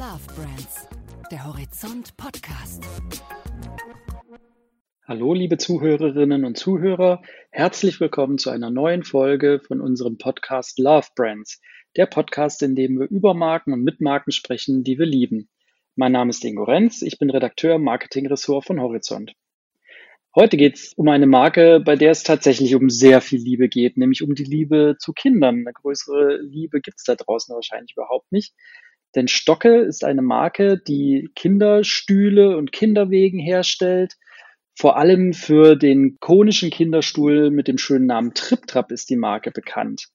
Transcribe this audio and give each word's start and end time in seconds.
Love 0.00 0.34
Brands, 0.34 0.88
der 1.30 1.46
Horizont 1.46 2.16
Podcast. 2.16 2.82
Hallo, 5.06 5.34
liebe 5.34 5.58
Zuhörerinnen 5.58 6.46
und 6.46 6.56
Zuhörer. 6.56 7.20
Herzlich 7.50 8.00
willkommen 8.00 8.38
zu 8.38 8.48
einer 8.48 8.70
neuen 8.70 9.02
Folge 9.02 9.60
von 9.60 9.82
unserem 9.82 10.16
Podcast 10.16 10.78
Love 10.78 11.08
Brands, 11.14 11.60
der 11.96 12.06
Podcast, 12.06 12.62
in 12.62 12.74
dem 12.76 12.98
wir 12.98 13.10
über 13.10 13.34
Marken 13.34 13.74
und 13.74 13.84
mit 13.84 14.00
Marken 14.00 14.32
sprechen, 14.32 14.84
die 14.84 14.98
wir 14.98 15.04
lieben. 15.04 15.50
Mein 15.96 16.12
Name 16.12 16.30
ist 16.30 16.42
Ingo 16.46 16.64
Renz, 16.64 17.02
ich 17.02 17.18
bin 17.18 17.28
Redakteur 17.28 17.74
im 17.74 17.84
Marketingressort 17.84 18.64
von 18.64 18.80
Horizont. 18.80 19.34
Heute 20.34 20.56
geht 20.56 20.76
es 20.76 20.94
um 20.94 21.08
eine 21.08 21.26
Marke, 21.26 21.78
bei 21.78 21.96
der 21.96 22.12
es 22.12 22.22
tatsächlich 22.22 22.74
um 22.74 22.88
sehr 22.88 23.20
viel 23.20 23.42
Liebe 23.42 23.68
geht, 23.68 23.98
nämlich 23.98 24.22
um 24.22 24.34
die 24.34 24.44
Liebe 24.44 24.96
zu 24.98 25.12
Kindern. 25.12 25.56
Eine 25.56 25.74
größere 25.74 26.38
Liebe 26.40 26.80
gibt 26.80 27.00
es 27.00 27.04
da 27.04 27.16
draußen 27.16 27.54
wahrscheinlich 27.54 27.92
überhaupt 27.92 28.32
nicht. 28.32 28.54
Denn 29.14 29.28
Stocke 29.28 29.78
ist 29.80 30.04
eine 30.04 30.22
Marke, 30.22 30.78
die 30.78 31.30
Kinderstühle 31.34 32.56
und 32.56 32.72
Kinderwegen 32.72 33.40
herstellt. 33.40 34.14
Vor 34.74 34.96
allem 34.96 35.32
für 35.32 35.76
den 35.76 36.18
konischen 36.20 36.70
Kinderstuhl 36.70 37.50
mit 37.50 37.68
dem 37.68 37.76
schönen 37.76 38.06
Namen 38.06 38.34
TripTrap 38.34 38.92
ist 38.92 39.10
die 39.10 39.16
Marke 39.16 39.50
bekannt. 39.50 40.08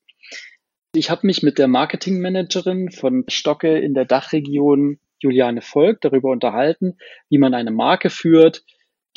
Ich 0.94 1.10
habe 1.10 1.28
mich 1.28 1.44
mit 1.44 1.58
der 1.58 1.68
Marketingmanagerin 1.68 2.90
von 2.90 3.26
Stocke 3.28 3.78
in 3.78 3.94
der 3.94 4.06
Dachregion 4.06 5.00
Juliane 5.20 5.62
Volk 5.62 6.00
darüber 6.02 6.32
unterhalten, 6.32 6.98
wie 7.30 7.38
man 7.38 7.54
eine 7.54 7.72
Marke 7.72 8.10
führt, 8.10 8.64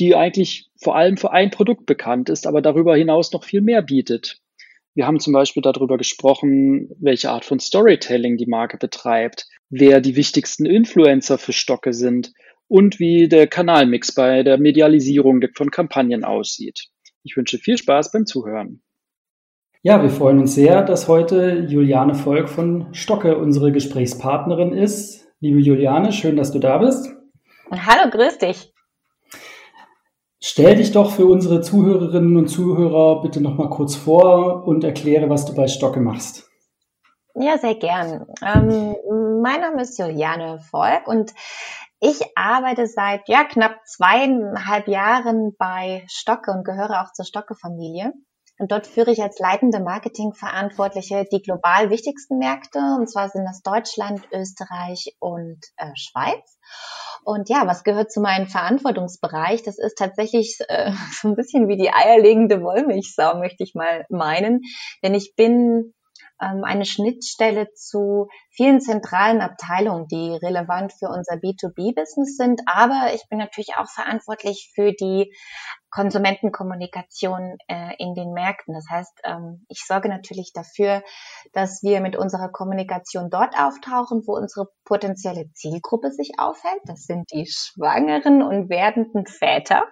die 0.00 0.16
eigentlich 0.16 0.70
vor 0.80 0.96
allem 0.96 1.16
für 1.16 1.32
ein 1.32 1.50
Produkt 1.50 1.86
bekannt 1.86 2.30
ist, 2.30 2.46
aber 2.46 2.62
darüber 2.62 2.96
hinaus 2.96 3.32
noch 3.32 3.44
viel 3.44 3.60
mehr 3.60 3.82
bietet. 3.82 4.40
Wir 4.98 5.06
haben 5.06 5.20
zum 5.20 5.32
Beispiel 5.32 5.62
darüber 5.62 5.96
gesprochen, 5.96 6.90
welche 6.98 7.30
Art 7.30 7.44
von 7.44 7.60
Storytelling 7.60 8.36
die 8.36 8.48
Marke 8.48 8.78
betreibt, 8.78 9.46
wer 9.70 10.00
die 10.00 10.16
wichtigsten 10.16 10.66
Influencer 10.66 11.38
für 11.38 11.52
Stocke 11.52 11.92
sind 11.92 12.32
und 12.66 12.98
wie 12.98 13.28
der 13.28 13.46
Kanalmix 13.46 14.12
bei 14.12 14.42
der 14.42 14.58
Medialisierung 14.58 15.40
von 15.54 15.70
Kampagnen 15.70 16.24
aussieht. 16.24 16.88
Ich 17.22 17.36
wünsche 17.36 17.58
viel 17.58 17.78
Spaß 17.78 18.10
beim 18.10 18.26
Zuhören. 18.26 18.82
Ja, 19.82 20.02
wir 20.02 20.10
freuen 20.10 20.40
uns 20.40 20.56
sehr, 20.56 20.82
dass 20.82 21.06
heute 21.06 21.64
Juliane 21.68 22.16
Volk 22.16 22.48
von 22.48 22.92
Stocke 22.92 23.38
unsere 23.38 23.70
Gesprächspartnerin 23.70 24.72
ist. 24.72 25.28
Liebe 25.38 25.60
Juliane, 25.60 26.10
schön, 26.10 26.34
dass 26.34 26.50
du 26.50 26.58
da 26.58 26.78
bist. 26.78 27.08
Hallo, 27.70 28.10
grüß 28.10 28.38
dich. 28.38 28.72
Stell 30.50 30.76
dich 30.76 30.92
doch 30.92 31.10
für 31.10 31.26
unsere 31.26 31.60
Zuhörerinnen 31.60 32.38
und 32.38 32.48
Zuhörer 32.48 33.20
bitte 33.20 33.42
noch 33.42 33.58
mal 33.58 33.68
kurz 33.68 33.94
vor 33.94 34.66
und 34.66 34.82
erkläre, 34.82 35.28
was 35.28 35.44
du 35.44 35.54
bei 35.54 35.68
Stocke 35.68 36.00
machst. 36.00 36.48
Ja, 37.34 37.58
sehr 37.58 37.74
gern. 37.74 38.26
Ähm, 38.40 38.96
mein 39.42 39.60
Name 39.60 39.82
ist 39.82 39.98
Juliane 39.98 40.58
Volk 40.70 41.06
und 41.06 41.34
ich 42.00 42.22
arbeite 42.34 42.86
seit 42.86 43.28
ja, 43.28 43.44
knapp 43.44 43.74
zweieinhalb 43.84 44.88
Jahren 44.88 45.54
bei 45.58 46.06
Stocke 46.08 46.50
und 46.52 46.64
gehöre 46.64 47.02
auch 47.02 47.12
zur 47.12 47.26
Stocke-Familie. 47.26 48.14
Und 48.58 48.72
dort 48.72 48.86
führe 48.86 49.12
ich 49.12 49.22
als 49.22 49.38
leitende 49.38 49.80
Marketingverantwortliche 49.80 51.26
die 51.30 51.42
global 51.42 51.90
wichtigsten 51.90 52.38
Märkte. 52.38 52.78
Und 52.98 53.10
zwar 53.10 53.28
sind 53.28 53.44
das 53.44 53.60
Deutschland, 53.60 54.22
Österreich 54.32 55.14
und 55.20 55.60
äh, 55.76 55.90
Schweiz. 55.94 56.57
Und 57.24 57.48
ja, 57.50 57.66
was 57.66 57.84
gehört 57.84 58.10
zu 58.10 58.20
meinem 58.20 58.46
Verantwortungsbereich? 58.46 59.62
Das 59.62 59.78
ist 59.78 59.98
tatsächlich 59.98 60.58
äh, 60.68 60.92
so 61.20 61.28
ein 61.28 61.36
bisschen 61.36 61.68
wie 61.68 61.76
die 61.76 61.92
eierlegende 61.92 62.62
Wollmilchsau, 62.62 63.38
möchte 63.38 63.64
ich 63.64 63.74
mal 63.74 64.06
meinen. 64.08 64.62
Denn 65.02 65.14
ich 65.14 65.34
bin 65.36 65.92
ähm, 66.40 66.64
eine 66.64 66.84
Schnittstelle 66.84 67.72
zu 67.74 68.28
vielen 68.50 68.80
zentralen 68.80 69.40
Abteilungen, 69.40 70.06
die 70.08 70.36
relevant 70.36 70.92
für 70.92 71.08
unser 71.08 71.34
B2B-Business 71.34 72.36
sind. 72.36 72.62
Aber 72.66 73.12
ich 73.14 73.28
bin 73.28 73.38
natürlich 73.38 73.76
auch 73.76 73.88
verantwortlich 73.88 74.70
für 74.74 74.92
die 74.92 75.32
Konsumentenkommunikation 75.90 77.56
äh, 77.68 77.94
in 77.98 78.14
den 78.14 78.32
Märkten. 78.32 78.74
Das 78.74 78.86
heißt, 78.90 79.20
ähm, 79.24 79.64
ich 79.68 79.84
sorge 79.86 80.08
natürlich 80.08 80.52
dafür, 80.52 81.02
dass 81.52 81.82
wir 81.82 82.00
mit 82.00 82.16
unserer 82.16 82.50
Kommunikation 82.50 83.30
dort 83.30 83.58
auftauchen, 83.58 84.22
wo 84.26 84.36
unsere 84.36 84.68
potenzielle 84.84 85.50
Zielgruppe 85.52 86.10
sich 86.10 86.32
aufhält. 86.38 86.80
Das 86.84 87.04
sind 87.04 87.30
die 87.32 87.46
schwangeren 87.46 88.42
und 88.42 88.68
werdenden 88.68 89.26
Väter. 89.26 89.84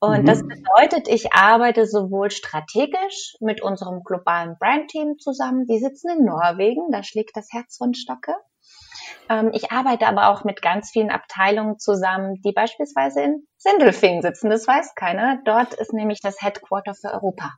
Und 0.00 0.22
mhm. 0.22 0.26
das 0.26 0.42
bedeutet, 0.42 1.08
ich 1.08 1.32
arbeite 1.32 1.86
sowohl 1.86 2.30
strategisch 2.30 3.36
mit 3.40 3.62
unserem 3.62 4.02
globalen 4.04 4.56
Brandteam 4.58 5.18
zusammen, 5.18 5.66
die 5.66 5.78
sitzen 5.78 6.10
in 6.10 6.24
Norwegen, 6.24 6.90
da 6.90 7.02
schlägt 7.02 7.36
das 7.36 7.48
Herz 7.50 7.76
von 7.76 7.94
Stocke. 7.94 8.34
Ähm, 9.28 9.50
ich 9.52 9.72
arbeite 9.72 10.06
aber 10.06 10.28
auch 10.28 10.44
mit 10.44 10.62
ganz 10.62 10.90
vielen 10.90 11.10
Abteilungen 11.10 11.78
zusammen, 11.78 12.40
die 12.42 12.52
beispielsweise 12.52 13.22
in 13.22 13.46
Sindelfingen 13.58 14.22
sitzen, 14.22 14.50
das 14.50 14.66
weiß 14.66 14.94
keiner. 14.94 15.38
Dort 15.44 15.74
ist 15.74 15.92
nämlich 15.92 16.20
das 16.22 16.40
Headquarter 16.40 16.94
für 16.94 17.12
Europa. 17.12 17.52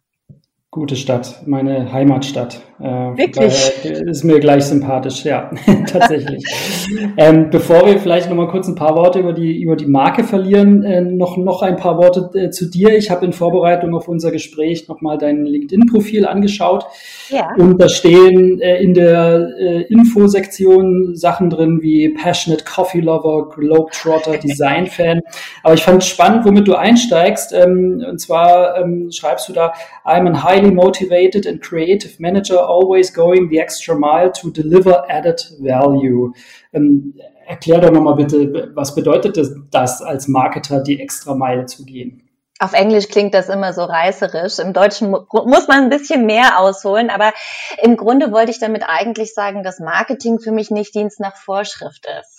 Gute 0.79 0.95
Stadt, 0.95 1.43
meine 1.45 1.93
Heimatstadt. 1.93 2.61
Äh, 2.79 2.85
Wirklich? 2.85 3.85
Ist 3.85 4.23
mir 4.23 4.39
gleich 4.39 4.67
sympathisch, 4.67 5.25
ja, 5.25 5.51
tatsächlich. 5.91 6.45
ähm, 7.17 7.51
bevor 7.51 7.85
wir 7.87 7.99
vielleicht 7.99 8.29
noch 8.29 8.37
mal 8.37 8.47
kurz 8.47 8.69
ein 8.69 8.77
paar 8.77 8.95
Worte 8.95 9.19
über 9.19 9.33
die, 9.33 9.61
über 9.61 9.75
die 9.75 9.87
Marke 9.87 10.23
verlieren, 10.23 10.85
äh, 10.85 11.01
noch, 11.01 11.37
noch 11.37 11.63
ein 11.63 11.75
paar 11.75 11.99
Worte 11.99 12.31
äh, 12.39 12.51
zu 12.51 12.71
dir. 12.71 12.97
Ich 12.97 13.11
habe 13.11 13.27
in 13.27 13.33
Vorbereitung 13.33 13.97
auf 13.97 14.07
unser 14.07 14.31
Gespräch 14.31 14.87
noch 14.87 15.01
mal 15.01 15.19
dein 15.19 15.45
LinkedIn-Profil 15.45 16.25
angeschaut. 16.25 16.87
Ja. 17.31 17.53
Und 17.59 17.81
da 17.83 17.89
stehen 17.89 18.61
äh, 18.61 18.81
in 18.81 18.95
der 18.95 19.49
äh, 19.59 19.83
Infosektion 19.93 21.17
Sachen 21.17 21.51
drin 21.51 21.83
wie 21.83 22.11
Passionate 22.11 22.65
Coffee 22.65 23.01
Lover, 23.01 23.49
Globetrotter, 23.49 24.37
Design 24.43 24.87
Fan. 24.87 25.23
Aber 25.65 25.75
ich 25.75 25.83
fand 25.83 26.05
es 26.05 26.09
spannend, 26.09 26.45
womit 26.45 26.69
du 26.69 26.77
einsteigst. 26.77 27.53
Ähm, 27.53 28.05
und 28.09 28.21
zwar 28.21 28.81
ähm, 28.81 29.11
schreibst 29.11 29.49
du 29.49 29.53
da, 29.53 29.73
I'm 30.05 30.33
a 30.33 30.45
high 30.45 30.68
highly 30.69 30.75
motivated 30.75 31.47
and 31.47 31.61
creative 31.61 32.19
manager, 32.21 32.57
always 32.57 33.11
going 33.11 33.49
the 33.49 33.61
extra 33.61 33.95
mile 33.95 34.31
to 34.33 34.51
deliver 34.51 35.05
added 35.09 35.41
value. 35.61 36.33
Ähm, 36.73 37.15
erklär 37.47 37.81
doch 37.81 37.91
nochmal 37.91 38.17
bitte, 38.17 38.71
was 38.75 38.95
bedeutet 38.95 39.37
das, 39.37 39.55
das 39.71 40.03
als 40.03 40.29
Marketer, 40.29 40.83
die 40.83 41.01
extra 41.01 41.35
Meile 41.35 41.67
zu 41.67 41.85
gehen? 41.85 42.23
Auf 42.61 42.73
Englisch 42.73 43.09
klingt 43.09 43.35
das 43.35 43.49
immer 43.49 43.73
so 43.73 43.85
reißerisch. 43.85 44.59
Im 44.59 44.73
Deutschen 44.73 45.11
muss 45.11 45.69
man 45.69 45.85
ein 45.85 45.91
bisschen 45.91 46.27
mehr 46.27 46.59
ausholen. 46.59 47.09
Aber 47.09 47.33
im 47.81 47.97
Grunde 47.97 48.33
wollte 48.33 48.51
ich 48.51 48.59
damit 48.59 48.83
eigentlich 48.85 49.33
sagen, 49.33 49.63
dass 49.63 49.79
Marketing 49.79 50.41
für 50.41 50.51
mich 50.51 50.73
nicht 50.73 50.93
Dienst 50.95 51.21
nach 51.21 51.37
Vorschrift 51.37 52.05
ist. 52.21 52.38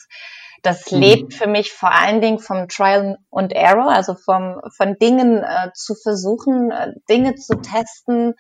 Das 0.64 0.92
mhm. 0.92 1.00
lebt 1.00 1.34
für 1.34 1.48
mich 1.48 1.72
vor 1.72 1.92
allen 1.92 2.22
Dingen 2.22 2.40
vom 2.40 2.68
Trial 2.68 3.18
and 3.32 3.54
Error, 3.54 3.92
also 3.92 4.16
vom, 4.16 4.62
von 4.76 4.98
Dingen 4.98 5.44
äh, 5.44 5.72
zu 5.74 5.96
versuchen, 5.96 6.72
äh, 6.72 6.94
Dinge 7.10 7.36
zu 7.36 7.62
testen, 7.62 8.34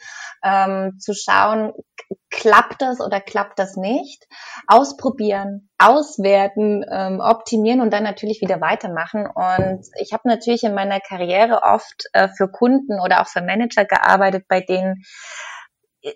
ähm, 0.43 0.97
zu 0.99 1.13
schauen, 1.13 1.73
klappt 2.29 2.81
das 2.81 2.99
oder 2.99 3.21
klappt 3.21 3.59
das 3.59 3.75
nicht, 3.75 4.25
ausprobieren, 4.67 5.69
auswerten, 5.77 6.85
ähm, 6.91 7.19
optimieren 7.19 7.81
und 7.81 7.91
dann 7.91 8.03
natürlich 8.03 8.41
wieder 8.41 8.61
weitermachen. 8.61 9.27
Und 9.27 9.85
ich 9.99 10.13
habe 10.13 10.27
natürlich 10.27 10.63
in 10.63 10.73
meiner 10.73 10.99
Karriere 10.99 11.61
oft 11.63 12.05
äh, 12.13 12.29
für 12.29 12.49
Kunden 12.49 12.99
oder 12.99 13.21
auch 13.21 13.27
für 13.27 13.41
Manager 13.41 13.85
gearbeitet, 13.85 14.45
bei 14.47 14.61
denen 14.61 15.03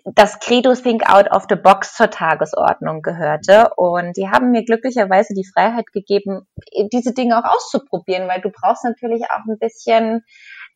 das 0.04 0.40
Credo 0.40 0.74
Think 0.74 1.08
Out 1.08 1.30
of 1.30 1.44
the 1.48 1.56
Box 1.56 1.94
zur 1.94 2.10
Tagesordnung 2.10 3.02
gehörte. 3.02 3.70
Und 3.76 4.16
die 4.16 4.28
haben 4.28 4.50
mir 4.50 4.64
glücklicherweise 4.64 5.34
die 5.34 5.46
Freiheit 5.46 5.92
gegeben, 5.92 6.46
diese 6.92 7.12
Dinge 7.12 7.38
auch 7.38 7.54
auszuprobieren, 7.54 8.28
weil 8.28 8.40
du 8.40 8.50
brauchst 8.50 8.84
natürlich 8.84 9.24
auch 9.30 9.44
ein 9.46 9.58
bisschen, 9.58 10.24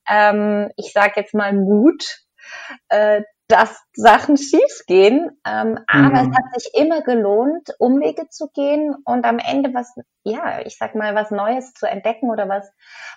ähm, 0.09 0.71
ich 0.77 0.93
sage 0.93 1.15
jetzt 1.17 1.35
mal 1.35 1.53
Mut, 1.55 2.19
äh, 2.89 3.23
dass 3.49 3.83
Sachen 3.95 4.37
schiefgehen. 4.37 5.31
Ähm, 5.47 5.79
aber 5.87 6.23
mhm. 6.23 6.31
es 6.31 6.37
hat 6.37 6.61
sich 6.61 6.75
immer 6.75 7.03
gelohnt, 7.03 7.71
Umwege 7.79 8.29
zu 8.29 8.49
gehen 8.55 8.95
und 9.05 9.25
am 9.25 9.39
Ende 9.39 9.73
was, 9.73 9.95
ja, 10.23 10.61
ich 10.61 10.77
sag 10.77 10.95
mal, 10.95 11.15
was 11.15 11.31
Neues 11.31 11.73
zu 11.73 11.87
entdecken 11.87 12.31
oder 12.31 12.49
was, 12.49 12.71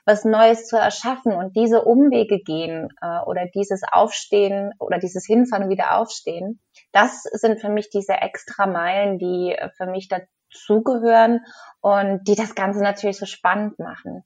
was 0.05 0.23
Neues 0.23 0.67
zu 0.67 0.77
erschaffen. 0.77 1.33
Und 1.33 1.55
diese 1.57 1.83
Umwege 1.83 2.39
gehen 2.39 2.87
äh, 3.01 3.19
oder 3.25 3.45
dieses 3.53 3.81
Aufstehen 3.91 4.71
oder 4.79 4.99
dieses 4.99 5.25
Hinfahren 5.25 5.65
und 5.65 5.69
wieder 5.69 5.97
aufstehen, 5.97 6.61
das 6.93 7.23
sind 7.23 7.59
für 7.59 7.69
mich 7.69 7.89
diese 7.89 8.13
extra 8.13 8.65
Meilen, 8.65 9.19
die 9.19 9.55
für 9.75 9.85
mich 9.85 10.07
dazugehören 10.07 11.41
und 11.81 12.23
die 12.27 12.35
das 12.35 12.55
Ganze 12.55 12.81
natürlich 12.81 13.17
so 13.17 13.25
spannend 13.25 13.79
machen. 13.79 14.23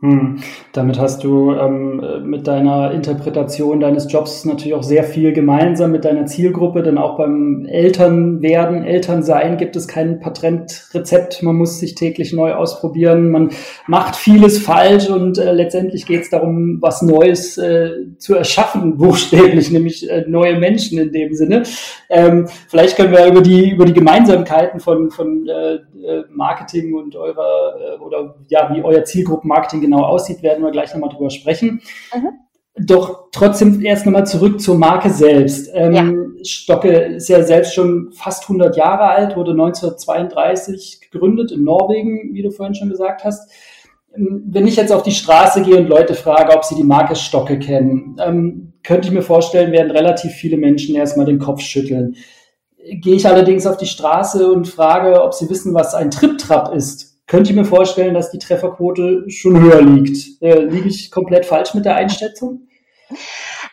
Hm. 0.00 0.40
Damit 0.74 0.98
hast 0.98 1.24
du 1.24 1.52
ähm, 1.52 2.02
mit 2.24 2.46
deiner 2.46 2.90
Interpretation 2.90 3.80
deines 3.80 4.12
Jobs 4.12 4.44
natürlich 4.44 4.74
auch 4.74 4.82
sehr 4.82 5.04
viel 5.04 5.32
gemeinsam 5.32 5.90
mit 5.90 6.04
deiner 6.04 6.26
Zielgruppe, 6.26 6.82
denn 6.82 6.98
auch 6.98 7.16
beim 7.16 7.64
Elternwerden, 7.64 8.84
Elternsein 8.84 9.56
gibt 9.56 9.74
es 9.74 9.88
kein 9.88 10.20
Patentrezept. 10.20 11.42
Man 11.42 11.56
muss 11.56 11.80
sich 11.80 11.94
täglich 11.94 12.34
neu 12.34 12.52
ausprobieren. 12.52 13.30
Man 13.30 13.52
macht 13.86 14.16
vieles 14.16 14.58
falsch 14.58 15.08
und 15.08 15.38
äh, 15.38 15.52
letztendlich 15.52 16.04
geht 16.04 16.24
es 16.24 16.30
darum, 16.30 16.76
was 16.82 17.00
Neues 17.00 17.56
äh, 17.56 17.92
zu 18.18 18.34
erschaffen, 18.34 18.96
buchstäblich, 18.98 19.70
nämlich 19.70 20.10
äh, 20.10 20.26
neue 20.28 20.58
Menschen 20.58 20.98
in 20.98 21.10
dem 21.10 21.32
Sinne. 21.32 21.62
Ähm, 22.10 22.48
vielleicht 22.68 22.98
können 22.98 23.12
wir 23.12 23.26
über 23.26 23.40
die 23.40 23.70
über 23.70 23.86
die 23.86 23.94
Gemeinsamkeiten 23.94 24.78
von 24.78 25.10
von 25.10 25.48
äh, 25.48 25.76
äh 25.76 26.24
Marketing 26.28 26.94
und 26.94 27.16
eurer 27.16 27.74
äh, 27.80 28.02
oder 28.02 28.34
ja 28.48 28.70
wie 28.74 28.82
euer 28.82 29.02
Zielgruppenmarketing 29.02 29.85
genau 29.86 30.04
aussieht, 30.04 30.42
werden 30.42 30.62
wir 30.62 30.70
gleich 30.70 30.92
nochmal 30.92 31.10
drüber 31.10 31.30
sprechen. 31.30 31.80
Mhm. 32.14 32.28
Doch 32.78 33.28
trotzdem 33.32 33.82
erst 33.82 34.04
nochmal 34.04 34.26
zurück 34.26 34.60
zur 34.60 34.76
Marke 34.76 35.08
selbst. 35.08 35.70
Ähm, 35.72 35.92
ja. 35.94 36.44
Stocke 36.44 36.90
ist 36.90 37.28
ja 37.28 37.42
selbst 37.42 37.74
schon 37.74 38.12
fast 38.12 38.42
100 38.42 38.76
Jahre 38.76 39.04
alt, 39.04 39.34
wurde 39.34 39.52
1932 39.52 41.00
gegründet 41.10 41.52
in 41.52 41.64
Norwegen, 41.64 42.34
wie 42.34 42.42
du 42.42 42.50
vorhin 42.50 42.74
schon 42.74 42.90
gesagt 42.90 43.24
hast. 43.24 43.50
Ähm, 44.14 44.44
wenn 44.50 44.66
ich 44.66 44.76
jetzt 44.76 44.92
auf 44.92 45.02
die 45.02 45.12
Straße 45.12 45.62
gehe 45.62 45.78
und 45.78 45.88
Leute 45.88 46.14
frage, 46.14 46.54
ob 46.54 46.64
sie 46.64 46.74
die 46.74 46.84
Marke 46.84 47.16
Stocke 47.16 47.58
kennen, 47.58 48.16
ähm, 48.22 48.74
könnte 48.82 49.08
ich 49.08 49.14
mir 49.14 49.22
vorstellen, 49.22 49.72
werden 49.72 49.90
relativ 49.90 50.32
viele 50.32 50.58
Menschen 50.58 50.94
erstmal 50.94 51.26
den 51.26 51.38
Kopf 51.38 51.60
schütteln. 51.60 52.16
Gehe 53.00 53.16
ich 53.16 53.26
allerdings 53.26 53.66
auf 53.66 53.78
die 53.78 53.86
Straße 53.86 54.50
und 54.52 54.68
frage, 54.68 55.22
ob 55.22 55.34
sie 55.34 55.50
wissen, 55.50 55.74
was 55.74 55.94
ein 55.94 56.10
Trip-Trap 56.10 56.74
ist, 56.74 57.05
könnte 57.26 57.50
ich 57.50 57.56
mir 57.56 57.64
vorstellen, 57.64 58.14
dass 58.14 58.30
die 58.30 58.38
Trefferquote 58.38 59.28
schon 59.30 59.60
höher 59.60 59.82
liegt. 59.82 60.42
Äh, 60.42 60.60
liege 60.60 60.88
ich 60.88 61.10
komplett 61.10 61.46
falsch 61.46 61.74
mit 61.74 61.84
der 61.84 61.96
Einschätzung? 61.96 62.68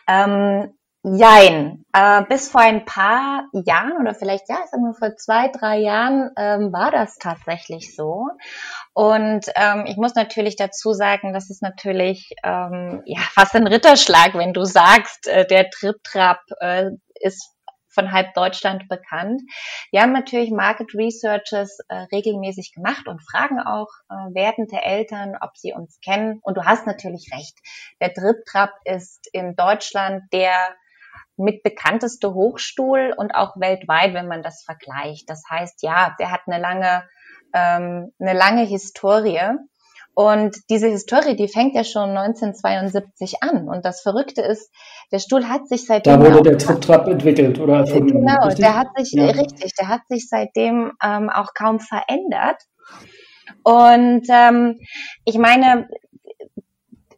Ähm, 0.08 0.74
jein. 1.02 1.84
Äh, 1.92 2.22
bis 2.28 2.48
vor 2.48 2.62
ein 2.62 2.84
paar 2.84 3.44
Jahren 3.52 3.98
oder 4.00 4.14
vielleicht, 4.14 4.48
ja, 4.48 4.56
ich 4.64 4.70
sag 4.70 4.80
mal 4.80 4.94
vor 4.94 5.16
zwei, 5.16 5.48
drei 5.48 5.78
Jahren 5.78 6.30
ähm, 6.36 6.72
war 6.72 6.90
das 6.90 7.16
tatsächlich 7.18 7.94
so. 7.94 8.26
Und 8.92 9.46
ähm, 9.54 9.84
ich 9.86 9.96
muss 9.96 10.14
natürlich 10.14 10.56
dazu 10.56 10.92
sagen, 10.92 11.32
das 11.32 11.50
ist 11.50 11.62
natürlich 11.62 12.30
ähm, 12.42 13.02
ja 13.06 13.20
fast 13.32 13.54
ein 13.54 13.66
Ritterschlag, 13.66 14.34
wenn 14.34 14.52
du 14.52 14.64
sagst, 14.64 15.28
äh, 15.28 15.46
der 15.46 15.70
Trip-Trap 15.70 16.40
äh, 16.60 16.90
ist 17.20 17.53
von 17.94 18.12
halb 18.12 18.34
Deutschland 18.34 18.88
bekannt. 18.88 19.42
Wir 19.90 20.02
haben 20.02 20.12
natürlich 20.12 20.50
Market 20.50 20.94
Researches 20.94 21.78
äh, 21.88 21.94
regelmäßig 22.12 22.72
gemacht 22.72 23.06
und 23.08 23.22
fragen 23.22 23.60
auch 23.60 23.88
äh, 24.10 24.34
werdende 24.34 24.82
Eltern, 24.82 25.36
ob 25.40 25.56
sie 25.56 25.72
uns 25.72 25.98
kennen. 26.00 26.40
Und 26.42 26.56
du 26.56 26.64
hast 26.64 26.86
natürlich 26.86 27.30
recht. 27.32 27.58
Der 28.00 28.12
Trip-Trap 28.12 28.72
ist 28.84 29.28
in 29.32 29.56
Deutschland 29.56 30.24
der 30.32 30.54
mit 31.36 31.62
bekannteste 31.62 32.32
Hochstuhl 32.32 33.12
und 33.16 33.34
auch 33.34 33.56
weltweit, 33.56 34.14
wenn 34.14 34.28
man 34.28 34.42
das 34.42 34.62
vergleicht. 34.62 35.28
Das 35.28 35.42
heißt, 35.50 35.82
ja, 35.82 36.14
der 36.18 36.30
hat 36.30 36.42
eine 36.46 36.58
lange, 36.58 37.08
ähm, 37.52 38.12
eine 38.18 38.34
lange 38.34 38.64
Historie. 38.64 39.56
Und 40.14 40.56
diese 40.70 40.88
Historie, 40.88 41.34
die 41.34 41.48
fängt 41.48 41.74
ja 41.74 41.82
schon 41.82 42.10
1972 42.10 43.42
an. 43.42 43.68
Und 43.68 43.84
das 43.84 44.00
Verrückte 44.00 44.42
ist, 44.42 44.70
der 45.10 45.18
Stuhl 45.18 45.48
hat 45.48 45.68
sich 45.68 45.86
seitdem. 45.86 46.20
Da 46.20 46.34
wurde 46.34 46.50
der 46.50 46.58
Trip-Trap 46.58 47.08
entwickelt 47.08 47.58
oder 47.58 47.78
erfunden. 47.78 48.20
Genau, 48.20 48.44
richtig? 48.44 48.64
der 48.64 48.76
hat 48.76 48.88
sich, 48.96 49.12
ja. 49.12 49.26
richtig, 49.26 49.72
der 49.78 49.88
hat 49.88 50.02
sich 50.08 50.28
seitdem 50.28 50.92
ähm, 51.02 51.30
auch 51.30 51.48
kaum 51.54 51.80
verändert. 51.80 52.62
Und 53.64 54.26
ähm, 54.28 54.78
ich 55.24 55.38
meine, 55.38 55.88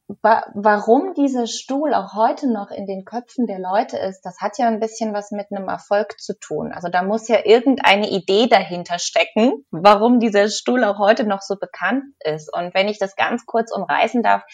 warum 0.08 1.14
dieser 1.14 1.48
Stuhl 1.48 1.92
auch 1.92 2.14
heute 2.14 2.52
noch 2.52 2.70
in 2.70 2.86
den 2.86 3.04
Köpfen 3.04 3.46
der 3.46 3.58
Leute 3.58 3.98
ist, 3.98 4.22
das 4.22 4.40
hat 4.40 4.56
ja 4.56 4.68
ein 4.68 4.78
bisschen 4.78 5.12
was 5.12 5.32
mit 5.32 5.46
einem 5.50 5.68
Erfolg 5.68 6.20
zu 6.20 6.38
tun. 6.38 6.72
Also 6.72 6.88
da 6.88 7.02
muss 7.02 7.26
ja 7.26 7.44
irgendeine 7.44 8.08
Idee 8.08 8.46
dahinter 8.46 9.00
stecken, 9.00 9.64
warum 9.70 10.20
dieser 10.20 10.48
Stuhl 10.48 10.84
auch 10.84 10.98
heute 10.98 11.26
noch 11.26 11.42
so 11.42 11.56
bekannt 11.56 12.04
ist. 12.20 12.54
Und 12.54 12.72
wenn 12.72 12.88
ich 12.88 12.98
das 12.98 13.16
ganz 13.16 13.46
kurz 13.46 13.72
umreißen 13.72 14.22
darf, 14.22 14.44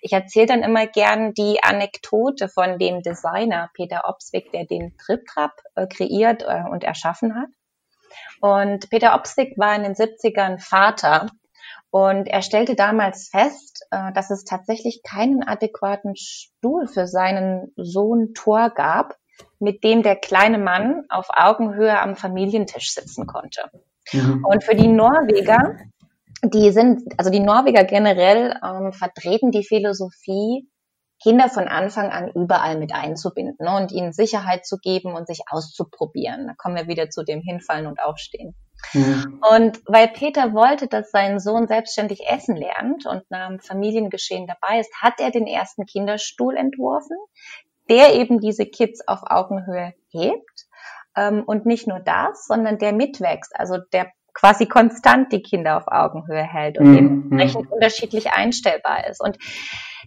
ich 0.00 0.12
erzähle 0.12 0.46
dann 0.46 0.62
immer 0.62 0.86
gern 0.86 1.34
die 1.34 1.60
Anekdote 1.62 2.48
von 2.48 2.78
dem 2.78 3.02
Designer 3.02 3.70
Peter 3.74 4.02
Opswig, 4.04 4.52
der 4.52 4.64
den 4.64 4.96
TripTrap 4.96 5.52
äh, 5.74 5.86
kreiert 5.88 6.42
äh, 6.42 6.62
und 6.70 6.84
erschaffen 6.84 7.34
hat. 7.34 7.48
Und 8.40 8.88
Peter 8.90 9.14
Opswig 9.14 9.58
war 9.58 9.74
in 9.74 9.82
den 9.82 9.94
70ern 9.94 10.58
Vater 10.58 11.26
und 11.90 12.28
er 12.28 12.42
stellte 12.42 12.76
damals 12.76 13.28
fest, 13.28 13.84
äh, 13.90 14.12
dass 14.12 14.30
es 14.30 14.44
tatsächlich 14.44 15.02
keinen 15.02 15.42
adäquaten 15.42 16.14
Stuhl 16.16 16.86
für 16.86 17.06
seinen 17.06 17.72
Sohn 17.76 18.32
Thor 18.34 18.70
gab, 18.70 19.16
mit 19.58 19.82
dem 19.82 20.02
der 20.02 20.16
kleine 20.16 20.58
Mann 20.58 21.04
auf 21.08 21.28
Augenhöhe 21.30 21.98
am 21.98 22.14
Familientisch 22.14 22.92
sitzen 22.92 23.26
konnte. 23.26 23.70
Mhm. 24.12 24.44
Und 24.44 24.62
für 24.62 24.76
die 24.76 24.88
Norweger, 24.88 25.76
die 26.44 26.70
sind, 26.70 27.02
also 27.18 27.30
die 27.30 27.40
Norweger 27.40 27.84
generell 27.84 28.58
ähm, 28.64 28.92
vertreten 28.92 29.50
die 29.50 29.64
Philosophie, 29.64 30.68
Kinder 31.22 31.50
von 31.50 31.68
Anfang 31.68 32.10
an 32.10 32.30
überall 32.34 32.78
mit 32.78 32.94
einzubinden 32.94 33.66
ne, 33.66 33.76
und 33.76 33.92
ihnen 33.92 34.12
Sicherheit 34.12 34.64
zu 34.64 34.78
geben 34.78 35.12
und 35.12 35.26
sich 35.26 35.42
auszuprobieren. 35.50 36.46
Da 36.46 36.54
kommen 36.56 36.76
wir 36.76 36.86
wieder 36.86 37.10
zu 37.10 37.24
dem 37.24 37.42
Hinfallen 37.42 37.86
und 37.86 38.00
Aufstehen. 38.00 38.54
Mhm. 38.92 39.40
Und 39.50 39.80
weil 39.86 40.08
Peter 40.08 40.52
wollte, 40.52 40.86
dass 40.88 41.10
sein 41.10 41.38
Sohn 41.38 41.68
selbstständig 41.68 42.26
essen 42.28 42.56
lernt 42.56 43.06
und 43.06 43.22
nach 43.30 43.48
dem 43.48 43.60
Familiengeschehen 43.60 44.46
dabei 44.46 44.80
ist, 44.80 44.92
hat 45.00 45.20
er 45.20 45.30
den 45.30 45.46
ersten 45.46 45.86
Kinderstuhl 45.86 46.56
entworfen, 46.56 47.16
der 47.88 48.14
eben 48.14 48.40
diese 48.40 48.66
Kids 48.66 49.06
auf 49.06 49.20
Augenhöhe 49.24 49.94
hebt. 50.10 50.66
Ähm, 51.16 51.42
und 51.44 51.66
nicht 51.66 51.88
nur 51.88 52.00
das, 52.00 52.46
sondern 52.46 52.78
der 52.78 52.92
mitwächst, 52.92 53.54
also 53.58 53.78
der 53.92 54.12
quasi 54.32 54.66
konstant 54.66 55.32
die 55.32 55.42
Kinder 55.42 55.76
auf 55.76 55.88
Augenhöhe 55.88 56.42
hält 56.42 56.78
und 56.78 56.86
mhm. 56.86 56.94
dementsprechend 56.94 57.66
mhm. 57.66 57.72
unterschiedlich 57.72 58.30
einstellbar 58.30 59.08
ist. 59.08 59.20
Und 59.20 59.36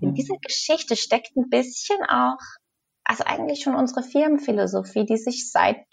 in 0.02 0.10
mhm. 0.10 0.14
dieser 0.16 0.38
Geschichte 0.38 0.96
steckt 0.96 1.36
ein 1.36 1.50
bisschen 1.50 2.02
auch, 2.08 2.40
also 3.04 3.26
eigentlich 3.26 3.62
schon 3.64 3.76
unsere 3.76 4.02
Firmenphilosophie, 4.02 5.06
die 5.06 5.18
sich 5.18 5.52
seit 5.52 5.84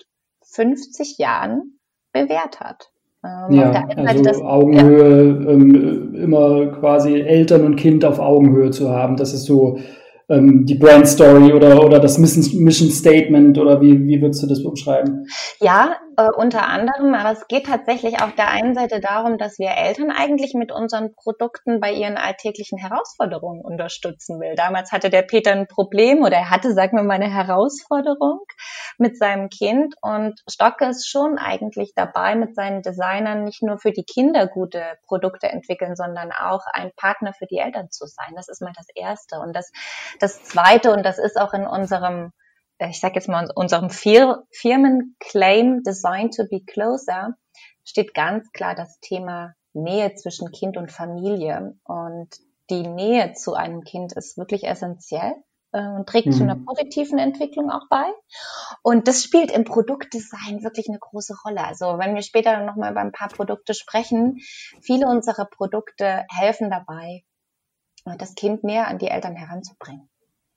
50 0.53 1.19
Jahren 1.19 1.80
bewährt 2.13 2.61
hat. 2.61 2.91
Ähm, 3.25 3.55
ja, 3.55 3.89
also 3.97 4.23
das, 4.23 4.41
Augenhöhe, 4.41 5.27
ja. 5.27 5.51
ähm, 5.51 6.15
immer 6.15 6.67
quasi 6.69 7.21
Eltern 7.21 7.65
und 7.65 7.77
Kind 7.77 8.05
auf 8.05 8.19
Augenhöhe 8.19 8.71
zu 8.71 8.91
haben. 8.91 9.17
Das 9.17 9.35
ist 9.35 9.45
so 9.45 9.79
ähm, 10.31 10.65
die 10.65 10.77
Brand 10.77 11.07
Story 11.07 11.53
oder, 11.53 11.85
oder 11.85 11.99
das 11.99 12.17
Mission 12.19 12.91
Statement 12.91 13.59
oder 13.59 13.81
wie, 13.83 14.07
wie 14.07 14.23
würdest 14.23 14.43
du 14.43 14.47
das 14.47 14.61
umschreiben? 14.61 15.27
Ja, 15.61 15.97
äh, 16.17 16.29
unter 16.37 16.67
anderem, 16.67 17.15
aber 17.15 17.33
es 17.33 17.47
geht 17.49 17.67
tatsächlich 17.67 18.23
auf 18.23 18.35
der 18.35 18.49
einen 18.49 18.75
Seite 18.75 19.01
darum, 19.01 19.39
dass 19.39 19.59
wir 19.59 19.71
Eltern 19.71 20.11
eigentlich 20.11 20.55
mit 20.55 20.73
unseren 20.73 21.15
Produkten 21.15 21.81
bei 21.81 21.93
ihren 21.93 22.17
alltäglichen 22.17 22.79
Herausforderungen 22.79 23.61
unterstützen 23.65 24.41
will. 24.41 24.55
Damals 24.55 24.93
hatte 24.93 25.11
der 25.11 25.23
Peter 25.23 25.53
ein 25.53 25.67
Problem 25.67 26.23
oder 26.23 26.37
er 26.37 26.51
hatte, 26.51 26.73
sagen 26.73 26.97
wir 26.97 27.05
mal, 27.05 27.15
eine 27.15 27.33
Herausforderung 27.33 28.41
mit 28.99 29.19
seinem 29.19 29.49
Kind 29.49 29.95
und 30.01 30.41
Stocke 30.49 30.87
ist 30.87 31.09
schon 31.09 31.39
eigentlich 31.39 31.93
dabei, 31.95 32.35
mit 32.35 32.55
seinen 32.55 32.83
Designern 32.83 33.45
nicht 33.45 33.63
nur 33.63 33.79
für 33.79 33.93
die 33.93 34.05
Kinder 34.05 34.47
gute 34.47 34.83
Produkte 35.07 35.49
entwickeln, 35.49 35.97
sondern 35.97 36.33
auch 36.33 36.67
ein 36.73 36.91
Partner 36.97 37.33
für 37.33 37.47
die 37.47 37.59
Eltern 37.59 37.91
zu 37.91 38.07
sein. 38.07 38.35
Das 38.37 38.49
ist 38.49 38.63
mal 38.63 38.73
das 38.77 38.87
Erste. 38.95 39.41
Und 39.41 39.55
das, 39.55 39.71
das 40.19 40.43
Zweite, 40.45 40.93
und 40.93 41.05
das 41.05 41.19
ist 41.19 41.41
auch 41.41 41.55
in 41.55 41.67
unserem 41.67 42.33
ich 42.89 43.01
sage 43.01 43.17
jetzt 43.17 43.29
mal, 43.29 43.51
unserem 43.55 43.91
Firmenclaim 43.91 45.83
Design 45.83 46.31
to 46.31 46.45
be 46.49 46.61
Closer 46.65 47.37
steht 47.85 48.15
ganz 48.15 48.51
klar 48.53 48.75
das 48.75 48.99
Thema 49.01 49.55
Nähe 49.73 50.15
zwischen 50.15 50.51
Kind 50.51 50.77
und 50.77 50.91
Familie. 50.91 51.77
Und 51.85 52.29
die 52.71 52.87
Nähe 52.87 53.33
zu 53.35 53.55
einem 53.55 53.83
Kind 53.83 54.13
ist 54.13 54.39
wirklich 54.39 54.65
essentiell 54.65 55.35
äh, 55.73 55.87
und 55.87 56.09
trägt 56.09 56.29
mhm. 56.29 56.33
zu 56.33 56.43
einer 56.43 56.57
positiven 56.57 57.19
Entwicklung 57.19 57.71
auch 57.71 57.89
bei. 57.91 58.05
Und 58.83 59.09
das 59.09 59.23
spielt 59.23 59.51
im 59.51 59.65
Produktdesign 59.65 60.63
wirklich 60.63 60.89
eine 60.89 60.99
große 60.99 61.35
Rolle. 61.45 61.65
Also 61.65 61.99
wenn 61.99 62.15
wir 62.15 62.23
später 62.23 62.65
nochmal 62.65 62.93
über 62.93 63.01
ein 63.01 63.13
paar 63.13 63.29
Produkte 63.29 63.75
sprechen, 63.75 64.39
viele 64.81 65.07
unserer 65.07 65.45
Produkte 65.45 66.25
helfen 66.31 66.71
dabei, 66.71 67.25
das 68.19 68.35
Kind 68.35 68.65
näher 68.65 68.89
an 68.89 68.99
die 68.99 69.09
Eltern 69.09 69.37
heranzubringen. 69.37 70.09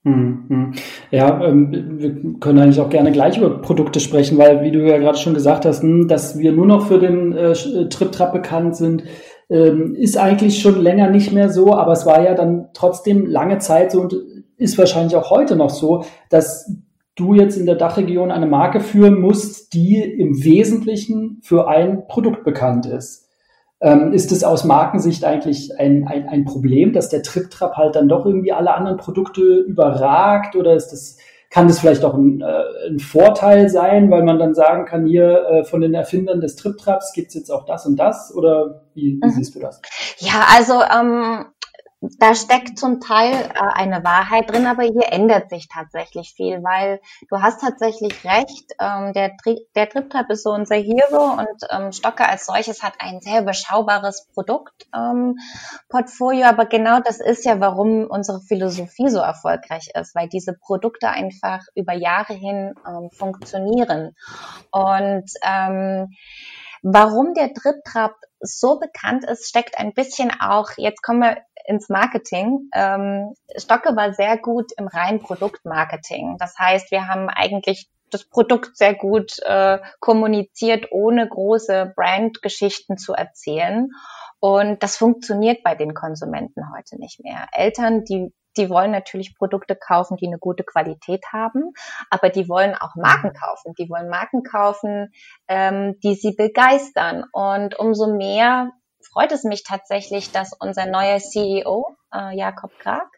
Hm, 0.04 0.44
hm. 0.48 0.72
Ja, 1.10 1.42
ähm, 1.42 1.98
wir 1.98 2.38
können 2.38 2.58
eigentlich 2.58 2.80
auch 2.80 2.90
gerne 2.90 3.10
gleich 3.10 3.38
über 3.38 3.62
Produkte 3.62 4.00
sprechen, 4.00 4.36
weil, 4.36 4.62
wie 4.62 4.70
du 4.70 4.86
ja 4.86 4.98
gerade 4.98 5.16
schon 5.16 5.32
gesagt 5.32 5.64
hast, 5.64 5.82
hm, 5.82 6.08
dass 6.08 6.38
wir 6.38 6.52
nur 6.52 6.66
noch 6.66 6.88
für 6.88 6.98
den 6.98 7.32
äh, 7.32 7.52
äh, 7.52 7.88
Trip-Trap 7.88 8.32
bekannt 8.32 8.76
sind, 8.76 9.04
ähm, 9.48 9.94
ist 9.94 10.18
eigentlich 10.18 10.60
schon 10.60 10.80
länger 10.80 11.08
nicht 11.08 11.32
mehr 11.32 11.48
so, 11.48 11.72
aber 11.72 11.92
es 11.92 12.04
war 12.04 12.22
ja 12.22 12.34
dann 12.34 12.68
trotzdem 12.74 13.24
lange 13.24 13.58
Zeit 13.58 13.92
so 13.92 14.02
und 14.02 14.14
ist 14.58 14.76
wahrscheinlich 14.76 15.16
auch 15.16 15.30
heute 15.30 15.56
noch 15.56 15.70
so, 15.70 16.04
dass 16.28 16.70
du 17.14 17.34
jetzt 17.34 17.56
in 17.56 17.64
der 17.64 17.76
Dachregion 17.76 18.30
eine 18.30 18.46
Marke 18.46 18.80
führen 18.80 19.20
musst, 19.20 19.72
die 19.72 20.02
im 20.02 20.44
Wesentlichen 20.44 21.38
für 21.42 21.66
ein 21.66 22.06
Produkt 22.08 22.44
bekannt 22.44 22.84
ist. 22.86 23.23
Ähm, 23.84 24.12
ist 24.14 24.32
es 24.32 24.42
aus 24.44 24.64
Markensicht 24.64 25.24
eigentlich 25.24 25.78
ein, 25.78 26.08
ein, 26.08 26.26
ein 26.26 26.44
Problem, 26.46 26.94
dass 26.94 27.10
der 27.10 27.22
Trip-Trap 27.22 27.76
halt 27.76 27.96
dann 27.96 28.08
doch 28.08 28.24
irgendwie 28.24 28.52
alle 28.52 28.74
anderen 28.74 28.96
Produkte 28.96 29.42
überragt 29.42 30.56
oder 30.56 30.74
ist 30.74 30.88
das 30.88 31.18
kann 31.54 31.68
das 31.68 31.78
vielleicht 31.78 32.04
auch 32.04 32.14
ein, 32.14 32.40
äh, 32.40 32.88
ein 32.88 32.98
Vorteil 32.98 33.68
sein, 33.68 34.10
weil 34.10 34.24
man 34.24 34.40
dann 34.40 34.54
sagen 34.54 34.86
kann, 34.86 35.06
hier 35.06 35.46
äh, 35.46 35.64
von 35.64 35.82
den 35.82 35.94
Erfindern 35.94 36.40
des 36.40 36.56
Trip-Traps 36.56 37.12
gibt 37.12 37.28
es 37.28 37.34
jetzt 37.34 37.50
auch 37.50 37.64
das 37.64 37.86
und 37.86 37.94
das? 37.94 38.34
Oder 38.34 38.82
wie, 38.94 39.20
wie 39.22 39.24
mhm. 39.24 39.30
siehst 39.30 39.54
du 39.54 39.60
das? 39.60 39.80
Ja, 40.18 40.46
also 40.56 40.74
ähm, 40.82 41.44
da 42.18 42.34
steckt 42.34 42.78
zum 42.78 43.00
Teil 43.00 43.32
äh, 43.32 43.72
eine 43.74 44.04
Wahrheit 44.04 44.50
drin, 44.50 44.66
aber 44.66 44.82
hier 44.82 45.12
ändert 45.12 45.50
sich 45.50 45.68
tatsächlich 45.68 46.34
viel, 46.34 46.62
weil 46.62 47.00
du 47.30 47.40
hast 47.40 47.60
tatsächlich 47.60 48.24
recht, 48.24 48.72
ähm, 48.80 49.12
der, 49.12 49.36
Tri 49.36 49.66
der 49.74 49.88
TripTrap 49.88 50.30
ist 50.30 50.42
so 50.42 50.50
unser 50.50 50.76
Hero 50.76 51.38
und 51.38 51.68
ähm, 51.70 51.92
Stocker 51.92 52.28
als 52.28 52.46
solches 52.46 52.82
hat 52.82 52.94
ein 52.98 53.20
sehr 53.20 53.42
überschaubares 53.42 54.26
Produktportfolio, 54.34 56.42
ähm, 56.42 56.48
aber 56.48 56.66
genau 56.66 57.00
das 57.00 57.20
ist 57.20 57.44
ja, 57.44 57.60
warum 57.60 58.06
unsere 58.08 58.40
Philosophie 58.40 59.08
so 59.08 59.20
erfolgreich 59.20 59.90
ist, 59.94 60.14
weil 60.14 60.28
diese 60.28 60.54
Produkte 60.54 61.08
einfach 61.08 61.60
über 61.74 61.94
Jahre 61.94 62.34
hin 62.34 62.74
ähm, 62.86 63.10
funktionieren. 63.10 64.14
Und 64.70 65.24
ähm, 65.42 66.08
Warum 66.86 67.32
der 67.32 67.48
Drip-Trap 67.48 68.14
so 68.40 68.78
bekannt 68.78 69.24
ist, 69.24 69.48
steckt 69.48 69.78
ein 69.78 69.94
bisschen 69.94 70.30
auch, 70.38 70.68
jetzt 70.76 71.02
kommen 71.02 71.20
wir 71.20 71.38
ins 71.64 71.88
Marketing. 71.88 72.68
Ähm, 72.74 73.34
Stocke 73.56 73.96
war 73.96 74.12
sehr 74.12 74.38
gut 74.38 74.72
im 74.76 74.86
reinen 74.86 75.20
Produktmarketing. 75.20 76.36
Das 76.38 76.58
heißt, 76.58 76.90
wir 76.90 77.08
haben 77.08 77.28
eigentlich 77.28 77.88
das 78.10 78.24
Produkt 78.24 78.76
sehr 78.76 78.94
gut 78.94 79.38
äh, 79.44 79.78
kommuniziert, 79.98 80.92
ohne 80.92 81.28
große 81.28 81.92
Brandgeschichten 81.96 82.96
zu 82.96 83.12
erzählen. 83.12 83.90
Und 84.40 84.82
das 84.82 84.96
funktioniert 84.96 85.62
bei 85.64 85.74
den 85.74 85.94
Konsumenten 85.94 86.72
heute 86.76 86.98
nicht 86.98 87.22
mehr. 87.24 87.46
Eltern, 87.52 88.04
die 88.04 88.32
die 88.56 88.70
wollen 88.70 88.92
natürlich 88.92 89.36
Produkte 89.36 89.74
kaufen, 89.74 90.16
die 90.16 90.26
eine 90.26 90.38
gute 90.38 90.64
Qualität 90.64 91.24
haben, 91.32 91.72
aber 92.10 92.28
die 92.28 92.48
wollen 92.48 92.74
auch 92.74 92.94
Marken 92.94 93.32
kaufen. 93.32 93.74
Die 93.78 93.88
wollen 93.90 94.08
Marken 94.08 94.42
kaufen, 94.42 95.12
ähm, 95.48 95.98
die 96.04 96.14
sie 96.14 96.32
begeistern. 96.32 97.24
Und 97.32 97.78
umso 97.78 98.14
mehr 98.14 98.70
freut 99.12 99.32
es 99.32 99.44
mich 99.44 99.64
tatsächlich, 99.64 100.32
dass 100.32 100.52
unser 100.58 100.86
neuer 100.86 101.18
CEO, 101.18 101.86
äh, 102.12 102.36
Jakob 102.36 102.70
Krag, 102.78 103.08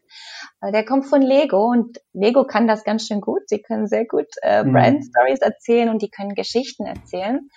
äh, 0.61 0.73
der 0.73 0.85
kommt 0.85 1.07
von 1.07 1.23
Lego 1.23 1.67
und 1.67 1.99
Lego 2.13 2.45
kann 2.45 2.67
das 2.67 2.85
ganz 2.85 3.07
schön 3.07 3.21
gut. 3.21 3.49
Sie 3.49 3.63
können 3.63 3.87
sehr 3.87 4.07
gut 4.07 4.29
äh, 4.43 4.65
mhm. 4.65 4.73
Brand 4.73 5.05
Stories 5.05 5.41
erzählen 5.41 5.89
und 5.89 6.03
die 6.03 6.11
können 6.11 6.35
Geschichten 6.35 6.87
erzählen. 6.87 7.49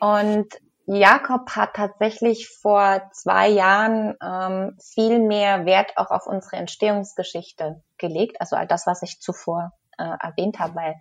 Und 0.00 0.54
Jakob 0.86 1.50
hat 1.50 1.74
tatsächlich 1.74 2.48
vor 2.48 3.10
zwei 3.12 3.48
Jahren 3.48 4.14
ähm, 4.22 4.78
viel 4.80 5.18
mehr 5.18 5.66
Wert 5.66 5.92
auch 5.96 6.10
auf 6.10 6.26
unsere 6.26 6.56
Entstehungsgeschichte 6.56 7.82
gelegt, 7.98 8.40
also 8.40 8.56
all 8.56 8.66
das, 8.66 8.86
was 8.86 9.02
ich 9.02 9.20
zuvor 9.20 9.72
äh, 9.98 10.04
erwähnt 10.04 10.58
habe, 10.58 10.76
weil 10.76 10.94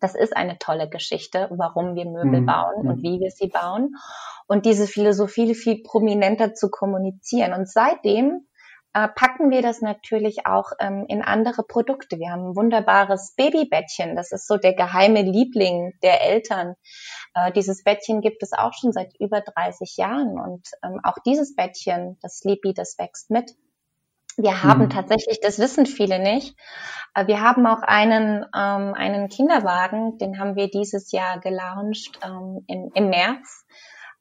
das 0.00 0.14
ist 0.14 0.36
eine 0.36 0.58
tolle 0.58 0.88
Geschichte, 0.88 1.48
warum 1.50 1.94
wir 1.94 2.06
Möbel 2.06 2.40
mhm. 2.40 2.46
bauen 2.46 2.86
und 2.88 2.98
mhm. 2.98 3.02
wie 3.02 3.20
wir 3.20 3.30
sie 3.30 3.48
bauen 3.48 3.94
und 4.46 4.66
diese 4.66 4.86
Philosophie 4.86 5.54
viel 5.54 5.82
prominenter 5.82 6.54
zu 6.54 6.70
kommunizieren. 6.70 7.52
Und 7.52 7.68
seitdem 7.68 8.46
äh, 8.92 9.06
packen 9.06 9.50
wir 9.50 9.62
das 9.62 9.80
natürlich 9.80 10.46
auch 10.46 10.72
ähm, 10.80 11.04
in 11.08 11.22
andere 11.22 11.62
Produkte. 11.62 12.18
Wir 12.18 12.30
haben 12.30 12.48
ein 12.48 12.56
wunderbares 12.56 13.34
Babybettchen. 13.36 14.16
Das 14.16 14.32
ist 14.32 14.48
so 14.48 14.56
der 14.56 14.74
geheime 14.74 15.22
Liebling 15.22 15.92
der 16.02 16.22
Eltern. 16.22 16.74
Äh, 17.34 17.52
dieses 17.52 17.84
Bettchen 17.84 18.20
gibt 18.20 18.42
es 18.42 18.52
auch 18.52 18.72
schon 18.72 18.92
seit 18.92 19.14
über 19.20 19.40
30 19.40 19.96
Jahren. 19.96 20.40
Und 20.40 20.66
ähm, 20.82 20.98
auch 21.04 21.18
dieses 21.24 21.54
Bettchen, 21.54 22.18
das 22.20 22.38
Sleepy, 22.38 22.74
das 22.74 22.98
wächst 22.98 23.30
mit. 23.30 23.52
Wir 24.36 24.62
haben 24.62 24.84
mhm. 24.84 24.90
tatsächlich, 24.90 25.40
das 25.40 25.58
wissen 25.58 25.86
viele 25.86 26.18
nicht, 26.18 26.56
äh, 27.14 27.26
wir 27.26 27.40
haben 27.40 27.66
auch 27.66 27.82
einen, 27.82 28.44
ähm, 28.54 28.94
einen 28.94 29.28
Kinderwagen, 29.28 30.18
den 30.18 30.38
haben 30.38 30.56
wir 30.56 30.68
dieses 30.68 31.12
Jahr 31.12 31.40
gelauncht 31.40 32.18
ähm, 32.24 32.64
im, 32.66 32.90
im 32.94 33.10
März. 33.10 33.64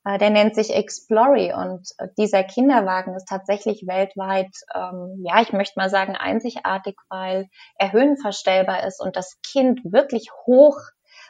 Äh, 0.06 0.18
der 0.18 0.30
nennt 0.30 0.56
sich 0.56 0.74
Explory 0.74 1.54
und 1.54 1.90
äh, 1.98 2.08
dieser 2.18 2.44
Kinderwagen 2.44 3.16
ist 3.16 3.28
tatsächlich 3.28 3.86
weltweit, 3.86 4.52
ähm, 4.74 5.24
ja, 5.24 5.42
ich 5.42 5.52
möchte 5.52 5.80
mal 5.80 5.90
sagen, 5.90 6.16
einzigartig, 6.16 6.96
weil 7.10 7.50
er 7.78 7.92
höhenverstellbar 7.92 8.86
ist 8.86 9.02
und 9.02 9.16
das 9.16 9.38
Kind 9.44 9.82
wirklich 9.84 10.30
hoch 10.46 10.78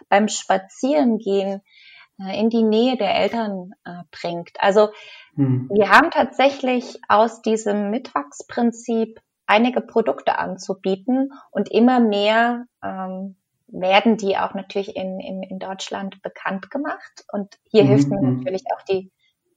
beim 0.08 0.28
Spazierengehen 0.28 1.62
in 2.20 2.50
die 2.50 2.64
Nähe 2.64 2.98
der 2.98 3.16
Eltern 3.16 3.74
äh, 3.86 4.04
bringt. 4.12 4.52
Also 4.60 4.90
hm. 5.36 5.70
wir 5.72 5.90
haben 5.90 6.12
tatsächlich 6.12 7.00
aus 7.08 7.42
diesem 7.42 7.90
Mitwachsprinzip 7.90 9.20
einige 9.46 9.82
Produkte 9.82 10.38
anzubieten 10.38 11.34
und 11.52 11.72
immer 11.72 12.00
mehr 12.00 12.66
ähm, 12.84 13.36
werden 13.72 14.18
die 14.18 14.38
auch 14.38 14.54
natürlich 14.54 14.96
in, 14.96 15.20
in, 15.20 15.44
in 15.44 15.60
Deutschland 15.60 16.22
bekannt 16.22 16.72
gemacht. 16.72 17.26
Und 17.32 17.58
hier 17.70 17.84
mhm. 17.84 17.88
hilft 17.88 18.10
mir 18.10 18.22
mhm. 18.22 18.38
natürlich 18.38 18.64
auch 18.76 18.82
die, 18.84 19.12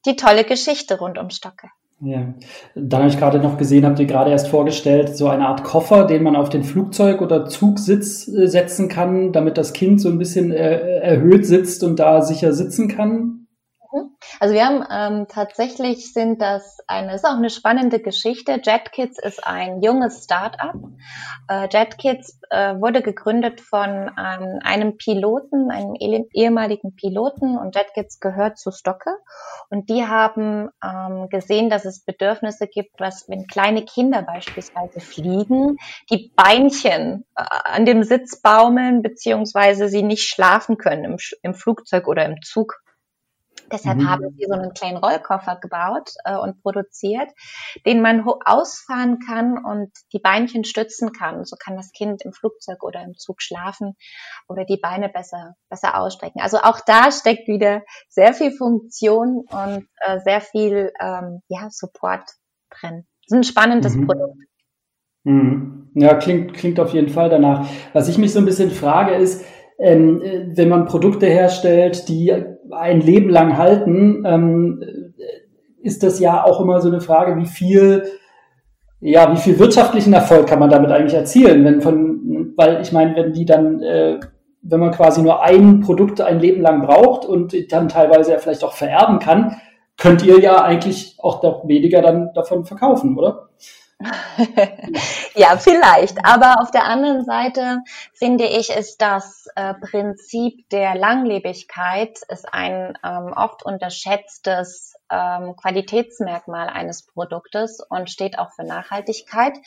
die 0.06 0.16
tolle 0.16 0.44
Geschichte 0.44 0.98
rund 0.98 1.18
um 1.18 1.30
Stocke. 1.30 1.68
Ja, 2.04 2.34
dann 2.74 3.00
habe 3.02 3.10
ich 3.10 3.18
gerade 3.18 3.38
noch 3.38 3.58
gesehen, 3.58 3.86
habt 3.86 4.00
ihr 4.00 4.06
gerade 4.06 4.32
erst 4.32 4.48
vorgestellt, 4.48 5.16
so 5.16 5.28
eine 5.28 5.46
Art 5.46 5.62
Koffer, 5.62 6.04
den 6.04 6.24
man 6.24 6.34
auf 6.34 6.48
den 6.48 6.64
Flugzeug- 6.64 7.22
oder 7.22 7.46
Zugsitz 7.46 8.26
äh, 8.26 8.48
setzen 8.48 8.88
kann, 8.88 9.30
damit 9.30 9.56
das 9.56 9.72
Kind 9.72 10.00
so 10.00 10.08
ein 10.08 10.18
bisschen 10.18 10.50
äh, 10.50 10.98
erhöht 10.98 11.46
sitzt 11.46 11.84
und 11.84 12.00
da 12.00 12.22
sicher 12.22 12.52
sitzen 12.54 12.88
kann. 12.88 13.41
Also 14.40 14.54
wir 14.54 14.64
haben 14.64 14.84
ähm, 14.90 15.26
tatsächlich 15.28 16.12
sind 16.12 16.40
das 16.40 16.78
eine, 16.86 17.14
ist 17.14 17.24
auch 17.24 17.36
eine 17.36 17.50
spannende 17.50 18.00
Geschichte. 18.00 18.60
JetKids 18.62 19.18
ist 19.18 19.46
ein 19.46 19.82
junges 19.82 20.24
Start-up. 20.24 20.76
Äh, 21.48 21.68
JetKids 21.70 22.40
äh, 22.50 22.74
wurde 22.80 23.02
gegründet 23.02 23.60
von 23.60 24.10
ähm, 24.18 24.58
einem 24.62 24.96
Piloten, 24.96 25.70
einem 25.70 25.94
ehemaligen 25.94 26.94
Piloten 26.94 27.56
und 27.56 27.74
JetKids 27.74 28.20
gehört 28.20 28.58
zu 28.58 28.70
Stocke. 28.70 29.10
Und 29.70 29.88
die 29.88 30.06
haben 30.06 30.68
ähm, 30.84 31.28
gesehen, 31.30 31.70
dass 31.70 31.84
es 31.84 32.04
Bedürfnisse 32.04 32.66
gibt, 32.66 33.00
was, 33.00 33.28
wenn 33.28 33.46
kleine 33.46 33.84
Kinder 33.84 34.22
beispielsweise 34.22 35.00
fliegen, 35.00 35.76
die 36.10 36.32
Beinchen 36.36 37.24
äh, 37.36 37.44
an 37.64 37.86
dem 37.86 38.02
Sitz 38.02 38.40
baumeln, 38.40 39.02
beziehungsweise 39.02 39.88
sie 39.88 40.02
nicht 40.02 40.28
schlafen 40.28 40.76
können 40.76 41.04
im, 41.04 41.16
im 41.42 41.54
Flugzeug 41.54 42.06
oder 42.08 42.24
im 42.26 42.42
Zug 42.42 42.81
Deshalb 43.72 43.98
mhm. 43.98 44.10
haben 44.10 44.36
sie 44.36 44.44
so 44.46 44.54
einen 44.54 44.74
kleinen 44.74 44.98
Rollkoffer 44.98 45.56
gebaut 45.56 46.10
äh, 46.24 46.36
und 46.36 46.60
produziert, 46.62 47.30
den 47.86 48.02
man 48.02 48.24
ausfahren 48.44 49.18
kann 49.26 49.56
und 49.64 49.90
die 50.12 50.18
Beinchen 50.18 50.64
stützen 50.64 51.12
kann. 51.12 51.44
So 51.44 51.56
kann 51.56 51.76
das 51.76 51.92
Kind 51.92 52.22
im 52.24 52.32
Flugzeug 52.32 52.82
oder 52.82 53.02
im 53.02 53.14
Zug 53.16 53.40
schlafen 53.40 53.94
oder 54.48 54.64
die 54.64 54.78
Beine 54.80 55.08
besser, 55.08 55.54
besser 55.70 55.98
ausstrecken. 55.98 56.40
Also 56.40 56.58
auch 56.58 56.80
da 56.86 57.10
steckt 57.10 57.48
wieder 57.48 57.82
sehr 58.08 58.34
viel 58.34 58.52
Funktion 58.52 59.44
und 59.48 59.88
äh, 60.00 60.20
sehr 60.20 60.40
viel 60.40 60.92
ähm, 61.00 61.40
ja, 61.48 61.68
Support 61.70 62.30
drin. 62.70 63.06
Das 63.26 63.32
ist 63.32 63.36
ein 63.36 63.44
spannendes 63.44 63.96
mhm. 63.96 64.06
Produkt. 64.06 64.38
Mhm. 65.24 65.90
Ja, 65.94 66.14
klingt, 66.14 66.54
klingt 66.54 66.80
auf 66.80 66.92
jeden 66.92 67.08
Fall 67.08 67.30
danach. 67.30 67.68
Was 67.92 68.08
ich 68.08 68.18
mich 68.18 68.32
so 68.32 68.38
ein 68.38 68.44
bisschen 68.44 68.70
frage 68.70 69.14
ist, 69.14 69.44
ähm, 69.78 70.22
äh, 70.22 70.56
wenn 70.56 70.68
man 70.68 70.86
Produkte 70.86 71.26
herstellt, 71.26 72.08
die 72.08 72.32
ein 72.72 73.00
Leben 73.00 73.30
lang 73.30 73.56
halten, 73.56 74.24
ähm, 74.26 74.84
ist 75.82 76.02
das 76.02 76.20
ja 76.20 76.44
auch 76.44 76.60
immer 76.60 76.80
so 76.80 76.88
eine 76.88 77.00
Frage, 77.00 77.36
wie 77.36 77.46
viel, 77.46 78.04
ja, 79.00 79.32
wie 79.32 79.38
viel 79.38 79.58
wirtschaftlichen 79.58 80.12
Erfolg 80.12 80.46
kann 80.46 80.58
man 80.58 80.70
damit 80.70 80.90
eigentlich 80.90 81.14
erzielen, 81.14 81.64
wenn 81.64 81.80
von, 81.80 82.52
weil 82.56 82.80
ich 82.80 82.92
meine, 82.92 83.16
wenn 83.16 83.32
die 83.32 83.44
dann, 83.44 83.80
äh, 83.82 84.20
wenn 84.62 84.80
man 84.80 84.92
quasi 84.92 85.22
nur 85.22 85.42
ein 85.42 85.80
Produkt 85.80 86.20
ein 86.20 86.38
Leben 86.38 86.62
lang 86.62 86.82
braucht 86.82 87.24
und 87.24 87.54
dann 87.72 87.88
teilweise 87.88 88.32
ja 88.32 88.38
vielleicht 88.38 88.62
auch 88.62 88.74
vererben 88.74 89.18
kann, 89.18 89.56
könnt 89.96 90.24
ihr 90.24 90.38
ja 90.40 90.62
eigentlich 90.62 91.16
auch 91.18 91.66
weniger 91.66 92.00
dann 92.00 92.32
davon 92.34 92.64
verkaufen, 92.64 93.18
oder? 93.18 93.48
ja, 95.34 95.56
vielleicht. 95.56 96.24
Aber 96.24 96.60
auf 96.60 96.70
der 96.70 96.84
anderen 96.84 97.24
Seite 97.24 97.78
finde 98.12 98.44
ich, 98.44 98.70
ist 98.70 99.00
das 99.00 99.46
äh, 99.56 99.74
Prinzip 99.74 100.68
der 100.70 100.94
Langlebigkeit 100.94 102.18
ist 102.28 102.52
ein 102.52 102.98
ähm, 103.04 103.32
oft 103.34 103.64
unterschätztes 103.64 104.91
ähm, 105.12 105.54
Qualitätsmerkmal 105.56 106.68
eines 106.68 107.06
Produktes 107.06 107.78
und 107.88 108.10
steht 108.10 108.38
auch 108.38 108.50
für 108.54 108.64
Nachhaltigkeit 108.64 109.58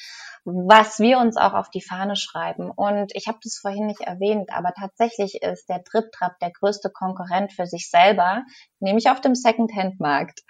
was 0.45 0.99
wir 0.99 1.17
uns 1.17 1.37
auch 1.37 1.53
auf 1.53 1.71
die 1.71 1.81
Fahne 1.81 2.15
schreiben. 2.15 2.69
Und 2.69 3.11
ich 3.15 3.27
habe 3.27 3.39
das 3.43 3.57
vorhin 3.57 3.87
nicht 3.87 4.01
erwähnt, 4.01 4.51
aber 4.53 4.73
tatsächlich 4.79 5.41
ist 5.41 5.67
der 5.67 5.83
TripTrap 5.83 6.37
der 6.39 6.51
größte 6.51 6.91
Konkurrent 6.91 7.51
für 7.51 7.65
sich 7.65 7.89
selber, 7.89 8.43
nämlich 8.79 9.09
auf 9.09 9.21
dem 9.21 9.33
Secondhand-Markt. 9.33 10.41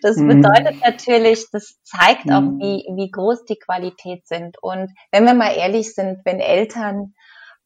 Das 0.00 0.16
mhm. 0.16 0.28
bedeutet 0.28 0.80
natürlich, 0.82 1.50
das 1.52 1.74
zeigt 1.84 2.26
mhm. 2.26 2.32
auch, 2.32 2.42
wie, 2.64 2.86
wie 2.96 3.10
groß 3.10 3.44
die 3.44 3.58
Qualität 3.58 4.26
sind. 4.26 4.56
Und 4.62 4.90
wenn 5.10 5.26
wir 5.26 5.34
mal 5.34 5.54
ehrlich 5.54 5.94
sind, 5.94 6.20
wenn 6.24 6.40
Eltern 6.40 7.14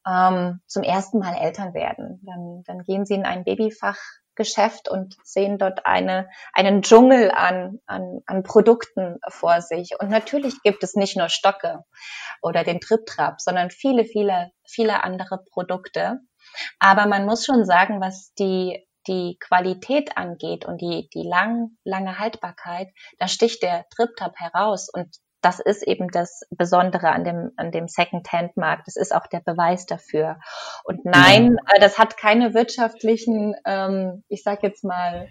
ähm, 0.05 0.59
zum 0.67 0.83
ersten 0.83 1.19
Mal 1.19 1.35
Eltern 1.35 1.73
werden, 1.73 2.21
dann, 2.25 2.63
dann 2.65 2.83
gehen 2.83 3.05
sie 3.05 3.13
in 3.13 3.25
ein 3.25 3.45
Babyfach 3.45 3.97
Geschäft 4.37 4.87
und 4.87 5.17
sehen 5.23 5.57
dort 5.57 5.85
eine, 5.85 6.29
einen 6.53 6.81
Dschungel 6.81 7.31
an, 7.31 7.79
an, 7.85 8.21
an 8.25 8.43
Produkten 8.43 9.17
vor 9.27 9.61
sich. 9.61 9.99
Und 9.99 10.09
natürlich 10.09 10.61
gibt 10.63 10.83
es 10.83 10.95
nicht 10.95 11.17
nur 11.17 11.27
Stocke 11.27 11.83
oder 12.41 12.63
den 12.63 12.79
Trip-Trap, 12.79 13.41
sondern 13.41 13.69
viele, 13.69 14.05
viele, 14.05 14.51
viele 14.65 15.03
andere 15.03 15.43
Produkte. 15.51 16.19
Aber 16.79 17.07
man 17.07 17.25
muss 17.25 17.43
schon 17.45 17.65
sagen, 17.65 17.99
was 17.99 18.33
die 18.39 18.87
die 19.07 19.37
Qualität 19.39 20.17
angeht 20.17 20.65
und 20.65 20.81
die, 20.81 21.09
die 21.13 21.23
lang, 21.23 21.77
lange 21.85 22.19
Haltbarkeit, 22.19 22.89
da 23.19 23.27
sticht 23.27 23.63
der 23.63 23.85
Trip-Trap 23.95 24.35
heraus 24.35 24.89
und 24.91 25.15
das 25.41 25.59
ist 25.59 25.83
eben 25.83 26.09
das 26.09 26.41
Besondere 26.49 27.09
an 27.09 27.23
dem, 27.23 27.51
an 27.57 27.71
dem 27.71 27.87
Second-Hand-Markt. 27.87 28.87
Das 28.87 28.95
ist 28.95 29.13
auch 29.13 29.27
der 29.27 29.39
Beweis 29.39 29.85
dafür. 29.85 30.39
Und 30.83 31.05
nein. 31.05 31.57
Äh, 31.73 31.79
das 31.79 31.97
hat 31.97 32.17
keine 32.17 32.53
wirtschaftlichen, 32.53 33.55
ähm, 33.65 34.23
ich 34.27 34.43
sage 34.43 34.59
jetzt 34.63 34.83
mal, 34.83 35.27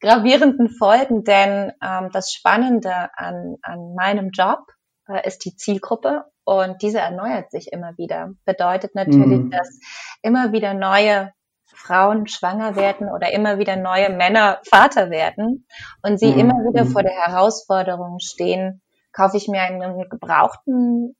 gravierenden 0.00 0.68
Folgen, 0.70 1.24
denn 1.24 1.72
ähm, 1.82 2.10
das 2.12 2.32
Spannende 2.32 3.10
an, 3.16 3.56
an 3.62 3.94
meinem 3.94 4.30
Job 4.30 4.60
äh, 5.08 5.26
ist 5.26 5.44
die 5.44 5.56
Zielgruppe 5.56 6.24
und 6.44 6.82
diese 6.82 7.00
erneuert 7.00 7.50
sich 7.50 7.72
immer 7.72 7.96
wieder. 7.96 8.30
Bedeutet 8.44 8.94
natürlich, 8.94 9.40
mhm. 9.40 9.50
dass 9.50 9.78
immer 10.22 10.52
wieder 10.52 10.74
neue 10.74 11.32
Frauen 11.74 12.26
schwanger 12.28 12.76
werden 12.76 13.08
oder 13.08 13.32
immer 13.32 13.58
wieder 13.58 13.76
neue 13.76 14.10
Männer 14.10 14.60
Vater 14.68 15.10
werden 15.10 15.66
und 16.02 16.18
sie 16.18 16.32
mhm. 16.32 16.38
immer 16.38 16.54
wieder 16.54 16.86
vor 16.86 17.02
der 17.02 17.12
Herausforderung 17.12 18.18
stehen, 18.20 18.82
kaufe 19.12 19.36
ich 19.36 19.48
mir 19.48 19.62
einen 19.62 20.08
gebrauchten, 20.08 21.16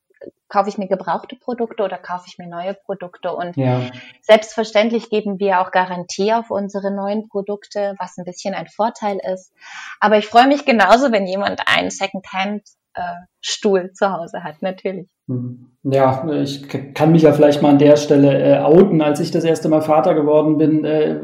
kaufe 0.48 0.68
ich 0.68 0.78
mir 0.78 0.88
gebrauchte 0.88 1.36
Produkte 1.36 1.82
oder 1.82 1.96
kaufe 1.96 2.24
ich 2.26 2.38
mir 2.38 2.48
neue 2.48 2.74
Produkte? 2.74 3.32
Und 3.34 3.56
ja. 3.56 3.90
selbstverständlich 4.22 5.08
geben 5.08 5.38
wir 5.38 5.60
auch 5.60 5.70
Garantie 5.70 6.32
auf 6.32 6.50
unsere 6.50 6.90
neuen 6.90 7.28
Produkte, 7.28 7.94
was 7.98 8.18
ein 8.18 8.24
bisschen 8.24 8.54
ein 8.54 8.66
Vorteil 8.66 9.18
ist. 9.32 9.52
Aber 10.00 10.18
ich 10.18 10.26
freue 10.26 10.48
mich 10.48 10.64
genauso, 10.64 11.12
wenn 11.12 11.26
jemand 11.26 11.62
einen 11.66 11.90
Secondhand 11.90 12.62
äh, 12.94 13.02
Stuhl 13.40 13.92
zu 13.92 14.12
Hause 14.12 14.42
hat, 14.42 14.62
natürlich. 14.62 15.08
Mhm. 15.30 15.66
Ja, 15.82 16.28
ich 16.42 16.68
kann 16.68 17.10
mich 17.10 17.22
ja 17.22 17.32
vielleicht 17.32 17.62
mal 17.62 17.70
an 17.70 17.78
der 17.78 17.96
Stelle 17.96 18.38
äh, 18.38 18.58
outen. 18.58 19.00
Als 19.00 19.18
ich 19.18 19.30
das 19.30 19.44
erste 19.44 19.70
Mal 19.70 19.80
Vater 19.80 20.12
geworden 20.12 20.58
bin, 20.58 20.84
äh, 20.84 21.18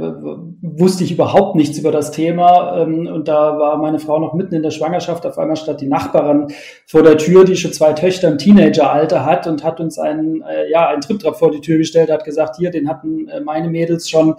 wusste 0.62 1.04
ich 1.04 1.12
überhaupt 1.12 1.56
nichts 1.56 1.78
über 1.78 1.92
das 1.92 2.10
Thema. 2.10 2.80
Ähm, 2.80 3.06
und 3.06 3.28
da 3.28 3.58
war 3.58 3.76
meine 3.76 3.98
Frau 3.98 4.18
noch 4.18 4.32
mitten 4.32 4.54
in 4.54 4.62
der 4.62 4.70
Schwangerschaft. 4.70 5.26
Auf 5.26 5.36
einmal 5.36 5.56
stand 5.56 5.82
die 5.82 5.88
Nachbarin 5.88 6.46
vor 6.86 7.02
der 7.02 7.18
Tür, 7.18 7.44
die 7.44 7.54
schon 7.54 7.75
zwei 7.75 7.92
Töchter 7.92 8.28
im 8.28 8.38
Teenageralter 8.38 9.26
hat 9.26 9.46
und 9.46 9.62
hat 9.62 9.78
uns 9.78 9.98
einen, 9.98 10.40
äh, 10.40 10.70
ja, 10.70 10.88
einen 10.88 11.02
Triptrap 11.02 11.36
vor 11.36 11.50
die 11.50 11.60
Tür 11.60 11.76
gestellt, 11.76 12.10
hat 12.10 12.25
gesagt, 12.25 12.56
hier, 12.56 12.70
den 12.70 12.88
hatten 12.88 13.28
äh, 13.28 13.42
meine 13.42 13.68
Mädels 13.68 14.08
schon 14.08 14.36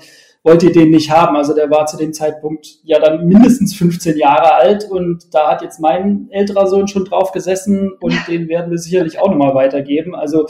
wollt 0.48 0.64
ihr 0.64 0.72
den 0.72 0.92
nicht 0.92 1.12
haben. 1.12 1.36
Also 1.36 1.54
der 1.54 1.70
war 1.70 1.88
zu 1.88 1.98
dem 1.98 2.14
Zeitpunkt 2.14 2.80
ja 2.84 3.00
dann 3.00 3.28
mindestens 3.28 3.76
15 3.76 4.18
Jahre 4.18 4.54
alt 4.54 4.90
und 4.90 5.34
da 5.34 5.52
hat 5.52 5.62
jetzt 5.62 5.82
mein 5.82 6.30
älterer 6.32 6.68
Sohn 6.68 6.88
schon 6.88 7.04
drauf 7.04 7.34
gesessen 7.34 7.92
und 8.00 8.16
den 8.30 8.48
werden 8.48 8.72
wir 8.72 8.78
sicherlich 8.78 9.20
auch 9.20 9.30
nochmal 9.30 9.56
weitergeben. 9.56 10.16
Also 10.16 10.48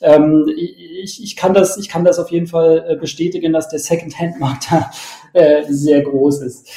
ähm, 0.00 0.46
ich, 0.56 1.22
ich, 1.22 1.36
kann 1.36 1.54
das, 1.54 1.76
ich 1.76 1.88
kann 1.88 2.04
das 2.04 2.18
auf 2.18 2.32
jeden 2.32 2.48
Fall 2.48 2.86
äh, 2.88 2.96
bestätigen, 2.96 3.52
dass 3.52 3.68
der 3.68 3.78
Second-Hand-Markt 3.78 4.66
da 4.72 4.90
äh, 5.32 5.62
sehr 5.68 6.02
groß 6.02 6.42
ist. 6.42 6.68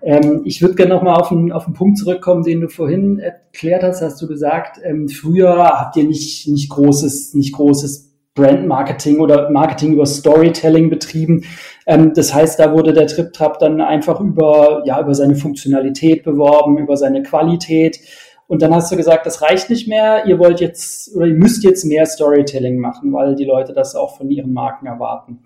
Ähm, 0.00 0.42
ich 0.46 0.62
würde 0.62 0.76
gerne 0.76 0.94
nochmal 0.94 1.20
auf 1.20 1.30
einen, 1.30 1.52
auf 1.52 1.66
einen 1.66 1.74
Punkt 1.74 1.98
zurückkommen, 1.98 2.42
den 2.42 2.62
du 2.62 2.68
vorhin 2.68 3.18
erklärt 3.18 3.82
hast. 3.82 4.00
Hast 4.00 4.22
du 4.22 4.26
gesagt, 4.26 4.80
ähm, 4.82 5.10
früher 5.10 5.56
habt 5.56 5.96
ihr 5.96 6.04
nicht, 6.04 6.48
nicht 6.48 6.70
großes, 6.70 7.34
nicht 7.34 7.52
großes 7.52 8.03
Brand-Marketing 8.34 9.20
oder 9.20 9.48
Marketing 9.50 9.92
über 9.92 10.06
Storytelling 10.06 10.90
betrieben. 10.90 11.44
Ähm, 11.86 12.12
das 12.14 12.34
heißt, 12.34 12.58
da 12.58 12.72
wurde 12.72 12.92
der 12.92 13.06
TripTrap 13.06 13.58
dann 13.58 13.80
einfach 13.80 14.20
über, 14.20 14.82
ja, 14.84 15.00
über 15.00 15.14
seine 15.14 15.36
Funktionalität 15.36 16.24
beworben, 16.24 16.78
über 16.78 16.96
seine 16.96 17.22
Qualität. 17.22 18.00
Und 18.46 18.60
dann 18.60 18.74
hast 18.74 18.92
du 18.92 18.96
gesagt, 18.96 19.24
das 19.24 19.40
reicht 19.40 19.70
nicht 19.70 19.88
mehr, 19.88 20.26
ihr 20.26 20.38
wollt 20.38 20.60
jetzt 20.60 21.14
oder 21.16 21.26
ihr 21.26 21.34
müsst 21.34 21.64
jetzt 21.64 21.84
mehr 21.84 22.04
Storytelling 22.04 22.78
machen, 22.78 23.12
weil 23.12 23.36
die 23.36 23.46
Leute 23.46 23.72
das 23.72 23.94
auch 23.94 24.16
von 24.16 24.30
ihren 24.30 24.52
Marken 24.52 24.86
erwarten. 24.86 25.44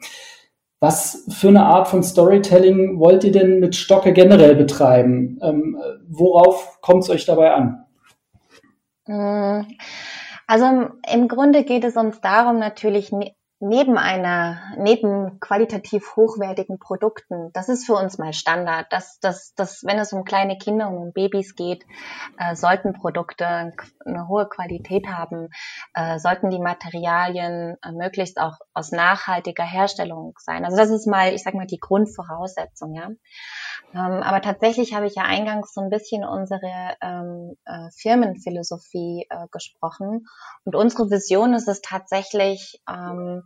Was 0.80 1.26
für 1.28 1.48
eine 1.48 1.64
Art 1.64 1.88
von 1.88 2.02
Storytelling 2.02 2.98
wollt 2.98 3.24
ihr 3.24 3.32
denn 3.32 3.60
mit 3.60 3.76
Stocke 3.76 4.12
generell 4.12 4.54
betreiben? 4.54 5.38
Ähm, 5.42 5.76
worauf 6.08 6.80
kommt 6.80 7.04
es 7.04 7.10
euch 7.10 7.24
dabei 7.24 7.52
an? 7.52 7.84
Hm. 9.06 9.66
Also 10.48 10.88
im 11.06 11.28
Grunde 11.28 11.62
geht 11.62 11.84
es 11.84 11.96
uns 11.96 12.22
darum, 12.22 12.58
natürlich 12.58 13.12
ne, 13.12 13.36
neben 13.60 13.98
einer, 13.98 14.62
neben 14.78 15.40
qualitativ 15.40 16.16
hochwertigen 16.16 16.78
Produkten, 16.78 17.50
das 17.52 17.68
ist 17.68 17.86
für 17.86 17.94
uns 17.94 18.16
mal 18.16 18.32
Standard, 18.32 18.86
dass, 18.90 19.18
dass, 19.20 19.52
dass 19.54 19.84
wenn 19.84 19.98
es 19.98 20.12
um 20.12 20.24
kleine 20.24 20.56
Kinder 20.56 20.88
und 20.88 20.96
um 20.96 21.12
Babys 21.12 21.54
geht, 21.54 21.84
äh, 22.38 22.54
sollten 22.54 22.92
Produkte 22.92 23.46
eine 24.06 24.28
hohe 24.28 24.48
Qualität 24.48 25.08
haben, 25.08 25.48
äh, 25.94 26.18
sollten 26.18 26.50
die 26.50 26.60
Materialien 26.60 27.76
äh, 27.82 27.92
möglichst 27.92 28.40
auch 28.40 28.58
aus 28.74 28.92
nachhaltiger 28.92 29.64
Herstellung 29.64 30.34
sein. 30.38 30.64
Also 30.64 30.76
das 30.76 30.90
ist 30.90 31.06
mal, 31.06 31.34
ich 31.34 31.42
sag 31.42 31.54
mal, 31.54 31.66
die 31.66 31.80
Grundvoraussetzung, 31.80 32.94
ja. 32.94 33.10
Ähm, 33.94 34.22
aber 34.22 34.40
tatsächlich 34.42 34.94
habe 34.94 35.06
ich 35.06 35.14
ja 35.14 35.22
eingangs 35.22 35.72
so 35.72 35.80
ein 35.80 35.90
bisschen 35.90 36.24
unsere 36.24 36.96
ähm, 37.00 37.56
äh, 37.64 37.88
Firmenphilosophie 37.96 39.26
äh, 39.30 39.46
gesprochen. 39.50 40.26
Und 40.64 40.74
unsere 40.74 41.10
Vision 41.10 41.54
ist 41.54 41.68
es 41.68 41.80
tatsächlich, 41.80 42.82
ähm, 42.88 43.44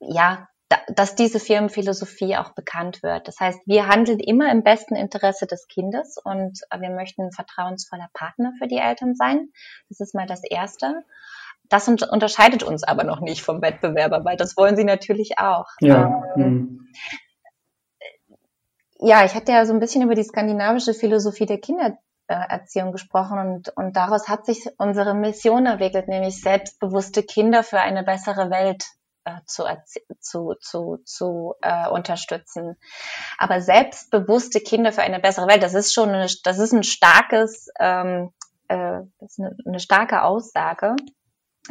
ja, 0.00 0.48
da, 0.68 0.78
dass 0.94 1.14
diese 1.14 1.40
Firmenphilosophie 1.40 2.36
auch 2.36 2.54
bekannt 2.54 3.02
wird. 3.02 3.28
Das 3.28 3.38
heißt, 3.38 3.60
wir 3.66 3.86
handeln 3.86 4.20
immer 4.20 4.50
im 4.50 4.62
besten 4.62 4.96
Interesse 4.96 5.46
des 5.46 5.68
Kindes 5.68 6.16
und 6.22 6.60
äh, 6.70 6.80
wir 6.80 6.90
möchten 6.90 7.22
ein 7.22 7.32
vertrauensvoller 7.32 8.08
Partner 8.12 8.52
für 8.58 8.66
die 8.66 8.78
Eltern 8.78 9.14
sein. 9.14 9.50
Das 9.88 10.00
ist 10.00 10.14
mal 10.14 10.26
das 10.26 10.42
Erste. 10.44 11.04
Das 11.68 11.86
unterscheidet 11.86 12.64
uns 12.64 12.82
aber 12.82 13.04
noch 13.04 13.20
nicht 13.20 13.42
vom 13.42 13.62
Wettbewerber, 13.62 14.24
weil 14.24 14.36
das 14.36 14.56
wollen 14.56 14.76
sie 14.76 14.82
natürlich 14.82 15.38
auch. 15.38 15.66
Ja. 15.80 16.24
Ähm, 16.34 16.42
mhm 16.42 16.90
ja, 19.02 19.24
ich 19.24 19.34
hatte 19.34 19.52
ja 19.52 19.64
so 19.66 19.72
ein 19.72 19.80
bisschen 19.80 20.02
über 20.02 20.14
die 20.14 20.24
skandinavische 20.24 20.94
Philosophie 20.94 21.46
der 21.46 21.60
Kindererziehung 21.60 22.92
gesprochen 22.92 23.38
und, 23.38 23.76
und 23.76 23.96
daraus 23.96 24.28
hat 24.28 24.46
sich 24.46 24.68
unsere 24.78 25.14
Mission 25.14 25.66
entwickelt, 25.66 26.08
nämlich 26.08 26.40
selbstbewusste 26.40 27.22
Kinder 27.22 27.62
für 27.62 27.80
eine 27.80 28.02
bessere 28.02 28.50
Welt 28.50 28.84
äh, 29.24 29.40
zu, 29.46 29.64
zu, 30.20 30.54
zu, 30.60 30.98
zu 31.04 31.54
äh, 31.62 31.88
unterstützen. 31.88 32.76
Aber 33.38 33.60
selbstbewusste 33.60 34.60
Kinder 34.60 34.92
für 34.92 35.02
eine 35.02 35.20
bessere 35.20 35.48
Welt, 35.48 35.62
das 35.62 35.74
ist 35.74 35.94
schon 35.94 36.10
eine, 36.10 36.26
das 36.44 36.58
ist 36.58 36.72
ein 36.72 36.84
starkes, 36.84 37.68
ähm, 37.78 38.32
äh, 38.68 39.00
das 39.18 39.32
ist 39.32 39.40
eine, 39.40 39.56
eine 39.66 39.80
starke 39.80 40.22
Aussage. 40.22 40.96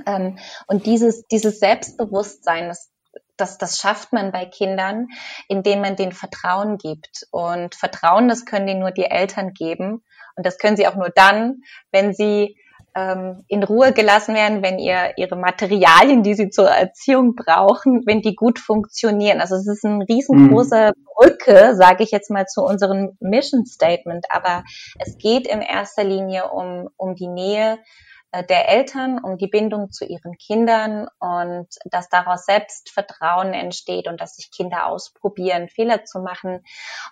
Ähm, 0.05 0.37
und 0.67 0.85
dieses, 0.85 1.25
dieses 1.27 1.59
Selbstbewusstsein, 1.59 2.69
das, 2.69 2.91
das, 3.39 3.57
das 3.57 3.77
schafft 3.77 4.13
man 4.13 4.31
bei 4.31 4.45
Kindern, 4.45 5.07
indem 5.47 5.81
man 5.81 5.95
denen 5.95 6.11
Vertrauen 6.11 6.77
gibt. 6.77 7.27
Und 7.31 7.75
Vertrauen, 7.75 8.27
das 8.27 8.45
können 8.45 8.67
denen 8.67 8.79
nur 8.79 8.91
die 8.91 9.05
Eltern 9.05 9.53
geben. 9.53 10.03
Und 10.35 10.45
das 10.45 10.57
können 10.57 10.77
sie 10.77 10.87
auch 10.87 10.95
nur 10.95 11.09
dann, 11.09 11.61
wenn 11.91 12.13
sie 12.13 12.57
ähm, 12.95 13.43
in 13.47 13.63
Ruhe 13.63 13.93
gelassen 13.93 14.35
werden, 14.35 14.63
wenn 14.63 14.79
ihr 14.79 15.13
ihre 15.17 15.35
Materialien, 15.35 16.23
die 16.23 16.33
sie 16.33 16.49
zur 16.49 16.69
Erziehung 16.69 17.35
brauchen, 17.35 18.03
wenn 18.05 18.21
die 18.21 18.35
gut 18.35 18.59
funktionieren. 18.59 19.41
Also 19.41 19.55
es 19.55 19.67
ist 19.67 19.83
ein 19.83 20.01
riesengroße 20.01 20.93
mhm. 20.95 21.05
Brücke, 21.15 21.75
sage 21.75 22.03
ich 22.03 22.11
jetzt 22.11 22.31
mal, 22.31 22.45
zu 22.45 22.61
unserem 22.61 23.17
Mission 23.19 23.65
Statement. 23.65 24.25
Aber 24.29 24.63
es 24.97 25.17
geht 25.17 25.47
in 25.47 25.61
erster 25.61 26.03
Linie 26.03 26.49
um, 26.49 26.89
um 26.97 27.15
die 27.15 27.27
Nähe 27.27 27.73
äh, 27.73 28.08
der 28.31 28.69
Eltern, 28.69 29.19
um 29.23 29.37
die 29.37 29.47
Bindung 29.47 29.91
zu 29.91 30.05
ihren 30.05 30.37
Kindern 30.37 31.07
und 31.19 31.67
dass 31.85 32.09
daraus 32.09 32.45
Selbstvertrauen 32.45 33.53
entsteht 33.53 34.07
und 34.07 34.21
dass 34.21 34.35
sich 34.35 34.51
Kinder 34.51 34.87
ausprobieren, 34.87 35.69
Fehler 35.69 36.05
zu 36.05 36.19
machen. 36.19 36.63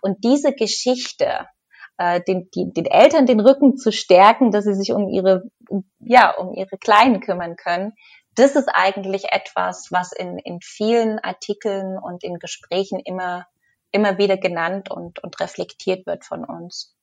Und 0.02 0.24
diese 0.24 0.54
Geschichte, 0.54 1.48
äh, 1.98 2.22
den, 2.22 2.50
die, 2.54 2.72
den 2.72 2.86
Eltern 2.86 3.26
den 3.26 3.40
Rücken 3.40 3.78
zu 3.78 3.92
stärken, 3.92 4.52
dass 4.52 4.66
sie 4.66 4.76
sich 4.76 4.92
um 4.92 5.10
ihre, 5.10 5.44
ja, 6.00 6.32
um 6.36 6.54
ihre 6.54 6.78
Kleinen 6.78 7.20
kümmern 7.20 7.56
können, 7.56 7.94
das 8.36 8.56
ist 8.56 8.70
eigentlich 8.72 9.32
etwas, 9.32 9.88
was 9.90 10.12
in, 10.12 10.38
in 10.38 10.60
vielen 10.62 11.18
Artikeln 11.18 11.98
und 11.98 12.24
in 12.24 12.38
Gesprächen 12.38 13.00
immer, 13.00 13.48
immer 13.92 14.20
wieder 14.20 14.38
genannt 14.38 14.92
und, 14.92 15.24
und 15.24 15.40
reflektiert 15.40 16.06
wird 16.06 16.24
von 16.24 16.46
uns. 16.46 16.96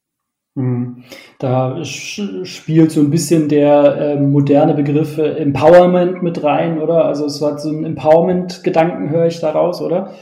Mhm. 0.57 1.03
Da 1.41 1.85
spielt 1.85 2.93
so 2.93 3.01
ein 3.01 3.11
bisschen 3.11 3.49
der 3.49 3.97
äh, 3.97 4.21
moderne 4.21 4.75
Begriff 4.75 5.19
äh, 5.19 5.37
Empowerment 5.39 6.23
mit 6.23 6.45
rein, 6.45 6.81
oder? 6.81 7.05
Also 7.07 7.27
es 7.27 7.43
hat 7.43 7.61
so 7.61 7.71
einen 7.71 7.85
Empowerment-Gedanken, 7.85 9.11
höre 9.11 9.27
ich 9.27 9.41
daraus, 9.41 9.83
oder? 9.83 10.15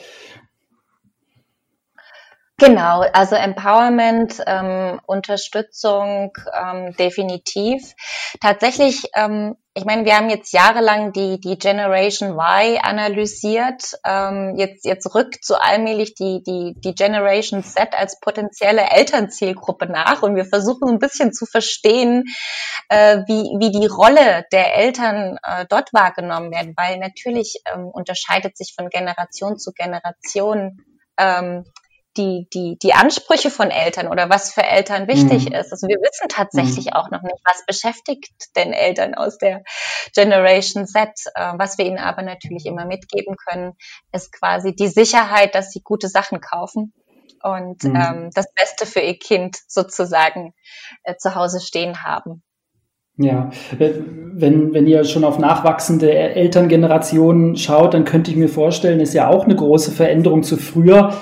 Genau, 2.63 3.01
also 3.13 3.35
Empowerment, 3.35 4.41
ähm, 4.47 5.01
Unterstützung 5.07 6.31
ähm, 6.57 6.95
definitiv. 6.97 7.93
Tatsächlich, 8.41 9.03
ähm, 9.17 9.57
ich 9.75 9.85
meine, 9.85 10.05
wir 10.05 10.17
haben 10.17 10.31
jetzt 10.31 10.53
jahrelang 10.53 11.13
die, 11.13 11.41
die 11.41 11.59
Generation 11.59 12.39
Y 12.39 12.79
analysiert. 12.81 13.99
Ähm, 14.07 14.55
jetzt, 14.57 14.85
jetzt 14.85 15.13
rückt 15.13 15.45
so 15.45 15.57
allmählich 15.57 16.15
die, 16.15 16.45
die, 16.47 16.77
die 16.79 16.95
Generation 16.95 17.65
Z 17.65 17.95
als 17.99 18.21
potenzielle 18.21 18.91
Elternzielgruppe 18.91 19.87
nach 19.87 20.23
und 20.23 20.37
wir 20.37 20.45
versuchen 20.45 20.89
ein 20.89 20.99
bisschen 21.01 21.33
zu 21.33 21.47
verstehen, 21.47 22.27
äh, 22.89 23.23
wie, 23.27 23.59
wie 23.59 23.73
die 23.73 23.89
Rolle 23.89 24.45
der 24.53 24.77
Eltern 24.77 25.37
äh, 25.43 25.67
dort 25.69 25.93
wahrgenommen 25.93 26.53
werden, 26.53 26.75
weil 26.77 26.99
natürlich 26.99 27.61
ähm, 27.75 27.87
unterscheidet 27.87 28.57
sich 28.57 28.73
von 28.77 28.89
Generation 28.89 29.59
zu 29.59 29.73
Generation 29.73 30.79
ähm, 31.19 31.65
die, 32.17 32.49
die, 32.53 32.79
die 32.83 32.93
Ansprüche 32.93 33.51
von 33.51 33.71
Eltern 33.71 34.09
oder 34.09 34.29
was 34.29 34.53
für 34.53 34.63
Eltern 34.63 35.09
wichtig 35.09 35.49
mhm. 35.49 35.55
ist. 35.55 35.73
Also 35.73 35.89
wir 35.89 35.97
wissen 35.97 36.29
tatsächlich 36.29 36.87
mhm. 36.87 36.93
auch 36.93 37.11
noch 37.11 37.23
nicht, 37.23 37.41
was 37.45 37.65
beschäftigt 37.67 38.33
denn 38.57 38.73
Eltern 38.73 39.15
aus 39.15 39.39
der 39.39 39.63
Generation 40.15 40.87
Z. 40.87 41.09
Äh, 41.35 41.53
was 41.57 41.79
wir 41.79 41.87
ihnen 41.87 41.99
aber 41.99 42.23
natürlich 42.23 42.67
immer 42.67 42.85
mitgeben 42.85 43.37
können, 43.37 43.73
ist 44.13 44.33
quasi 44.33 44.75
die 44.75 44.89
Sicherheit, 44.89 45.55
dass 45.55 45.71
sie 45.71 45.81
gute 45.83 46.09
Sachen 46.09 46.41
kaufen 46.41 46.93
und 47.43 47.83
mhm. 47.85 47.97
ähm, 47.97 48.31
das 48.35 48.53
Beste 48.55 48.87
für 48.87 49.01
ihr 49.01 49.19
Kind 49.19 49.57
sozusagen 49.67 50.55
äh, 51.05 51.17
zu 51.17 51.35
Hause 51.35 51.61
stehen 51.61 52.05
haben. 52.05 52.43
Ja, 53.19 53.51
wenn, 53.77 54.73
wenn 54.73 54.87
ihr 54.87 55.05
schon 55.05 55.25
auf 55.25 55.39
nachwachsende 55.39 56.13
Elterngenerationen 56.13 57.57
schaut, 57.57 57.93
dann 57.93 58.05
könnte 58.05 58.31
ich 58.31 58.39
mir 58.39 58.49
vorstellen, 58.49 59.01
ist 59.01 59.13
ja 59.13 59.29
auch 59.29 59.45
eine 59.45 59.55
große 59.55 59.93
Veränderung 59.93 60.43
zu 60.43 60.57
früher 60.57 61.15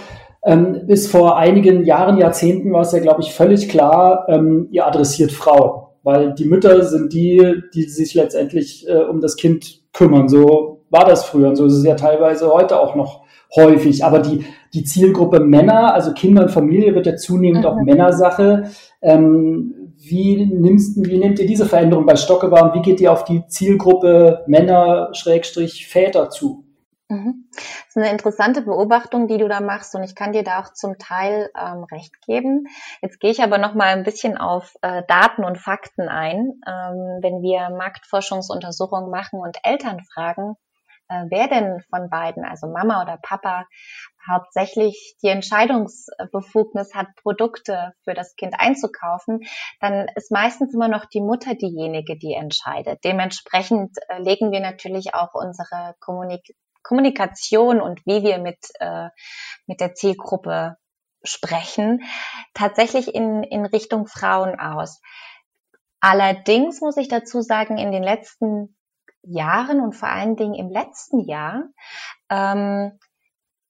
ähm, 0.42 0.86
bis 0.86 1.08
vor 1.08 1.36
einigen 1.36 1.84
Jahren, 1.84 2.18
Jahrzehnten 2.18 2.72
war 2.72 2.82
es 2.82 2.92
ja, 2.92 3.00
glaube 3.00 3.20
ich, 3.20 3.32
völlig 3.32 3.68
klar, 3.68 4.26
ähm, 4.28 4.68
ihr 4.70 4.86
adressiert 4.86 5.32
Frauen, 5.32 5.86
weil 6.02 6.34
die 6.34 6.46
Mütter 6.46 6.82
sind 6.84 7.12
die, 7.12 7.62
die 7.74 7.82
sich 7.82 8.14
letztendlich 8.14 8.88
äh, 8.88 9.02
um 9.02 9.20
das 9.20 9.36
Kind 9.36 9.82
kümmern. 9.92 10.28
So 10.28 10.84
war 10.88 11.04
das 11.04 11.24
früher 11.24 11.48
und 11.48 11.56
so 11.56 11.66
ist 11.66 11.74
es 11.74 11.84
ja 11.84 11.94
teilweise 11.94 12.50
heute 12.50 12.80
auch 12.80 12.94
noch 12.94 13.22
häufig. 13.54 14.04
Aber 14.04 14.20
die, 14.20 14.44
die 14.72 14.84
Zielgruppe 14.84 15.40
Männer, 15.40 15.92
also 15.94 16.12
Kinder 16.12 16.44
und 16.44 16.50
Familie, 16.50 16.94
wird 16.94 17.06
ja 17.06 17.16
zunehmend 17.16 17.64
mhm. 17.64 17.70
auch 17.70 17.76
Männersache. 17.76 18.70
Ähm, 19.02 19.92
wie, 19.98 20.46
nimmst, 20.46 20.96
wie 21.06 21.18
nehmt 21.18 21.38
ihr 21.38 21.46
diese 21.46 21.66
Veränderung 21.66 22.06
bei 22.06 22.16
Stocke 22.16 22.50
wahr 22.50 22.64
und 22.64 22.74
wie 22.78 22.82
geht 22.82 23.00
ihr 23.00 23.12
auf 23.12 23.24
die 23.24 23.46
Zielgruppe 23.46 24.44
Männer-Väter 24.46 26.30
zu? 26.30 26.64
Mhm. 27.10 27.48
Das 27.50 27.88
ist 27.88 27.96
eine 27.96 28.10
interessante 28.10 28.62
Beobachtung, 28.62 29.26
die 29.26 29.36
du 29.36 29.48
da 29.48 29.60
machst 29.60 29.96
und 29.96 30.04
ich 30.04 30.14
kann 30.14 30.32
dir 30.32 30.44
da 30.44 30.60
auch 30.60 30.72
zum 30.72 30.96
Teil 30.96 31.50
ähm, 31.58 31.82
recht 31.90 32.14
geben. 32.24 32.68
Jetzt 33.02 33.18
gehe 33.18 33.32
ich 33.32 33.42
aber 33.42 33.58
noch 33.58 33.74
mal 33.74 33.88
ein 33.88 34.04
bisschen 34.04 34.38
auf 34.38 34.76
äh, 34.82 35.02
Daten 35.08 35.44
und 35.44 35.58
Fakten 35.58 36.08
ein. 36.08 36.52
Ähm, 36.68 37.18
wenn 37.20 37.42
wir 37.42 37.70
Marktforschungsuntersuchungen 37.76 39.10
machen 39.10 39.40
und 39.40 39.58
Eltern 39.64 39.98
fragen, 40.14 40.54
äh, 41.08 41.24
wer 41.30 41.48
denn 41.48 41.80
von 41.90 42.08
beiden, 42.10 42.44
also 42.44 42.68
Mama 42.68 43.02
oder 43.02 43.18
Papa, 43.20 43.66
hauptsächlich 44.30 45.16
die 45.20 45.28
Entscheidungsbefugnis 45.28 46.94
hat, 46.94 47.08
Produkte 47.20 47.92
für 48.04 48.14
das 48.14 48.36
Kind 48.36 48.54
einzukaufen, 48.56 49.40
dann 49.80 50.06
ist 50.14 50.30
meistens 50.30 50.74
immer 50.74 50.86
noch 50.86 51.06
die 51.06 51.20
Mutter 51.20 51.56
diejenige, 51.56 52.16
die 52.16 52.34
entscheidet. 52.34 53.00
Dementsprechend 53.02 53.96
äh, 54.08 54.22
legen 54.22 54.52
wir 54.52 54.60
natürlich 54.60 55.14
auch 55.14 55.34
unsere 55.34 55.96
Kommunik 55.98 56.54
Kommunikation 56.82 57.80
und 57.80 58.04
wie 58.06 58.22
wir 58.22 58.38
mit, 58.38 58.58
äh, 58.80 59.08
mit 59.66 59.80
der 59.80 59.94
Zielgruppe 59.94 60.76
sprechen, 61.22 62.02
tatsächlich 62.54 63.14
in, 63.14 63.42
in 63.42 63.66
Richtung 63.66 64.06
Frauen 64.06 64.58
aus. 64.58 65.00
Allerdings 66.00 66.80
muss 66.80 66.96
ich 66.96 67.08
dazu 67.08 67.42
sagen, 67.42 67.76
in 67.76 67.92
den 67.92 68.02
letzten 68.02 68.76
Jahren 69.22 69.80
und 69.80 69.92
vor 69.92 70.08
allen 70.08 70.36
Dingen 70.36 70.54
im 70.54 70.70
letzten 70.70 71.20
Jahr 71.20 71.64
ähm, 72.30 72.98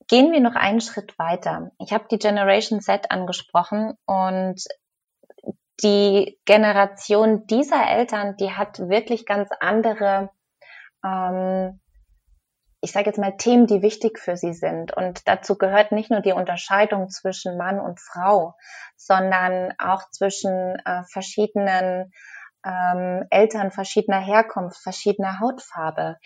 gehen 0.06 0.32
wir 0.32 0.40
noch 0.40 0.54
einen 0.54 0.80
Schritt 0.80 1.18
weiter. 1.18 1.72
Ich 1.78 1.92
habe 1.92 2.06
die 2.10 2.18
Generation 2.18 2.80
Z 2.80 3.10
angesprochen 3.10 3.94
und 4.06 4.62
die 5.82 6.38
Generation 6.44 7.46
dieser 7.46 7.88
Eltern, 7.88 8.36
die 8.36 8.52
hat 8.52 8.78
wirklich 8.78 9.26
ganz 9.26 9.50
andere 9.60 10.30
ähm, 11.04 11.80
ich 12.80 12.92
sage 12.92 13.06
jetzt 13.06 13.18
mal, 13.18 13.36
Themen, 13.36 13.66
die 13.66 13.82
wichtig 13.82 14.18
für 14.18 14.36
sie 14.36 14.54
sind. 14.54 14.96
Und 14.96 15.28
dazu 15.28 15.58
gehört 15.58 15.92
nicht 15.92 16.10
nur 16.10 16.20
die 16.20 16.32
Unterscheidung 16.32 17.10
zwischen 17.10 17.56
Mann 17.56 17.78
und 17.78 18.00
Frau, 18.00 18.54
sondern 18.96 19.74
auch 19.78 20.08
zwischen 20.10 20.76
äh, 20.84 21.02
verschiedenen 21.10 22.12
ähm, 22.64 23.26
Eltern 23.30 23.70
verschiedener 23.70 24.20
Herkunft, 24.20 24.82
verschiedener 24.82 25.40
Hautfarbe. 25.40 26.16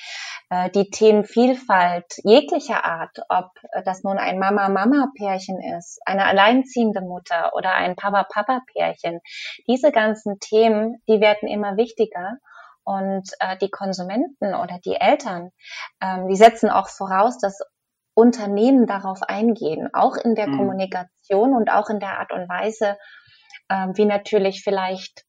Äh, 0.50 0.70
die 0.70 0.90
Themen 0.90 1.24
Vielfalt 1.24 2.06
jeglicher 2.22 2.84
Art, 2.84 3.18
ob 3.28 3.50
das 3.84 4.02
nun 4.02 4.18
ein 4.18 4.38
Mama-Mama-Pärchen 4.38 5.60
ist, 5.76 6.00
eine 6.06 6.26
alleinziehende 6.26 7.00
Mutter 7.00 7.52
oder 7.54 7.74
ein 7.74 7.96
Papa-Papa-Pärchen. 7.96 9.20
Diese 9.68 9.92
ganzen 9.92 10.38
Themen, 10.40 11.02
die 11.08 11.20
werden 11.20 11.48
immer 11.48 11.76
wichtiger. 11.76 12.38
Und 12.84 13.30
äh, 13.40 13.56
die 13.58 13.70
Konsumenten 13.70 14.54
oder 14.54 14.78
die 14.84 14.96
Eltern, 14.96 15.50
ähm, 16.02 16.28
die 16.28 16.36
setzen 16.36 16.70
auch 16.70 16.88
voraus, 16.88 17.38
dass 17.38 17.58
Unternehmen 18.14 18.86
darauf 18.86 19.22
eingehen, 19.22 19.88
auch 19.92 20.16
in 20.16 20.34
der 20.34 20.48
mhm. 20.48 20.58
Kommunikation 20.58 21.54
und 21.54 21.70
auch 21.70 21.90
in 21.90 21.98
der 21.98 22.18
Art 22.18 22.32
und 22.32 22.48
Weise, 22.48 22.96
ähm, 23.70 23.92
wie 23.96 24.04
natürlich 24.04 24.62
vielleicht 24.62 25.24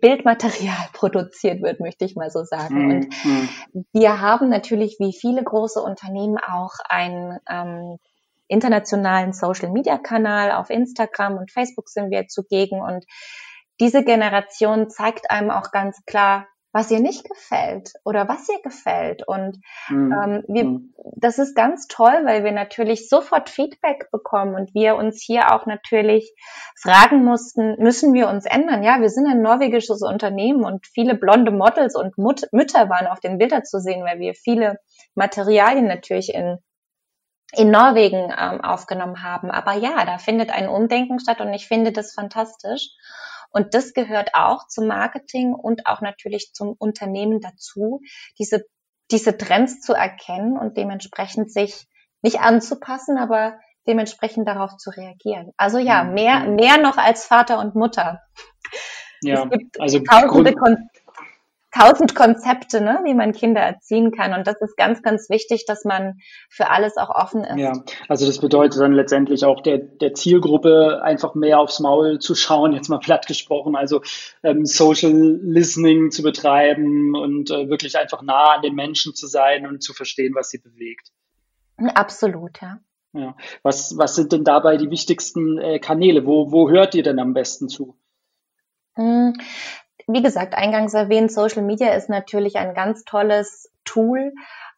Bildmaterial 0.00 0.76
produziert 0.92 1.62
wird, 1.62 1.80
möchte 1.80 2.04
ich 2.04 2.14
mal 2.14 2.30
so 2.30 2.44
sagen. 2.44 2.86
Mhm. 2.86 2.90
Und 2.90 3.24
mhm. 3.24 3.84
wir 3.92 4.20
haben 4.20 4.48
natürlich 4.48 4.96
wie 4.98 5.16
viele 5.18 5.42
große 5.42 5.80
Unternehmen 5.80 6.38
auch 6.38 6.74
einen 6.88 7.38
ähm, 7.48 7.98
internationalen 8.48 9.32
Social-Media-Kanal 9.32 10.52
auf 10.52 10.70
Instagram 10.70 11.38
und 11.38 11.52
Facebook 11.52 11.88
sind 11.88 12.10
wir 12.10 12.26
zugegen 12.26 12.82
und 12.82 13.04
diese 13.80 14.04
Generation 14.04 14.90
zeigt 14.90 15.30
einem 15.30 15.50
auch 15.50 15.70
ganz 15.70 16.04
klar, 16.04 16.46
was 16.72 16.90
ihr 16.90 17.00
nicht 17.00 17.28
gefällt 17.28 17.92
oder 18.04 18.28
was 18.28 18.48
ihr 18.48 18.60
gefällt. 18.62 19.26
Und 19.26 19.58
mhm. 19.88 20.12
ähm, 20.12 20.44
wir, 20.48 20.64
mhm. 20.64 20.94
das 21.16 21.38
ist 21.38 21.56
ganz 21.56 21.86
toll, 21.88 22.22
weil 22.24 22.44
wir 22.44 22.52
natürlich 22.52 23.08
sofort 23.08 23.50
Feedback 23.50 24.10
bekommen 24.12 24.54
und 24.54 24.74
wir 24.74 24.96
uns 24.96 25.22
hier 25.22 25.52
auch 25.52 25.66
natürlich 25.66 26.32
fragen 26.80 27.24
mussten, 27.24 27.76
müssen 27.78 28.14
wir 28.14 28.28
uns 28.28 28.46
ändern? 28.46 28.82
Ja, 28.82 29.00
wir 29.00 29.10
sind 29.10 29.26
ein 29.26 29.42
norwegisches 29.42 30.02
Unternehmen 30.02 30.64
und 30.64 30.86
viele 30.86 31.14
blonde 31.14 31.50
Models 31.50 31.96
und 31.96 32.16
Mut 32.16 32.42
Mütter 32.52 32.88
waren 32.88 33.06
auf 33.06 33.20
den 33.20 33.38
Bildern 33.38 33.64
zu 33.64 33.80
sehen, 33.80 34.04
weil 34.04 34.20
wir 34.20 34.34
viele 34.34 34.78
Materialien 35.14 35.86
natürlich 35.86 36.32
in 36.34 36.58
in 37.52 37.70
Norwegen 37.70 38.32
ähm, 38.38 38.60
aufgenommen 38.60 39.24
haben. 39.24 39.50
Aber 39.50 39.74
ja, 39.74 40.04
da 40.04 40.18
findet 40.18 40.50
ein 40.50 40.68
Umdenken 40.68 41.18
statt 41.18 41.40
und 41.40 41.52
ich 41.52 41.66
finde 41.66 41.90
das 41.90 42.14
fantastisch. 42.14 42.90
Und 43.50 43.74
das 43.74 43.92
gehört 43.92 44.30
auch 44.34 44.66
zum 44.68 44.86
Marketing 44.86 45.54
und 45.54 45.86
auch 45.86 46.00
natürlich 46.00 46.52
zum 46.52 46.74
Unternehmen 46.78 47.40
dazu, 47.40 48.00
diese, 48.38 48.64
diese 49.10 49.36
Trends 49.36 49.80
zu 49.80 49.92
erkennen 49.92 50.56
und 50.56 50.76
dementsprechend 50.76 51.52
sich 51.52 51.88
nicht 52.22 52.40
anzupassen, 52.40 53.18
aber 53.18 53.58
dementsprechend 53.86 54.46
darauf 54.46 54.76
zu 54.76 54.90
reagieren. 54.90 55.52
Also 55.56 55.78
ja, 55.78 56.04
mhm. 56.04 56.14
mehr, 56.14 56.40
mehr 56.40 56.78
noch 56.78 56.96
als 56.96 57.24
Vater 57.24 57.58
und 57.58 57.74
Mutter. 57.74 58.22
Ja, 59.22 59.44
es 59.44 59.50
gibt 59.50 59.80
also 59.80 59.98
tausende 60.00 60.54
Grund 60.54 60.78
tausend 61.72 62.14
Konzepte, 62.14 62.80
ne, 62.80 63.00
wie 63.04 63.14
man 63.14 63.32
Kinder 63.32 63.60
erziehen 63.60 64.10
kann. 64.10 64.32
Und 64.34 64.46
das 64.46 64.60
ist 64.60 64.76
ganz, 64.76 65.02
ganz 65.02 65.30
wichtig, 65.30 65.64
dass 65.66 65.84
man 65.84 66.20
für 66.48 66.70
alles 66.70 66.96
auch 66.96 67.10
offen 67.10 67.44
ist. 67.44 67.58
Ja, 67.58 67.72
also 68.08 68.26
das 68.26 68.38
bedeutet 68.38 68.80
dann 68.80 68.92
letztendlich 68.92 69.44
auch 69.44 69.62
der, 69.62 69.78
der 69.78 70.14
Zielgruppe 70.14 71.00
einfach 71.02 71.34
mehr 71.34 71.60
aufs 71.60 71.80
Maul 71.80 72.18
zu 72.18 72.34
schauen, 72.34 72.72
jetzt 72.72 72.88
mal 72.88 72.98
platt 72.98 73.26
gesprochen, 73.26 73.76
also 73.76 74.02
ähm, 74.42 74.66
Social 74.66 75.12
Listening 75.12 76.10
zu 76.10 76.22
betreiben 76.22 77.14
und 77.14 77.50
äh, 77.50 77.68
wirklich 77.68 77.96
einfach 77.96 78.22
nah 78.22 78.54
an 78.56 78.62
den 78.62 78.74
Menschen 78.74 79.14
zu 79.14 79.26
sein 79.26 79.66
und 79.66 79.82
zu 79.82 79.92
verstehen, 79.94 80.34
was 80.34 80.50
sie 80.50 80.58
bewegt. 80.58 81.12
Absolut, 81.94 82.60
ja. 82.60 82.78
Ja. 83.12 83.36
Was, 83.62 83.96
was 83.96 84.14
sind 84.14 84.32
denn 84.32 84.44
dabei 84.44 84.76
die 84.76 84.90
wichtigsten 84.90 85.58
äh, 85.58 85.78
Kanäle? 85.80 86.26
Wo, 86.26 86.52
wo 86.52 86.70
hört 86.70 86.94
ihr 86.94 87.02
denn 87.02 87.18
am 87.18 87.34
besten 87.34 87.68
zu? 87.68 87.96
Wie 90.06 90.22
gesagt, 90.22 90.54
eingangs 90.54 90.94
erwähnt, 90.94 91.32
Social 91.32 91.62
Media 91.62 91.94
ist 91.94 92.08
natürlich 92.08 92.56
ein 92.56 92.74
ganz 92.74 93.04
tolles 93.04 93.70
Tool, 93.84 94.32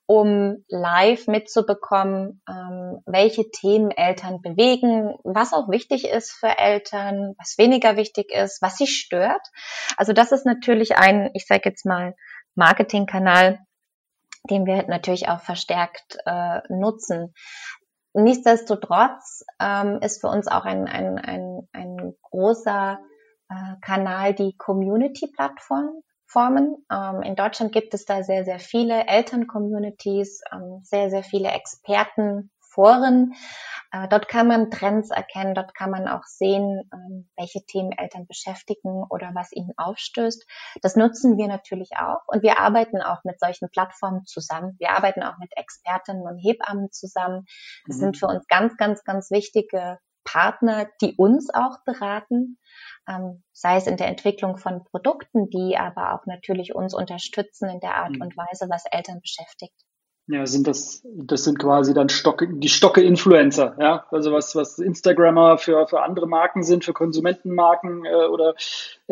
um 0.07 0.65
live 0.69 1.27
mitzubekommen, 1.27 2.43
ähm, 2.49 3.03
welche 3.07 3.51
Themen 3.51 3.91
Eltern 3.91 4.43
bewegen, 4.43 5.15
was 5.23 5.53
auch 5.53 5.69
wichtig 5.71 6.09
ist 6.09 6.33
für 6.33 6.59
Eltern, 6.59 7.35
was 7.39 7.57
weniger 7.57 7.97
wichtig 7.97 8.33
ist, 8.33 8.61
was 8.61 8.77
sie 8.77 8.87
stört. 8.87 9.47
Also 9.97 10.13
das 10.13 10.33
ist 10.33 10.45
natürlich 10.45 10.97
ein, 10.97 11.31
ich 11.35 11.47
sage 11.47 11.63
jetzt 11.65 11.87
mal, 11.87 12.15
Marketingkanal, 12.55 13.61
den 14.51 14.67
wir 14.67 14.87
natürlich 14.89 15.29
auch 15.29 15.41
verstärkt 15.41 16.19
äh, 16.27 16.61
nutzen. 16.69 17.33
nichtsdestotrotz 18.13 19.45
ähm, 19.61 20.01
ist 20.03 20.21
für 20.21 20.29
uns 20.29 20.49
auch 20.49 20.65
ein, 20.65 20.87
ein, 20.87 21.19
ein, 21.19 21.69
ein 21.73 22.15
großer 22.23 22.99
äh, 23.53 23.77
Kanal 23.81 24.35
die 24.35 24.57
Community-Plattform. 24.57 26.03
Formen. 26.27 26.79
Ähm, 26.91 27.21
in 27.21 27.37
Deutschland 27.37 27.73
gibt 27.73 27.93
es 27.93 28.07
da 28.07 28.23
sehr, 28.23 28.45
sehr 28.45 28.59
viele 28.59 29.07
Eltern-Communities, 29.07 30.41
ähm, 30.51 30.81
sehr, 30.83 31.11
sehr 31.11 31.23
viele 31.23 31.51
Experten, 31.51 32.51
Foren. 32.73 33.35
Äh, 33.93 34.09
dort 34.09 34.29
kann 34.29 34.49
man 34.49 34.71
Trends 34.71 35.11
erkennen, 35.11 35.55
dort 35.55 35.75
kann 35.75 35.91
man 35.91 36.09
auch 36.09 36.25
sehen, 36.25 36.89
ähm, 36.93 37.29
welche 37.37 37.65
Themen 37.67 37.93
Eltern 37.93 38.27
beschäftigen 38.27 39.05
oder 39.11 39.31
was 39.35 39.53
ihnen 39.53 39.73
aufstößt. 39.77 40.47
Das 40.81 40.97
nutzen 40.97 41.37
wir 41.37 41.49
natürlich 41.49 41.91
auch 41.99 42.23
und 42.27 42.43
wir 42.43 42.59
arbeiten 42.59 43.03
auch 43.03 43.23
mit 43.25 43.39
solchen 43.39 43.69
Plattformen 43.69 44.25
zusammen. 44.25 44.77
Wir 44.79 44.91
arbeiten 44.93 45.23
auch 45.23 45.37
mit 45.39 45.53
Expertinnen 45.57 46.23
und 46.23 46.39
Hebammen 46.39 46.91
zusammen. 46.91 47.45
Das 47.87 47.97
mhm. 47.97 48.01
sind 48.01 48.17
für 48.17 48.27
uns 48.27 48.47
ganz, 48.49 48.77
ganz, 48.77 49.05
ganz 49.05 49.31
wichtige 49.31 49.99
Partner, 50.25 50.89
die 51.01 51.15
uns 51.17 51.49
auch 51.53 51.79
beraten, 51.85 52.59
ähm, 53.09 53.43
sei 53.53 53.77
es 53.77 53.87
in 53.87 53.97
der 53.97 54.09
Entwicklung 54.09 54.57
von 54.57 54.85
Produkten, 54.85 55.51
die 55.51 55.77
aber 55.77 56.15
auch 56.15 56.27
natürlich 56.27 56.75
uns 56.75 56.95
unterstützen 56.95 57.69
in 57.69 57.81
der 57.81 57.97
Art 57.97 58.13
mhm. 58.13 58.23
und 58.23 58.37
Weise, 58.37 58.69
was 58.69 58.85
Eltern 58.91 59.21
beschäftigt. 59.21 59.75
Ja, 60.29 60.47
sind 60.47 60.69
das, 60.69 61.03
das 61.05 61.43
sind 61.43 61.59
quasi 61.59 61.95
dann 61.95 62.09
Stocke, 62.09 62.49
die 62.49 62.69
Stocke-Influencer, 62.69 63.77
ja. 63.81 64.07
Also 64.13 64.31
was, 64.31 64.55
was 64.55 64.79
Instagrammer 64.79 65.59
für, 65.59 65.89
für 65.89 66.03
andere 66.03 66.29
Marken 66.29 66.63
sind, 66.63 66.85
für 66.85 66.93
Konsumentenmarken 66.93 68.05
äh, 68.05 68.27
oder 68.27 68.55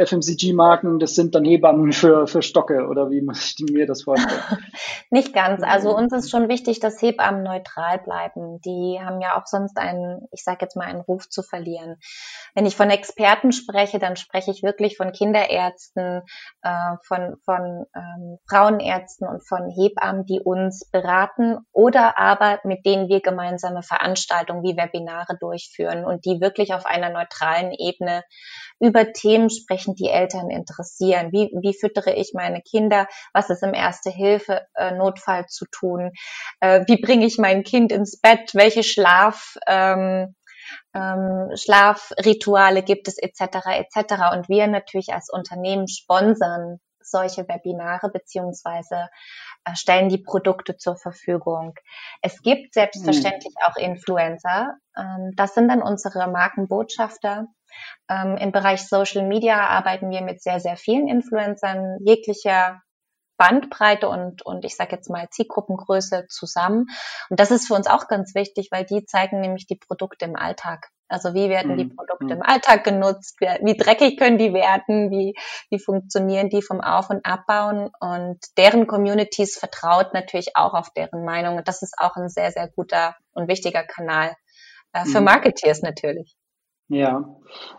FMCG-Marken, 0.07 0.99
das 0.99 1.15
sind 1.15 1.35
dann 1.35 1.45
Hebammen 1.45 1.93
für, 1.93 2.27
für 2.27 2.43
Stocke 2.43 2.87
oder 2.89 3.11
wie 3.11 3.21
muss 3.21 3.55
ich 3.59 3.73
mir 3.73 3.87
das 3.87 4.03
vorstellen? 4.03 4.41
Nicht 5.11 5.33
ganz. 5.33 5.63
Also 5.63 5.95
uns 5.97 6.13
ist 6.13 6.31
schon 6.31 6.49
wichtig, 6.49 6.81
dass 6.81 7.01
Hebammen 7.01 7.43
neutral 7.43 7.99
bleiben. 7.99 8.61
Die 8.65 8.99
haben 9.03 9.21
ja 9.21 9.41
auch 9.41 9.47
sonst 9.47 9.77
einen, 9.77 10.27
ich 10.33 10.45
sage 10.45 10.59
jetzt 10.63 10.77
mal, 10.77 10.87
einen 10.87 11.01
Ruf 11.01 11.29
zu 11.29 11.43
verlieren. 11.43 11.97
Wenn 12.55 12.67
ich 12.67 12.77
von 12.77 12.91
Experten 12.91 13.53
spreche, 13.53 13.99
dann 13.99 14.17
spreche 14.17 14.51
ich 14.51 14.63
wirklich 14.63 14.97
von 14.97 15.13
Kinderärzten, 15.13 16.23
äh, 16.63 16.97
von, 17.07 17.37
von 17.45 17.87
ähm, 17.95 18.39
Frauenärzten 18.49 19.29
und 19.29 19.47
von 19.47 19.69
Hebammen, 19.71 20.25
die 20.27 20.41
uns 20.41 20.89
beraten 20.91 21.59
oder 21.73 22.19
aber 22.19 22.61
mit 22.65 22.85
denen 22.87 23.09
wir 23.09 23.21
gemeinsame 23.21 23.83
Veranstaltungen 23.83 24.63
wie 24.63 24.77
Webinare 24.77 25.37
durchführen 25.39 26.05
und 26.05 26.25
die 26.25 26.41
wirklich 26.41 26.75
auf 26.75 26.87
einer 26.87 27.11
neutralen 27.11 27.73
Ebene 27.73 28.23
über 28.81 29.13
Themen 29.13 29.51
sprechen, 29.51 29.90
die 29.95 30.09
Eltern 30.09 30.51
interessieren. 30.51 31.33
Wie, 31.33 31.51
wie 31.61 31.75
füttere 31.75 32.15
ich 32.15 32.33
meine 32.35 32.63
Kinder? 32.63 33.07
Was 33.33 33.51
ist 33.51 33.63
im 33.63 33.75
Erste-Hilfe-Notfall 33.75 35.47
zu 35.47 35.67
tun? 35.71 36.13
Äh, 36.61 36.85
wie 36.87 37.01
bringe 37.01 37.27
ich 37.27 37.39
mein 37.39 37.63
Kind 37.63 37.93
ins 37.93 38.21
Bett? 38.21 38.55
Welche 38.55 38.83
Schlaf, 38.83 39.57
ähm, 39.67 40.35
ähm, 40.95 41.51
Schlafrituale 41.55 42.83
gibt 42.83 43.09
es 43.09 43.19
etc. 43.19 43.67
etc. 43.67 44.33
Und 44.33 44.49
wir 44.49 44.67
natürlich 44.67 45.13
als 45.13 45.31
Unternehmen 45.31 45.89
sponsern 45.89 46.81
solche 47.03 47.49
Webinare 47.49 48.09
beziehungsweise 48.11 48.95
äh, 48.95 49.09
stellen 49.75 50.09
die 50.09 50.19
Produkte 50.19 50.77
zur 50.77 50.97
Verfügung. 50.97 51.75
Es 52.23 52.43
gibt 52.43 52.75
selbstverständlich 52.75 53.55
mhm. 53.55 53.65
auch 53.67 53.77
Influencer. 53.77 54.75
Ähm, 54.97 55.33
das 55.37 55.55
sind 55.55 55.69
dann 55.69 55.83
unsere 55.83 56.29
Markenbotschafter. 56.31 57.47
Ähm, 58.09 58.37
Im 58.37 58.53
Bereich 58.53 58.89
Social 58.89 59.27
Media 59.27 59.69
arbeiten 59.69 60.11
wir 60.11 60.23
mit 60.23 60.43
sehr, 60.43 60.61
sehr 60.61 60.77
vielen 60.77 61.09
Influencern 61.09 61.99
jeglicher 62.01 62.81
Bandbreite 63.41 64.07
und, 64.07 64.45
und 64.45 64.67
ich 64.67 64.77
sage 64.77 64.95
jetzt 64.97 65.09
mal 65.09 65.27
Zielgruppengröße 65.31 66.27
zusammen. 66.29 66.89
Und 67.31 67.41
das 67.41 67.51
ist 67.51 67.69
für 67.69 67.75
uns 67.75 67.87
auch 67.87 68.07
ganz 68.07 68.35
wichtig, 68.35 68.69
weil 68.71 68.85
die 68.85 69.07
zeigen 69.07 69.41
nämlich 69.41 69.67
die 69.67 69.77
Produkte 69.77 70.27
im 70.27 70.37
Alltag. 70.37 70.91
Also 71.09 71.33
wie 71.33 71.49
werden 71.49 71.79
die 71.79 71.87
mhm. 71.87 71.97
Produkte 71.97 72.27
mhm. 72.27 72.33
im 72.33 72.43
Alltag 72.43 72.85
genutzt? 72.85 73.41
Wie, 73.41 73.47
wie, 73.47 73.77
dreckig 73.79 74.19
können 74.19 74.37
die 74.37 74.53
werden? 74.53 75.11
Wie, 75.11 75.35
wie 75.71 75.79
funktionieren 75.79 76.51
die 76.51 76.61
vom 76.61 76.83
Auf- 76.83 77.09
und 77.09 77.25
Abbauen? 77.25 77.91
Und 77.99 78.39
deren 78.59 78.87
Communities 78.87 79.57
vertraut 79.59 80.13
natürlich 80.13 80.55
auch 80.55 80.75
auf 80.75 80.91
deren 80.91 81.25
Meinung. 81.25 81.57
Und 81.57 81.67
das 81.67 81.81
ist 81.81 81.95
auch 81.97 82.17
ein 82.17 82.29
sehr, 82.29 82.51
sehr 82.51 82.69
guter 82.69 83.17
und 83.33 83.49
wichtiger 83.49 83.85
Kanal 83.85 84.35
äh, 84.93 85.07
für 85.07 85.21
mhm. 85.21 85.25
Marketeers 85.25 85.81
natürlich. 85.81 86.37
Ja, 86.89 87.25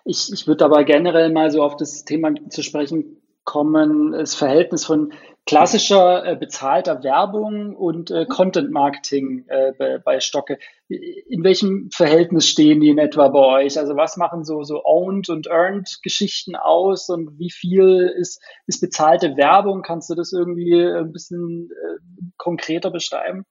ich, 0.06 0.34
ich 0.34 0.47
würde 0.47 0.65
aber 0.65 0.84
generell 0.86 1.32
mal 1.32 1.52
so 1.52 1.62
auf 1.62 1.76
das 1.76 2.04
Thema 2.04 2.34
zu 2.50 2.63
sprechen 2.63 3.21
kommen, 3.43 4.12
das 4.12 4.36
Verhältnis 4.36 4.86
von 4.86 5.13
klassischer 5.46 6.26
äh, 6.26 6.36
bezahlter 6.36 7.04
Werbung 7.04 7.76
und 7.76 8.12
äh, 8.12 8.26
Content 8.26 8.72
Marketing 8.72 9.46
äh, 9.48 9.74
bei, 9.78 9.98
bei 9.98 10.20
Stocke. 10.20 10.60
In 10.88 11.44
welchem 11.44 11.90
Verhältnis 11.92 12.48
stehen 12.48 12.80
die 12.80 12.90
in 12.90 13.00
etwa 13.00 13.28
bei 13.30 13.64
euch? 13.64 13.80
Also 13.80 13.96
was 13.96 14.18
machen 14.18 14.44
so, 14.44 14.64
so 14.64 14.84
Owned 14.84 15.30
und 15.30 15.48
Earned 15.48 16.00
Geschichten 16.04 16.56
aus 16.56 17.10
und 17.10 17.40
wie 17.40 17.52
viel 17.52 18.14
ist, 18.18 18.42
ist 18.68 18.82
bezahlte 18.82 19.36
Werbung? 19.36 19.82
Kannst 19.82 20.10
du 20.10 20.16
das 20.16 20.32
irgendwie 20.32 20.80
ein 20.80 21.12
bisschen 21.12 21.70
äh, 21.72 22.24
konkreter 22.38 22.92
beschreiben? 22.92 23.46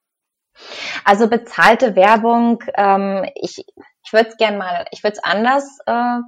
Also 1.05 1.27
bezahlte 1.27 1.95
Werbung, 1.95 2.63
ähm, 2.75 3.25
ich, 3.35 3.65
ich 4.03 4.13
würde 4.13 4.29
es 4.29 4.37
gerne 4.37 4.57
mal, 4.57 4.85
ich 4.91 5.03
würde 5.03 5.17
es 5.17 5.23
anders 5.23 5.65
äh, 5.85 6.19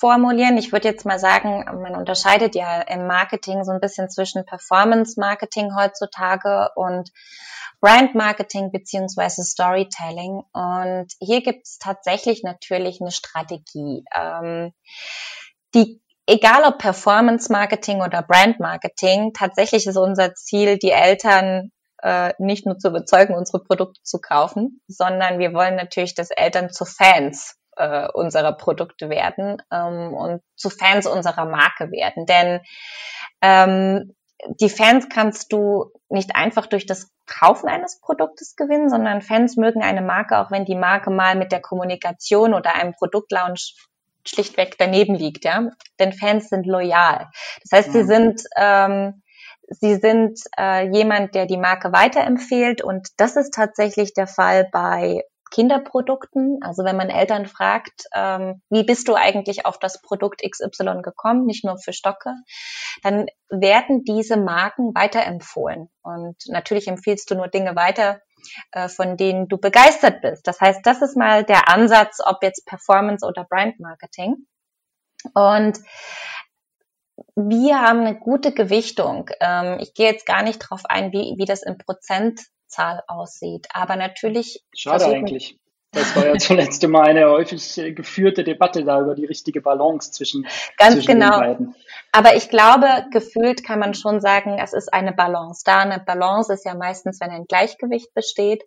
formulieren. 0.00 0.56
Ich 0.56 0.72
würde 0.72 0.88
jetzt 0.88 1.04
mal 1.04 1.18
sagen, 1.18 1.64
man 1.82 1.94
unterscheidet 1.94 2.54
ja 2.54 2.80
im 2.82 3.06
Marketing 3.06 3.64
so 3.64 3.70
ein 3.70 3.80
bisschen 3.80 4.10
zwischen 4.10 4.44
Performance 4.46 5.20
Marketing 5.20 5.76
heutzutage 5.76 6.70
und 6.74 7.10
Brand 7.80 8.14
Marketing 8.14 8.72
beziehungsweise 8.72 9.44
Storytelling. 9.44 10.42
Und 10.52 11.08
hier 11.20 11.42
gibt 11.42 11.66
es 11.66 11.78
tatsächlich 11.78 12.42
natürlich 12.42 13.00
eine 13.00 13.12
Strategie, 13.12 14.04
ähm, 14.14 14.72
die 15.74 16.02
egal 16.26 16.64
ob 16.64 16.78
Performance 16.78 17.52
Marketing 17.52 18.02
oder 18.02 18.22
Brand 18.22 18.60
Marketing, 18.60 19.32
tatsächlich 19.32 19.86
ist 19.86 19.96
unser 19.96 20.34
Ziel, 20.34 20.78
die 20.78 20.92
Eltern 20.92 21.72
äh, 22.02 22.32
nicht 22.38 22.66
nur 22.66 22.78
zu 22.78 22.88
überzeugen, 22.88 23.34
unsere 23.34 23.62
Produkte 23.62 24.00
zu 24.02 24.20
kaufen, 24.20 24.80
sondern 24.86 25.38
wir 25.38 25.52
wollen 25.52 25.76
natürlich, 25.76 26.14
dass 26.14 26.30
Eltern 26.30 26.70
zu 26.70 26.84
Fans 26.84 27.56
äh, 27.80 28.08
unserer 28.12 28.52
Produkte 28.52 29.08
werden 29.08 29.62
ähm, 29.72 30.12
und 30.12 30.42
zu 30.56 30.70
Fans 30.70 31.06
unserer 31.06 31.46
Marke 31.46 31.90
werden. 31.90 32.26
Denn 32.26 32.60
ähm, 33.40 34.14
die 34.60 34.68
Fans 34.68 35.08
kannst 35.08 35.52
du 35.52 35.92
nicht 36.08 36.34
einfach 36.34 36.66
durch 36.66 36.86
das 36.86 37.10
Kaufen 37.26 37.68
eines 37.68 38.00
Produktes 38.00 38.56
gewinnen, 38.56 38.88
sondern 38.88 39.22
Fans 39.22 39.56
mögen 39.56 39.82
eine 39.82 40.02
Marke, 40.02 40.38
auch 40.38 40.50
wenn 40.50 40.64
die 40.64 40.76
Marke 40.76 41.10
mal 41.10 41.36
mit 41.36 41.52
der 41.52 41.60
Kommunikation 41.60 42.54
oder 42.54 42.74
einem 42.74 42.92
Produktlaunch 42.92 43.76
schlichtweg 44.26 44.76
daneben 44.78 45.14
liegt, 45.14 45.44
ja. 45.44 45.70
Denn 45.98 46.12
Fans 46.12 46.48
sind 46.48 46.66
loyal. 46.66 47.28
Das 47.62 47.78
heißt, 47.78 47.92
sie 47.92 48.04
sind 48.04 48.42
ähm, 48.56 49.22
sie 49.70 49.96
sind 49.96 50.40
äh, 50.58 50.88
jemand, 50.90 51.34
der 51.34 51.46
die 51.46 51.56
Marke 51.56 51.92
weiterempfiehlt 51.92 52.82
und 52.82 53.08
das 53.16 53.36
ist 53.36 53.54
tatsächlich 53.54 54.12
der 54.14 54.26
Fall 54.26 54.68
bei 54.70 55.22
Kinderprodukten. 55.50 56.60
Also 56.62 56.84
wenn 56.84 56.96
man 56.96 57.10
Eltern 57.10 57.46
fragt, 57.46 58.04
ähm, 58.14 58.62
wie 58.70 58.84
bist 58.84 59.08
du 59.08 59.14
eigentlich 59.14 59.66
auf 59.66 59.78
das 59.78 60.00
Produkt 60.00 60.42
XY 60.42 61.02
gekommen, 61.02 61.46
nicht 61.46 61.64
nur 61.64 61.78
für 61.78 61.92
Stocke, 61.92 62.34
dann 63.02 63.26
werden 63.48 64.04
diese 64.04 64.36
Marken 64.36 64.94
weiterempfohlen. 64.94 65.88
Und 66.02 66.36
natürlich 66.46 66.88
empfiehlst 66.88 67.30
du 67.30 67.34
nur 67.34 67.48
Dinge 67.48 67.76
weiter, 67.76 68.20
äh, 68.72 68.88
von 68.88 69.16
denen 69.16 69.48
du 69.48 69.58
begeistert 69.58 70.22
bist. 70.22 70.46
Das 70.46 70.60
heißt, 70.60 70.80
das 70.84 71.02
ist 71.02 71.16
mal 71.16 71.44
der 71.44 71.68
Ansatz, 71.68 72.18
ob 72.24 72.42
jetzt 72.42 72.66
Performance 72.66 73.26
oder 73.26 73.44
Brand 73.44 73.80
Marketing. 73.80 74.46
Und 75.34 75.78
wir 77.34 77.80
haben 77.80 78.00
eine 78.00 78.18
gute 78.18 78.52
Gewichtung. 78.52 79.30
Ähm, 79.40 79.78
ich 79.80 79.94
gehe 79.94 80.10
jetzt 80.10 80.26
gar 80.26 80.42
nicht 80.42 80.62
darauf 80.62 80.84
ein, 80.86 81.12
wie, 81.12 81.34
wie 81.36 81.44
das 81.44 81.62
in 81.62 81.78
Prozent 81.78 82.40
Zahl 82.70 83.02
aussieht. 83.06 83.68
Aber 83.72 83.96
natürlich. 83.96 84.64
Schade 84.74 85.06
eigentlich. 85.06 85.58
Das 85.92 86.14
war 86.14 86.24
ja 86.24 86.36
zuletzt 86.38 86.84
immer 86.84 87.02
eine 87.02 87.28
häufig 87.28 87.74
geführte 87.96 88.44
Debatte 88.44 88.84
da 88.84 89.00
über 89.00 89.14
die 89.14 89.24
richtige 89.24 89.60
Balance 89.60 90.12
zwischen, 90.12 90.46
Ganz 90.78 90.94
zwischen 90.94 91.18
genau. 91.18 91.30
den 91.32 91.40
beiden. 91.40 91.74
Aber 92.12 92.36
ich 92.36 92.48
glaube, 92.48 93.06
gefühlt 93.10 93.64
kann 93.64 93.80
man 93.80 93.94
schon 93.94 94.20
sagen, 94.20 94.58
es 94.62 94.72
ist 94.72 94.92
eine 94.92 95.12
Balance 95.12 95.62
da. 95.64 95.80
Eine 95.80 95.98
Balance 95.98 96.52
ist 96.52 96.64
ja 96.64 96.74
meistens, 96.74 97.20
wenn 97.20 97.30
ein 97.30 97.46
Gleichgewicht 97.46 98.14
besteht. 98.14 98.62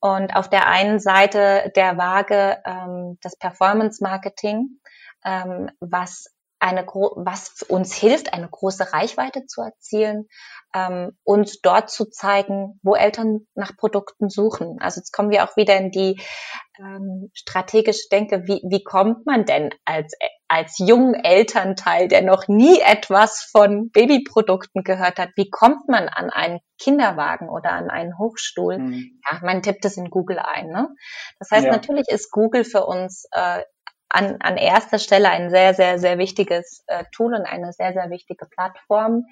Und 0.00 0.34
auf 0.34 0.50
der 0.50 0.68
einen 0.68 0.98
Seite 0.98 1.72
der 1.76 1.96
Waage 1.96 2.58
ähm, 2.66 3.18
das 3.22 3.36
Performance 3.36 4.02
Marketing, 4.02 4.80
ähm, 5.24 5.70
was 5.80 6.33
eine 6.64 6.86
was 6.86 7.62
uns 7.68 7.94
hilft, 7.94 8.32
eine 8.32 8.48
große 8.48 8.94
Reichweite 8.94 9.44
zu 9.44 9.60
erzielen 9.60 10.28
ähm, 10.74 11.12
und 11.22 11.64
dort 11.64 11.90
zu 11.90 12.06
zeigen, 12.06 12.80
wo 12.82 12.94
Eltern 12.94 13.46
nach 13.54 13.76
Produkten 13.76 14.30
suchen. 14.30 14.78
Also 14.80 15.00
jetzt 15.00 15.12
kommen 15.12 15.30
wir 15.30 15.44
auch 15.44 15.56
wieder 15.58 15.76
in 15.76 15.90
die 15.90 16.22
ähm, 16.78 17.30
strategische 17.34 18.08
Denke, 18.10 18.44
wie, 18.46 18.62
wie 18.66 18.82
kommt 18.82 19.26
man 19.26 19.44
denn 19.44 19.70
als, 19.84 20.14
als 20.48 20.78
jungen 20.78 21.12
Elternteil, 21.12 22.08
der 22.08 22.22
noch 22.22 22.48
nie 22.48 22.80
etwas 22.80 23.42
von 23.42 23.90
Babyprodukten 23.90 24.84
gehört 24.84 25.18
hat, 25.18 25.30
wie 25.36 25.50
kommt 25.50 25.86
man 25.88 26.08
an 26.08 26.30
einen 26.30 26.60
Kinderwagen 26.78 27.50
oder 27.50 27.72
an 27.72 27.90
einen 27.90 28.16
Hochstuhl? 28.16 28.78
Mhm. 28.78 29.20
Ja, 29.30 29.40
man 29.42 29.60
tippt 29.60 29.84
es 29.84 29.98
in 29.98 30.08
Google 30.08 30.38
ein. 30.38 30.68
Ne? 30.68 30.88
Das 31.38 31.50
heißt, 31.50 31.66
ja. 31.66 31.72
natürlich 31.72 32.08
ist 32.08 32.30
Google 32.30 32.64
für 32.64 32.86
uns 32.86 33.28
äh, 33.32 33.62
an, 34.14 34.36
an 34.40 34.56
erster 34.56 34.98
Stelle 34.98 35.28
ein 35.28 35.50
sehr, 35.50 35.74
sehr, 35.74 35.98
sehr 35.98 36.18
wichtiges 36.18 36.84
äh, 36.86 37.04
Tool 37.12 37.34
und 37.34 37.44
eine 37.44 37.72
sehr, 37.72 37.92
sehr 37.92 38.08
wichtige 38.10 38.46
Plattform. 38.46 39.24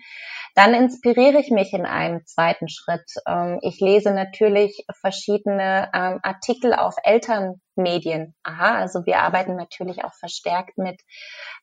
Dann 0.54 0.74
inspiriere 0.74 1.38
ich 1.38 1.50
mich 1.50 1.72
in 1.72 1.86
einem 1.86 2.26
zweiten 2.26 2.68
Schritt. 2.68 3.08
Ähm, 3.26 3.60
ich 3.62 3.80
lese 3.80 4.12
natürlich 4.12 4.84
verschiedene 5.00 5.88
ähm, 5.94 6.18
Artikel 6.22 6.74
auf 6.74 6.96
Elternmedien. 7.04 8.34
Aha, 8.42 8.74
also 8.74 9.06
wir 9.06 9.20
arbeiten 9.20 9.54
natürlich 9.54 10.04
auch 10.04 10.14
verstärkt 10.14 10.76
mit 10.76 11.00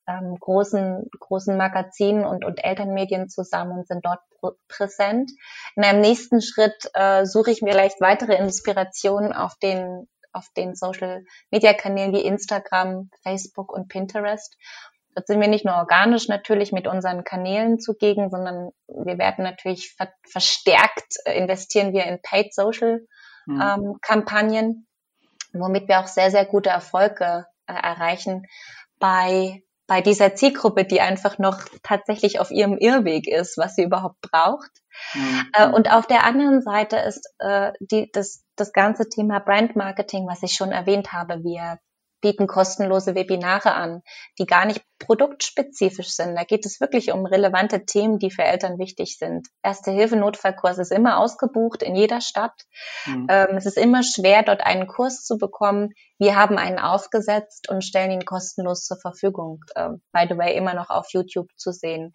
ähm, 0.08 0.38
großen, 0.40 1.10
großen 1.20 1.58
Magazinen 1.58 2.26
und, 2.26 2.46
und 2.46 2.64
Elternmedien 2.64 3.28
zusammen 3.28 3.80
und 3.80 3.88
sind 3.88 4.06
dort 4.06 4.22
präsent. 4.70 5.30
In 5.76 5.84
einem 5.84 6.00
nächsten 6.00 6.42
Schritt 6.42 6.90
äh, 6.94 7.26
suche 7.26 7.52
ich 7.52 7.62
mir 7.62 7.74
vielleicht 7.74 8.00
weitere 8.00 8.36
Inspirationen 8.36 9.34
auf 9.34 9.56
den 9.62 10.08
auf 10.32 10.48
den 10.56 10.76
Social 10.76 11.24
Media 11.52 11.74
Kanälen 11.74 12.14
wie 12.14 12.22
Instagram, 12.22 13.10
Facebook 13.24 13.72
und 13.72 13.88
Pinterest. 13.88 14.58
Dort 15.16 15.28
sind 15.28 15.42
wir 15.42 15.48
nicht 15.48 15.66
nur 15.66 15.76
organisch 15.76 16.28
natürlich 16.28 16.72
mit 16.72 16.88
unseren 16.88 17.24
Kanälen 17.24 17.80
zugegen, 17.80 18.30
sondern 18.30 18.70
wir 18.88 19.18
werden 19.18 19.44
natürlich 19.44 19.94
ver 19.96 20.10
verstärkt 20.30 21.16
äh, 21.26 21.38
investieren 21.38 21.94
wir 21.94 22.06
in 22.06 22.22
Paid 22.22 22.54
Social 22.54 23.06
mhm. 23.46 23.62
ähm, 23.62 23.96
Kampagnen, 24.02 24.88
womit 25.54 25.88
wir 25.88 26.00
auch 26.00 26.08
sehr, 26.08 26.32
sehr 26.32 26.46
gute 26.46 26.70
Erfolge 26.70 27.48
äh, 27.68 27.74
erreichen 27.74 28.46
bei 29.00 29.64
bei 29.90 30.02
dieser 30.02 30.36
Zielgruppe, 30.36 30.86
die 30.86 31.02
einfach 31.02 31.40
noch 31.40 31.62
tatsächlich 31.82 32.40
auf 32.40 32.52
ihrem 32.52 32.78
Irrweg 32.78 33.28
ist, 33.28 33.58
was 33.58 33.76
sie 33.76 33.84
überhaupt 33.84 34.22
braucht. 34.22 34.70
Mhm. 35.16 35.50
Äh, 35.54 35.70
und 35.70 35.92
auf 35.92 36.06
der 36.06 36.24
anderen 36.26 36.62
Seite 36.62 36.98
ist 36.98 37.28
äh, 37.40 37.72
die, 37.80 38.10
das, 38.12 38.46
das 38.60 38.74
ganze 38.74 39.08
Thema 39.10 39.40
Brand 39.40 39.76
Marketing, 39.76 40.28
was 40.28 40.44
ich 40.44 40.54
schon 40.54 40.72
erwähnt 40.72 41.14
habe. 41.14 41.44
Wir 41.44 41.80
bieten 42.22 42.48
kostenlose 42.48 43.16
Webinare 43.16 43.74
an, 43.74 44.02
die 44.38 44.46
gar 44.46 44.66
nicht 44.66 44.84
produktspezifisch 45.00 46.10
sind. 46.10 46.36
Da 46.36 46.44
geht 46.44 46.66
es 46.66 46.80
wirklich 46.80 47.12
um 47.12 47.26
relevante 47.26 47.86
Themen, 47.86 48.20
die 48.20 48.32
für 48.32 48.44
Eltern 48.44 48.78
wichtig 48.78 49.18
sind. 49.18 49.48
Erste 49.64 49.92
Hilfe 49.92 50.18
Notfallkurs 50.18 50.78
ist 50.78 50.92
immer 50.92 51.18
ausgebucht 51.18 51.82
in 51.82 51.96
jeder 51.96 52.22
Stadt. 52.22 52.66
Mhm. 53.06 53.28
Ähm, 53.30 53.58
es 53.58 53.66
ist 53.66 53.78
immer 53.78 54.04
schwer, 54.04 54.44
dort 54.44 54.62
einen 54.62 54.88
Kurs 54.88 55.24
zu 55.24 55.38
bekommen. 55.38 55.94
Wir 56.18 56.36
haben 56.36 56.58
einen 56.58 56.80
aufgesetzt 56.80 57.70
und 57.70 57.84
stellen 57.84 58.12
ihn 58.12 58.26
kostenlos 58.26 58.84
zur 58.84 58.98
Verfügung. 59.00 59.64
Ähm, 59.76 60.02
by 60.12 60.26
the 60.30 60.38
way, 60.38 60.56
immer 60.56 60.74
noch 60.74 60.90
auf 60.90 61.08
YouTube 61.12 61.50
zu 61.56 61.72
sehen. 61.72 62.14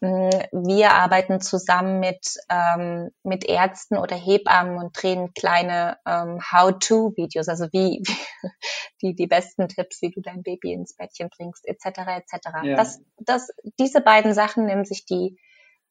Mm, 0.00 0.28
wir 0.52 0.92
arbeiten 0.92 1.40
zusammen 1.40 2.00
mit, 2.00 2.36
ähm, 2.50 3.10
mit 3.22 3.46
Ärzten 3.46 3.96
oder 3.96 4.14
Hebammen 4.14 4.76
und 4.76 5.00
drehen 5.00 5.32
kleine 5.32 5.96
ähm, 6.06 6.38
How-to-Videos, 6.52 7.48
also 7.48 7.66
wie, 7.72 8.02
wie 9.00 9.08
die, 9.08 9.14
die 9.14 9.26
besten 9.26 9.68
Tipps, 9.68 10.02
wie 10.02 10.10
du 10.10 10.20
dein 10.20 10.42
Baby 10.42 10.72
ins 10.72 10.94
Bettchen 10.94 11.30
bringst, 11.30 11.66
etc 11.66 12.09
etc. 12.16 12.48
Ja. 12.64 12.76
Das, 12.76 13.00
das, 13.18 13.50
diese 13.78 14.00
beiden 14.00 14.34
Sachen 14.34 14.66
nehmen 14.66 14.84
sich 14.84 15.04
die 15.04 15.38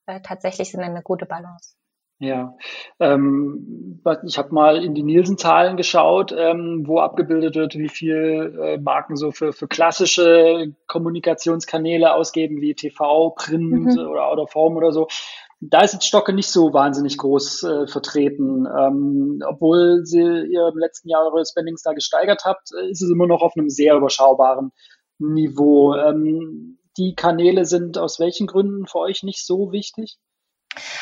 äh, 0.10 0.22
tatsächlich 0.22 0.72
sind 0.72 0.82
eine 0.82 1.04
gute 1.04 1.26
Balance. 1.26 1.76
Ja, 2.22 2.58
ähm, 3.00 4.02
ich 4.26 4.38
habe 4.38 4.54
mal 4.54 4.84
in 4.84 4.94
die 4.94 5.04
Nielsen-Zahlen 5.04 5.78
geschaut, 5.78 6.36
ähm, 6.38 6.84
wo 6.86 7.00
abgebildet 7.00 7.56
wird, 7.56 7.76
wie 7.76 7.88
viel 7.88 8.60
äh, 8.62 8.78
Marken 8.78 9.16
so 9.16 9.32
für, 9.32 9.54
für 9.54 9.70
klassische 9.70 10.74
Kommunikationskanäle 10.88 12.14
ausgeben, 12.14 12.60
wie 12.60 12.76
TV, 12.76 13.30
Print 13.30 13.96
mhm. 13.96 14.08
oder 14.10 14.26
Out 14.26 14.40
of 14.40 14.54
Home 14.54 14.76
oder 14.76 14.92
so. 14.92 15.08
Da 15.62 15.82
ist 15.82 15.94
jetzt 15.94 16.08
Stocke 16.08 16.34
nicht 16.34 16.50
so 16.50 16.74
wahnsinnig 16.74 17.18
groß 17.18 17.64
äh, 17.64 17.88
vertreten. 17.88 18.66
Ähm, 18.66 19.42
obwohl 19.48 20.02
sie 20.04 20.20
ihr 20.20 20.68
im 20.74 20.78
letzten 20.78 21.08
Jahr 21.08 21.24
eure 21.24 21.46
Spendings 21.46 21.84
da 21.84 21.94
gesteigert 21.94 22.44
habt, 22.44 22.72
äh, 22.78 22.90
ist 22.90 23.02
es 23.02 23.10
immer 23.10 23.28
noch 23.28 23.42
auf 23.42 23.54
einem 23.56 23.70
sehr 23.70 23.96
überschaubaren 23.96 24.74
Niveau. 25.20 25.96
Ähm, 25.96 26.80
die 26.98 27.16
Kanäle 27.16 27.66
sind 27.66 27.98
aus 27.98 28.20
welchen 28.20 28.48
Gründen 28.48 28.88
für 28.88 29.00
euch 29.00 29.24
nicht 29.24 29.46
so 29.46 29.72
wichtig? 29.72 30.18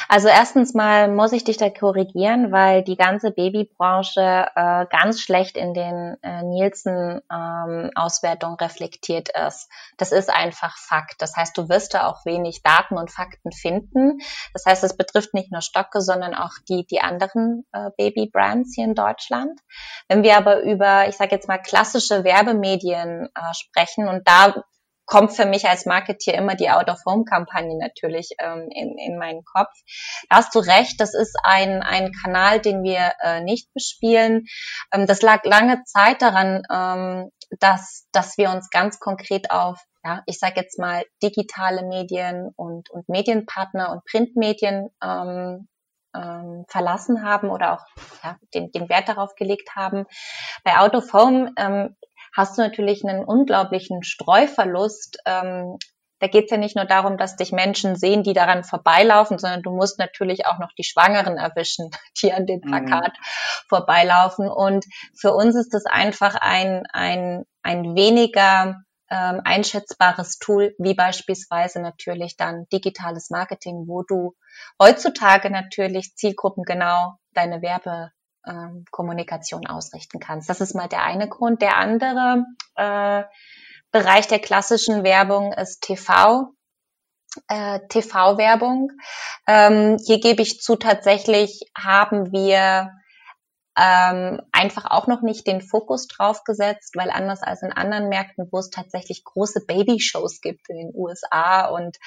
Also 0.07 0.29
erstens 0.29 0.73
mal 0.73 1.09
muss 1.09 1.33
ich 1.33 1.43
dich 1.43 1.57
da 1.57 1.69
korrigieren, 1.69 2.53
weil 2.53 2.83
die 2.83 2.95
ganze 2.95 3.31
Babybranche 3.31 4.47
äh, 4.55 4.85
ganz 4.89 5.19
schlecht 5.19 5.57
in 5.57 5.73
den 5.73 6.15
äh, 6.23 6.43
Nielsen-Auswertungen 6.43 8.57
ähm, 8.59 8.65
reflektiert 8.65 9.27
ist. 9.47 9.69
Das 9.97 10.13
ist 10.13 10.29
einfach 10.29 10.77
Fakt. 10.77 11.21
Das 11.21 11.35
heißt, 11.35 11.57
du 11.57 11.67
wirst 11.67 11.93
da 11.93 12.07
auch 12.07 12.23
wenig 12.25 12.63
Daten 12.63 12.97
und 12.97 13.11
Fakten 13.11 13.51
finden. 13.51 14.19
Das 14.53 14.65
heißt, 14.65 14.85
es 14.85 14.95
betrifft 14.95 15.33
nicht 15.33 15.51
nur 15.51 15.59
Stocke, 15.61 15.99
sondern 16.01 16.33
auch 16.33 16.53
die, 16.69 16.87
die 16.87 17.01
anderen 17.01 17.65
äh, 17.73 17.89
Baby-Brands 17.97 18.73
hier 18.73 18.85
in 18.85 18.95
Deutschland. 18.95 19.59
Wenn 20.07 20.23
wir 20.23 20.37
aber 20.37 20.61
über, 20.61 21.09
ich 21.09 21.17
sage 21.17 21.35
jetzt 21.35 21.49
mal, 21.49 21.57
klassische 21.57 22.23
Werbemedien 22.23 23.27
äh, 23.35 23.53
sprechen 23.53 24.07
und 24.07 24.25
da 24.27 24.63
kommt 25.07 25.35
für 25.35 25.45
mich 25.45 25.67
als 25.67 25.85
Marketeer 25.85 26.35
immer 26.35 26.55
die 26.55 26.69
Out-of-Home-Kampagne 26.69 27.77
natürlich 27.79 28.31
ähm, 28.39 28.69
in, 28.69 28.97
in 28.97 29.17
meinen 29.17 29.43
Kopf. 29.43 29.73
Da 30.29 30.37
hast 30.37 30.53
du 30.53 30.59
recht, 30.59 30.99
das 31.01 31.15
ist 31.15 31.35
ein, 31.43 31.81
ein 31.81 32.11
Kanal, 32.11 32.59
den 32.59 32.83
wir 32.83 33.13
äh, 33.21 33.41
nicht 33.41 33.73
bespielen. 33.73 34.45
Ähm, 34.93 35.07
das 35.07 35.21
lag 35.21 35.43
lange 35.45 35.81
Zeit 35.85 36.21
daran, 36.21 36.61
ähm, 36.71 37.31
dass, 37.59 38.05
dass 38.11 38.37
wir 38.37 38.51
uns 38.51 38.69
ganz 38.69 38.99
konkret 38.99 39.49
auf 39.49 39.79
ja, 40.03 40.21
ich 40.25 40.39
sage 40.39 40.61
jetzt 40.61 40.79
mal 40.79 41.03
digitale 41.21 41.83
Medien 41.83 42.51
und, 42.55 42.89
und 42.91 43.09
Medienpartner 43.09 43.91
und 43.91 44.05
Printmedien 44.05 44.89
ähm, 45.03 45.67
ähm, 46.15 46.65
verlassen 46.67 47.23
haben 47.23 47.49
oder 47.49 47.73
auch 47.73 47.85
ja, 48.23 48.37
den, 48.53 48.71
den 48.71 48.89
Wert 48.89 49.09
darauf 49.09 49.35
gelegt 49.35 49.75
haben. 49.75 50.05
Bei 50.63 50.77
Out 50.77 50.95
of 50.95 51.13
Home 51.13 51.51
ähm, 51.57 51.95
hast 52.37 52.57
du 52.57 52.61
natürlich 52.61 53.03
einen 53.03 53.25
unglaublichen 53.25 54.03
Streuverlust. 54.03 55.17
Ähm, 55.25 55.77
da 56.19 56.27
geht 56.27 56.45
es 56.45 56.51
ja 56.51 56.57
nicht 56.57 56.75
nur 56.75 56.85
darum, 56.85 57.17
dass 57.17 57.35
dich 57.35 57.51
Menschen 57.51 57.95
sehen, 57.95 58.23
die 58.23 58.33
daran 58.33 58.63
vorbeilaufen, 58.63 59.37
sondern 59.39 59.63
du 59.63 59.71
musst 59.71 59.99
natürlich 59.99 60.45
auch 60.45 60.59
noch 60.59 60.71
die 60.77 60.83
Schwangeren 60.83 61.37
erwischen, 61.37 61.89
die 62.21 62.31
an 62.31 62.45
dem 62.45 62.61
mhm. 62.63 62.69
Plakat 62.69 63.13
mhm. 63.17 63.23
vorbeilaufen. 63.67 64.47
Und 64.49 64.85
für 65.19 65.33
uns 65.33 65.55
ist 65.55 65.73
das 65.73 65.85
einfach 65.85 66.35
ein, 66.39 66.83
ein, 66.93 67.43
ein 67.63 67.95
weniger 67.95 68.81
ähm, 69.09 69.41
einschätzbares 69.43 70.37
Tool, 70.37 70.75
wie 70.77 70.93
beispielsweise 70.93 71.81
natürlich 71.81 72.37
dann 72.37 72.65
digitales 72.71 73.29
Marketing, 73.31 73.85
wo 73.87 74.03
du 74.03 74.35
heutzutage 74.81 75.49
natürlich 75.49 76.13
zielgruppengenau 76.15 77.13
deine 77.33 77.61
Werbe 77.61 78.11
ähm, 78.47 78.85
Kommunikation 78.91 79.67
ausrichten 79.67 80.19
kannst. 80.19 80.49
Das 80.49 80.61
ist 80.61 80.75
mal 80.75 80.87
der 80.87 81.03
eine 81.03 81.27
Grund. 81.27 81.61
Der 81.61 81.77
andere 81.77 82.45
äh, 82.75 83.23
Bereich 83.91 84.27
der 84.27 84.39
klassischen 84.39 85.03
Werbung 85.03 85.53
ist 85.53 85.81
TV. 85.81 86.53
Äh, 87.47 87.81
TV-Werbung. 87.89 88.91
Ähm, 89.47 89.97
hier 90.03 90.19
gebe 90.19 90.41
ich 90.41 90.59
zu, 90.59 90.75
tatsächlich 90.75 91.61
haben 91.77 92.31
wir 92.31 92.91
ähm, 93.77 94.41
einfach 94.51 94.85
auch 94.89 95.05
noch 95.05 95.21
nicht 95.21 95.45
den 95.45 95.61
Fokus 95.61 96.07
drauf 96.07 96.43
gesetzt, 96.43 96.95
weil 96.95 97.11
anders 97.11 97.43
als 97.43 97.61
in 97.61 97.71
anderen 97.71 98.09
Märkten, 98.09 98.47
wo 98.51 98.57
es 98.57 98.71
tatsächlich 98.71 99.23
große 99.23 99.65
Babyshows 99.67 100.41
gibt 100.41 100.67
in 100.69 100.77
den 100.77 100.91
USA 100.95 101.67
und, 101.67 101.97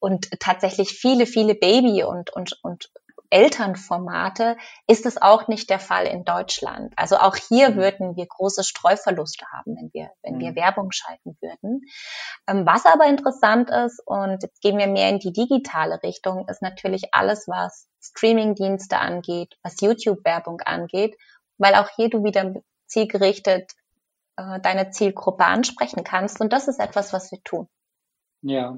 und 0.00 0.28
tatsächlich 0.40 0.90
viele, 0.90 1.26
viele 1.26 1.54
Baby- 1.54 2.02
und, 2.02 2.30
und, 2.30 2.58
und 2.62 2.90
Elternformate 3.32 4.58
ist 4.86 5.06
es 5.06 5.20
auch 5.20 5.48
nicht 5.48 5.70
der 5.70 5.78
Fall 5.78 6.06
in 6.06 6.24
Deutschland. 6.24 6.92
Also 6.96 7.16
auch 7.16 7.34
hier 7.34 7.70
mhm. 7.70 7.76
würden 7.76 8.16
wir 8.16 8.26
große 8.26 8.62
Streuverluste 8.62 9.46
haben, 9.50 9.74
wenn 9.74 9.90
wir, 9.94 10.10
wenn 10.22 10.38
wir 10.38 10.50
mhm. 10.50 10.56
Werbung 10.56 10.92
schalten 10.92 11.38
würden. 11.40 11.80
Ähm, 12.46 12.66
was 12.66 12.84
aber 12.84 13.06
interessant 13.06 13.70
ist, 13.70 14.02
und 14.04 14.42
jetzt 14.42 14.60
gehen 14.60 14.76
wir 14.76 14.86
mehr 14.86 15.08
in 15.08 15.18
die 15.18 15.32
digitale 15.32 16.02
Richtung, 16.02 16.46
ist 16.48 16.60
natürlich 16.60 17.14
alles, 17.14 17.48
was 17.48 17.88
Streamingdienste 18.02 18.98
angeht, 18.98 19.56
was 19.62 19.80
YouTube-Werbung 19.80 20.60
angeht, 20.60 21.16
weil 21.56 21.74
auch 21.74 21.88
hier 21.96 22.10
du 22.10 22.24
wieder 22.24 22.52
zielgerichtet 22.86 23.72
äh, 24.36 24.60
deine 24.60 24.90
Zielgruppe 24.90 25.46
ansprechen 25.46 26.04
kannst. 26.04 26.40
Und 26.40 26.52
das 26.52 26.68
ist 26.68 26.80
etwas, 26.80 27.14
was 27.14 27.32
wir 27.32 27.42
tun. 27.42 27.66
Ja, 28.42 28.76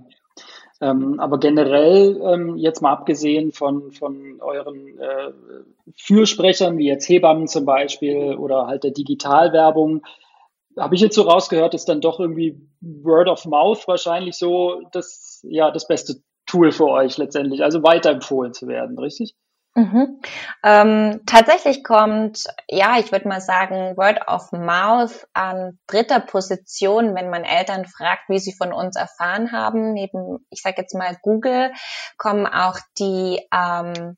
ähm, 0.80 1.20
aber 1.20 1.38
generell, 1.38 2.20
ähm, 2.22 2.56
jetzt 2.56 2.82
mal 2.82 2.92
abgesehen 2.92 3.52
von, 3.52 3.92
von 3.92 4.40
euren 4.40 4.98
äh, 4.98 5.32
Fürsprechern, 5.96 6.78
wie 6.78 6.86
jetzt 6.86 7.08
Hebammen 7.08 7.46
zum 7.46 7.64
Beispiel 7.64 8.34
oder 8.34 8.66
halt 8.66 8.84
der 8.84 8.90
Digitalwerbung, 8.90 10.02
habe 10.76 10.94
ich 10.96 11.00
jetzt 11.00 11.14
so 11.14 11.22
rausgehört, 11.22 11.74
ist 11.74 11.88
dann 11.88 12.00
doch 12.00 12.18
irgendwie 12.18 12.60
Word 12.80 13.28
of 13.28 13.44
Mouth 13.46 13.86
wahrscheinlich 13.86 14.36
so 14.36 14.82
das, 14.90 15.44
ja, 15.48 15.70
das 15.70 15.86
beste 15.86 16.16
Tool 16.46 16.72
für 16.72 16.86
euch 16.86 17.16
letztendlich, 17.18 17.62
also 17.62 17.82
weiterempfohlen 17.82 18.52
zu 18.52 18.66
werden, 18.66 18.98
richtig? 18.98 19.34
Mhm. 19.76 20.20
Ähm, 20.62 21.22
tatsächlich 21.26 21.82
kommt, 21.82 22.44
ja, 22.68 22.98
ich 22.98 23.10
würde 23.10 23.26
mal 23.26 23.40
sagen, 23.40 23.96
Word 23.96 24.28
of 24.28 24.52
Mouth 24.52 25.26
an 25.32 25.80
dritter 25.88 26.20
Position, 26.20 27.16
wenn 27.16 27.28
man 27.28 27.42
Eltern 27.42 27.84
fragt, 27.84 28.28
wie 28.28 28.38
sie 28.38 28.52
von 28.52 28.72
uns 28.72 28.96
erfahren 28.96 29.50
haben. 29.50 29.92
Neben, 29.92 30.46
ich 30.50 30.62
sage 30.62 30.76
jetzt 30.78 30.94
mal 30.94 31.16
Google, 31.22 31.72
kommen 32.18 32.46
auch 32.46 32.78
die 32.98 33.40
ähm, 33.52 34.16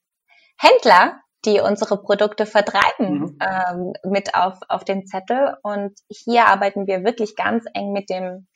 Händler, 0.59 1.21
die 1.47 1.61
unsere 1.61 2.03
Produkte 2.03 2.45
vertreiben, 2.45 3.21
mhm. 3.21 3.39
ähm, 3.41 3.93
mit 4.05 4.35
auf, 4.35 4.59
auf 4.69 4.85
den 4.85 5.07
Zettel. 5.07 5.57
Und 5.63 5.99
hier 6.11 6.47
arbeiten 6.47 6.87
wir 6.87 7.03
wirklich 7.03 7.35
ganz 7.35 7.65
eng 7.73 7.93
mit 7.93 8.11
dem 8.11 8.47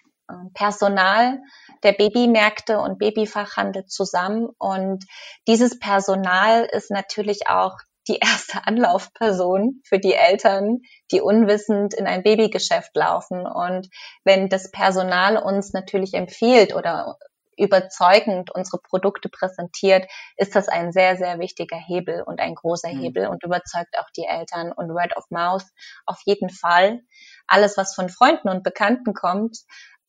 Personal 0.55 1.41
der 1.83 1.93
Babymärkte 1.93 2.79
und 2.79 2.99
Babyfachhandel 2.99 3.87
zusammen. 3.87 4.49
Und 4.59 5.05
dieses 5.49 5.79
Personal 5.79 6.65
ist 6.65 6.91
natürlich 6.91 7.49
auch 7.49 7.77
die 8.09 8.19
erste 8.23 8.67
Anlaufperson 8.67 9.81
für 9.85 9.99
die 9.99 10.15
Eltern, 10.15 10.81
die 11.11 11.21
unwissend 11.21 11.95
in 11.95 12.07
ein 12.07 12.23
Babygeschäft 12.23 12.95
laufen. 12.95 13.47
Und 13.47 13.89
wenn 14.25 14.49
das 14.49 14.71
Personal 14.71 15.37
uns 15.37 15.73
natürlich 15.73 16.15
empfiehlt 16.15 16.75
oder 16.75 17.17
überzeugend 17.61 18.51
unsere 18.51 18.79
Produkte 18.79 19.29
präsentiert, 19.29 20.07
ist 20.37 20.57
das 20.57 20.69
ein 20.69 20.93
sehr, 20.93 21.17
sehr 21.17 21.39
wichtiger 21.39 21.77
Hebel 21.77 22.23
und 22.23 22.41
ein 22.41 22.55
großer 22.55 22.93
mhm. 22.93 23.01
Hebel 23.01 23.27
und 23.27 23.45
überzeugt 23.45 23.99
auch 23.99 24.09
die 24.17 24.25
Eltern 24.25 24.73
und 24.73 24.89
Word 24.89 25.17
of 25.17 25.25
Mouth 25.31 25.67
auf 26.07 26.19
jeden 26.25 26.49
Fall. 26.49 27.01
Alles, 27.47 27.77
was 27.77 27.95
von 27.95 28.09
Freunden 28.09 28.49
und 28.49 28.63
Bekannten 28.63 29.13
kommt, 29.13 29.59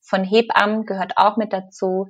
von 0.02 0.24
Hebammen 0.24 0.86
gehört 0.86 1.18
auch 1.18 1.38
mit 1.38 1.54
dazu. 1.54 2.08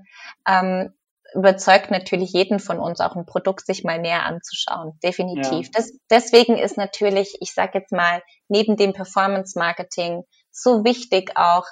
Ähm, 0.47 0.93
überzeugt 1.33 1.91
natürlich 1.91 2.33
jeden 2.33 2.59
von 2.59 2.79
uns 2.79 2.99
auch 2.99 3.15
ein 3.15 3.25
Produkt 3.25 3.65
sich 3.65 3.83
mal 3.83 3.99
näher 3.99 4.25
anzuschauen. 4.25 4.99
Definitiv. 5.03 5.67
Ja. 5.67 5.71
Das, 5.73 5.91
deswegen 6.09 6.57
ist 6.57 6.77
natürlich, 6.77 7.37
ich 7.39 7.53
sage 7.53 7.79
jetzt 7.79 7.91
mal, 7.91 8.21
neben 8.49 8.75
dem 8.75 8.93
Performance 8.93 9.57
Marketing 9.57 10.23
so 10.51 10.83
wichtig 10.83 11.31
auch, 11.35 11.65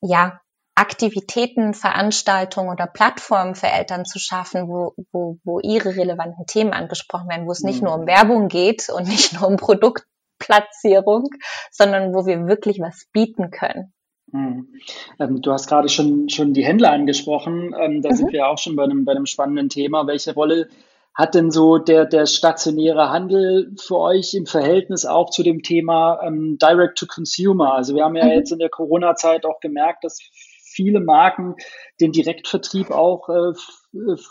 ja, 0.00 0.40
Aktivitäten, 0.78 1.72
Veranstaltungen 1.72 2.68
oder 2.68 2.86
Plattformen 2.86 3.54
für 3.54 3.68
Eltern 3.68 4.04
zu 4.04 4.18
schaffen, 4.18 4.68
wo, 4.68 4.92
wo, 5.10 5.38
wo 5.42 5.58
ihre 5.60 5.96
relevanten 5.96 6.44
Themen 6.46 6.74
angesprochen 6.74 7.30
werden, 7.30 7.46
wo 7.46 7.52
es 7.52 7.62
nicht 7.62 7.82
nur 7.82 7.94
um 7.94 8.02
mhm. 8.02 8.06
Werbung 8.06 8.48
geht 8.48 8.90
und 8.90 9.08
nicht 9.08 9.32
nur 9.32 9.48
um 9.48 9.56
Produktplatzierung, 9.56 11.30
sondern 11.70 12.14
wo 12.14 12.26
wir 12.26 12.46
wirklich 12.46 12.78
was 12.78 13.06
bieten 13.12 13.50
können. 13.50 13.94
Hm. 14.32 14.68
Ähm, 15.18 15.40
du 15.40 15.52
hast 15.52 15.68
gerade 15.68 15.88
schon, 15.88 16.28
schon 16.28 16.52
die 16.52 16.64
Händler 16.64 16.92
angesprochen. 16.92 17.74
Ähm, 17.78 18.02
da 18.02 18.10
mhm. 18.10 18.14
sind 18.14 18.32
wir 18.32 18.48
auch 18.48 18.58
schon 18.58 18.76
bei 18.76 18.84
einem, 18.84 19.04
bei 19.04 19.12
einem 19.12 19.26
spannenden 19.26 19.68
Thema. 19.68 20.06
Welche 20.06 20.34
Rolle 20.34 20.68
hat 21.14 21.34
denn 21.34 21.50
so 21.50 21.78
der, 21.78 22.04
der 22.04 22.26
stationäre 22.26 23.08
Handel 23.10 23.72
für 23.80 23.98
euch 23.98 24.34
im 24.34 24.46
Verhältnis 24.46 25.06
auch 25.06 25.30
zu 25.30 25.42
dem 25.42 25.62
Thema 25.62 26.20
ähm, 26.22 26.58
Direct 26.60 26.98
to 26.98 27.06
Consumer? 27.06 27.74
Also 27.74 27.94
wir 27.94 28.04
haben 28.04 28.16
ja 28.16 28.24
mhm. 28.24 28.32
jetzt 28.32 28.52
in 28.52 28.58
der 28.58 28.68
Corona-Zeit 28.68 29.46
auch 29.46 29.60
gemerkt, 29.60 30.04
dass 30.04 30.18
viele 30.76 31.00
Marken 31.00 31.54
den 32.00 32.12
Direktvertrieb 32.12 32.90
auch 32.90 33.28
äh, 33.28 33.52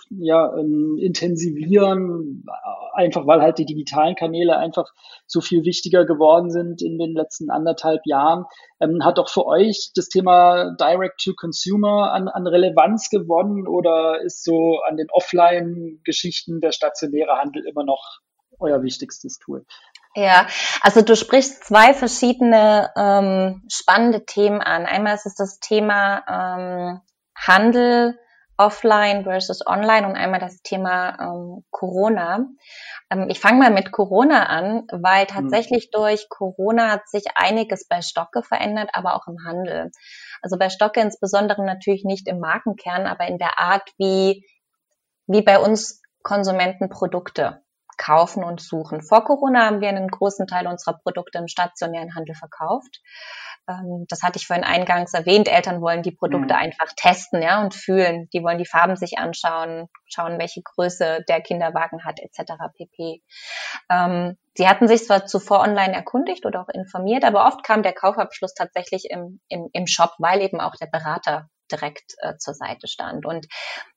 ja, 0.09 0.55
ähm, 0.57 0.97
intensivieren, 0.99 2.45
einfach 2.93 3.27
weil 3.27 3.41
halt 3.41 3.57
die 3.57 3.65
digitalen 3.65 4.15
Kanäle 4.15 4.57
einfach 4.57 4.85
so 5.27 5.41
viel 5.41 5.63
wichtiger 5.63 6.05
geworden 6.05 6.49
sind 6.49 6.81
in 6.81 6.97
den 6.97 7.13
letzten 7.13 7.49
anderthalb 7.49 8.01
Jahren. 8.05 8.45
Ähm, 8.79 9.03
hat 9.03 9.19
auch 9.19 9.29
für 9.29 9.45
euch 9.45 9.91
das 9.95 10.07
Thema 10.09 10.75
Direct 10.79 11.21
to 11.23 11.33
Consumer 11.35 12.11
an, 12.11 12.27
an 12.27 12.47
Relevanz 12.47 13.09
gewonnen 13.09 13.67
oder 13.67 14.21
ist 14.21 14.43
so 14.43 14.79
an 14.87 14.97
den 14.97 15.07
Offline-Geschichten 15.11 16.61
der 16.61 16.71
stationäre 16.71 17.37
Handel 17.37 17.65
immer 17.65 17.83
noch 17.83 18.19
euer 18.59 18.81
wichtigstes 18.81 19.37
Tool? 19.39 19.65
Ja, 20.15 20.47
also 20.81 21.01
du 21.01 21.15
sprichst 21.15 21.65
zwei 21.65 21.93
verschiedene 21.93 22.89
ähm, 22.95 23.63
spannende 23.69 24.25
Themen 24.25 24.61
an. 24.61 24.85
Einmal 24.85 25.15
ist 25.15 25.25
es 25.25 25.35
das 25.35 25.59
Thema 25.59 26.23
ähm, 26.29 27.01
Handel 27.35 28.17
offline 28.57 29.23
versus 29.23 29.65
online 29.65 30.07
und 30.07 30.15
einmal 30.15 30.39
das 30.39 30.61
Thema 30.61 31.17
ähm, 31.19 31.65
Corona. 31.71 32.47
Ähm, 33.09 33.27
ich 33.29 33.39
fange 33.39 33.59
mal 33.59 33.71
mit 33.71 33.91
Corona 33.91 34.45
an, 34.45 34.87
weil 34.91 35.23
mhm. 35.23 35.27
tatsächlich 35.27 35.87
mhm. 35.87 35.99
durch 35.99 36.29
Corona 36.29 36.91
hat 36.91 37.07
sich 37.09 37.25
einiges 37.35 37.87
bei 37.87 38.01
Stocke 38.01 38.43
verändert, 38.43 38.89
aber 38.93 39.15
auch 39.15 39.27
im 39.27 39.43
Handel. 39.45 39.91
Also 40.41 40.57
bei 40.57 40.69
Stocke 40.69 41.01
insbesondere 41.01 41.65
natürlich 41.65 42.05
nicht 42.05 42.27
im 42.27 42.39
Markenkern, 42.39 43.07
aber 43.07 43.27
in 43.27 43.37
der 43.37 43.59
Art, 43.59 43.89
wie, 43.97 44.45
wie 45.27 45.41
bei 45.41 45.59
uns 45.59 46.01
Konsumenten 46.23 46.89
Produkte 46.89 47.64
kaufen 47.97 48.43
und 48.43 48.61
suchen. 48.61 49.01
Vor 49.01 49.23
Corona 49.23 49.65
haben 49.65 49.81
wir 49.81 49.89
einen 49.89 50.07
großen 50.07 50.47
Teil 50.47 50.67
unserer 50.67 50.97
Produkte 50.97 51.37
im 51.37 51.47
stationären 51.47 52.15
Handel 52.15 52.35
verkauft. 52.35 53.01
Ähm, 53.67 54.05
das 54.09 54.21
hatte 54.21 54.37
ich 54.37 54.47
vorhin 54.47 54.63
eingangs 54.63 55.13
erwähnt. 55.13 55.47
Eltern 55.47 55.81
wollen 55.81 56.03
die 56.03 56.11
Produkte 56.11 56.53
mhm. 56.53 56.59
einfach 56.59 56.93
testen, 56.95 57.41
ja, 57.41 57.61
und 57.61 57.73
fühlen. 57.73 58.29
Die 58.33 58.43
wollen 58.43 58.57
die 58.57 58.65
Farben 58.65 58.95
sich 58.95 59.17
anschauen, 59.17 59.87
schauen, 60.05 60.39
welche 60.39 60.61
Größe 60.61 61.23
der 61.27 61.41
Kinderwagen 61.41 62.03
hat, 62.05 62.19
etc. 62.19 62.53
pp. 62.77 63.23
Ähm, 63.89 64.37
sie 64.53 64.67
hatten 64.67 64.87
sich 64.87 65.05
zwar 65.05 65.25
zuvor 65.25 65.61
online 65.61 65.93
erkundigt 65.93 66.45
oder 66.45 66.61
auch 66.61 66.69
informiert, 66.69 67.23
aber 67.23 67.45
oft 67.47 67.63
kam 67.63 67.83
der 67.83 67.93
Kaufabschluss 67.93 68.53
tatsächlich 68.53 69.09
im, 69.09 69.39
im, 69.47 69.69
im 69.73 69.87
Shop, 69.87 70.11
weil 70.19 70.41
eben 70.41 70.61
auch 70.61 70.75
der 70.75 70.87
Berater 70.87 71.49
direkt 71.71 72.15
äh, 72.19 72.37
zur 72.37 72.53
Seite 72.53 72.87
stand. 72.87 73.25
Und 73.25 73.47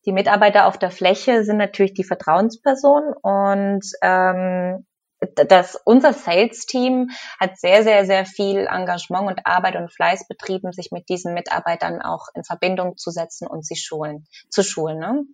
die 0.04 0.12
Mitarbeiter 0.12 0.66
auf 0.66 0.78
der 0.78 0.90
Fläche 0.90 1.44
sind 1.44 1.56
natürlich 1.56 1.94
die 1.94 2.04
Vertrauensperson 2.04 3.14
und 3.22 3.84
ähm, 4.02 4.86
das, 5.34 5.76
unser 5.84 6.12
Sales-Team 6.12 7.10
hat 7.40 7.58
sehr, 7.58 7.82
sehr, 7.82 8.06
sehr 8.06 8.24
viel 8.24 8.68
Engagement 8.70 9.26
und 9.26 9.46
Arbeit 9.46 9.76
und 9.76 9.92
Fleiß 9.92 10.28
betrieben, 10.28 10.72
sich 10.72 10.90
mit 10.92 11.08
diesen 11.08 11.34
Mitarbeitern 11.34 12.00
auch 12.00 12.28
in 12.34 12.44
Verbindung 12.44 12.96
zu 12.96 13.10
setzen 13.10 13.48
und 13.48 13.66
sie 13.66 13.76
schulen, 13.76 14.26
zu 14.48 14.62
schulen. 14.62 14.98
Ne? 14.98 15.24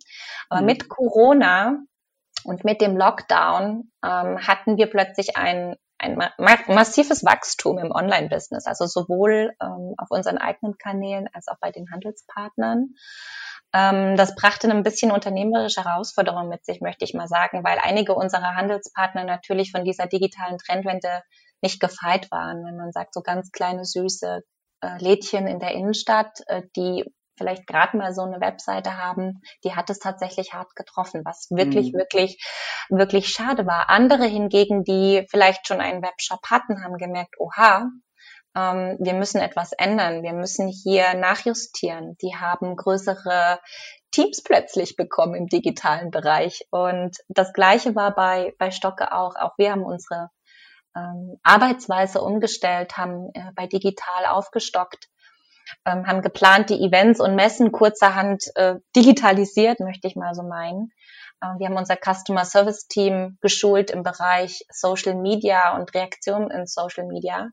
Aber 0.49 0.61
mhm. 0.61 0.65
mit 0.65 0.89
Corona 0.89 1.77
und 2.43 2.63
mit 2.63 2.81
dem 2.81 2.97
Lockdown 2.97 3.91
ähm, 4.03 4.47
hatten 4.47 4.77
wir 4.77 4.87
plötzlich 4.87 5.37
ein 5.37 5.75
ein 5.97 6.17
ma 6.17 6.31
massives 6.67 7.23
Wachstum 7.23 7.77
im 7.77 7.91
Online-Business, 7.91 8.65
also 8.65 8.85
sowohl 8.85 9.53
ähm, 9.61 9.95
auf 9.97 10.09
unseren 10.09 10.37
eigenen 10.37 10.77
Kanälen 10.77 11.27
als 11.33 11.47
auch 11.47 11.57
bei 11.59 11.71
den 11.71 11.89
Handelspartnern. 11.91 12.95
Ähm, 13.73 14.17
das 14.17 14.35
brachte 14.35 14.69
ein 14.69 14.83
bisschen 14.83 15.11
unternehmerische 15.11 15.83
Herausforderungen 15.83 16.49
mit 16.49 16.65
sich, 16.65 16.81
möchte 16.81 17.05
ich 17.05 17.13
mal 17.13 17.27
sagen, 17.27 17.63
weil 17.63 17.79
einige 17.81 18.15
unserer 18.15 18.55
Handelspartner 18.55 19.23
natürlich 19.23 19.71
von 19.71 19.83
dieser 19.83 20.07
digitalen 20.07 20.57
Trendwende 20.57 21.23
nicht 21.61 21.79
gefeit 21.79 22.29
waren. 22.31 22.63
Wenn 22.65 22.77
man 22.77 22.91
sagt, 22.91 23.13
so 23.13 23.21
ganz 23.21 23.51
kleine, 23.51 23.85
süße 23.85 24.43
äh, 24.81 24.97
Lädchen 24.99 25.47
in 25.47 25.59
der 25.59 25.71
Innenstadt, 25.71 26.39
äh, 26.47 26.63
die 26.75 27.05
vielleicht 27.37 27.67
gerade 27.67 27.97
mal 27.97 28.13
so 28.13 28.21
eine 28.21 28.39
Webseite 28.41 28.97
haben, 28.97 29.41
die 29.63 29.75
hat 29.75 29.89
es 29.89 29.99
tatsächlich 29.99 30.53
hart 30.53 30.75
getroffen, 30.75 31.21
was 31.25 31.47
wirklich, 31.49 31.93
mhm. 31.93 31.97
wirklich, 31.97 32.43
wirklich 32.89 33.29
schade 33.29 33.65
war. 33.65 33.89
Andere 33.89 34.25
hingegen, 34.25 34.83
die 34.83 35.25
vielleicht 35.29 35.67
schon 35.67 35.81
einen 35.81 36.01
Webshop 36.01 36.45
hatten, 36.49 36.83
haben 36.83 36.97
gemerkt, 36.97 37.35
oha, 37.39 37.89
ähm, 38.55 38.97
wir 38.99 39.13
müssen 39.13 39.41
etwas 39.41 39.73
ändern, 39.73 40.23
wir 40.23 40.33
müssen 40.33 40.67
hier 40.67 41.13
nachjustieren. 41.13 42.15
Die 42.21 42.35
haben 42.35 42.75
größere 42.75 43.59
Teams 44.11 44.41
plötzlich 44.43 44.95
bekommen 44.95 45.35
im 45.35 45.47
digitalen 45.47 46.09
Bereich. 46.09 46.65
Und 46.71 47.17
das 47.27 47.51
Gleiche 47.53 47.95
war 47.95 48.15
bei, 48.15 48.53
bei 48.57 48.71
Stocke 48.71 49.11
auch. 49.11 49.35
Auch 49.35 49.57
wir 49.57 49.71
haben 49.71 49.83
unsere 49.83 50.29
ähm, 50.95 51.37
Arbeitsweise 51.43 52.21
umgestellt, 52.21 52.97
haben 52.97 53.29
äh, 53.33 53.51
bei 53.55 53.67
digital 53.67 54.25
aufgestockt 54.27 55.09
ähm, 55.85 56.07
haben 56.07 56.21
geplant, 56.21 56.69
die 56.69 56.83
Events 56.83 57.19
und 57.19 57.35
Messen 57.35 57.71
kurzerhand 57.71 58.45
äh, 58.55 58.75
digitalisiert, 58.95 59.79
möchte 59.79 60.07
ich 60.07 60.15
mal 60.15 60.33
so 60.33 60.43
meinen. 60.43 60.91
Äh, 61.41 61.59
wir 61.59 61.67
haben 61.67 61.77
unser 61.77 61.97
Customer 61.97 62.45
Service 62.45 62.87
Team 62.87 63.37
geschult 63.41 63.91
im 63.91 64.03
Bereich 64.03 64.65
Social 64.69 65.15
Media 65.15 65.75
und 65.75 65.93
Reaktion 65.93 66.51
in 66.51 66.67
Social 66.67 67.05
Media. 67.05 67.49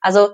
Also 0.00 0.32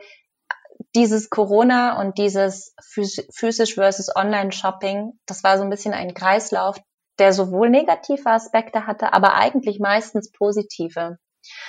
dieses 0.95 1.29
Corona 1.29 2.01
und 2.01 2.19
dieses 2.19 2.75
physisch 2.81 3.75
versus 3.75 4.15
Online-Shopping, 4.15 5.13
das 5.27 5.45
war 5.45 5.59
so 5.59 5.65
ein 5.65 5.71
bisschen 5.71 5.93
ein 5.93 6.15
Kreislauf, 6.15 6.79
der 7.19 7.33
sowohl 7.33 7.69
negative 7.69 8.31
Aspekte 8.31 8.87
hatte, 8.87 9.13
aber 9.13 9.35
eigentlich 9.35 9.79
meistens 9.79 10.33
positive. 10.33 11.19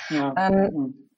Ja. 0.09 0.34
Ähm, 0.38 0.70
mhm 0.74 1.11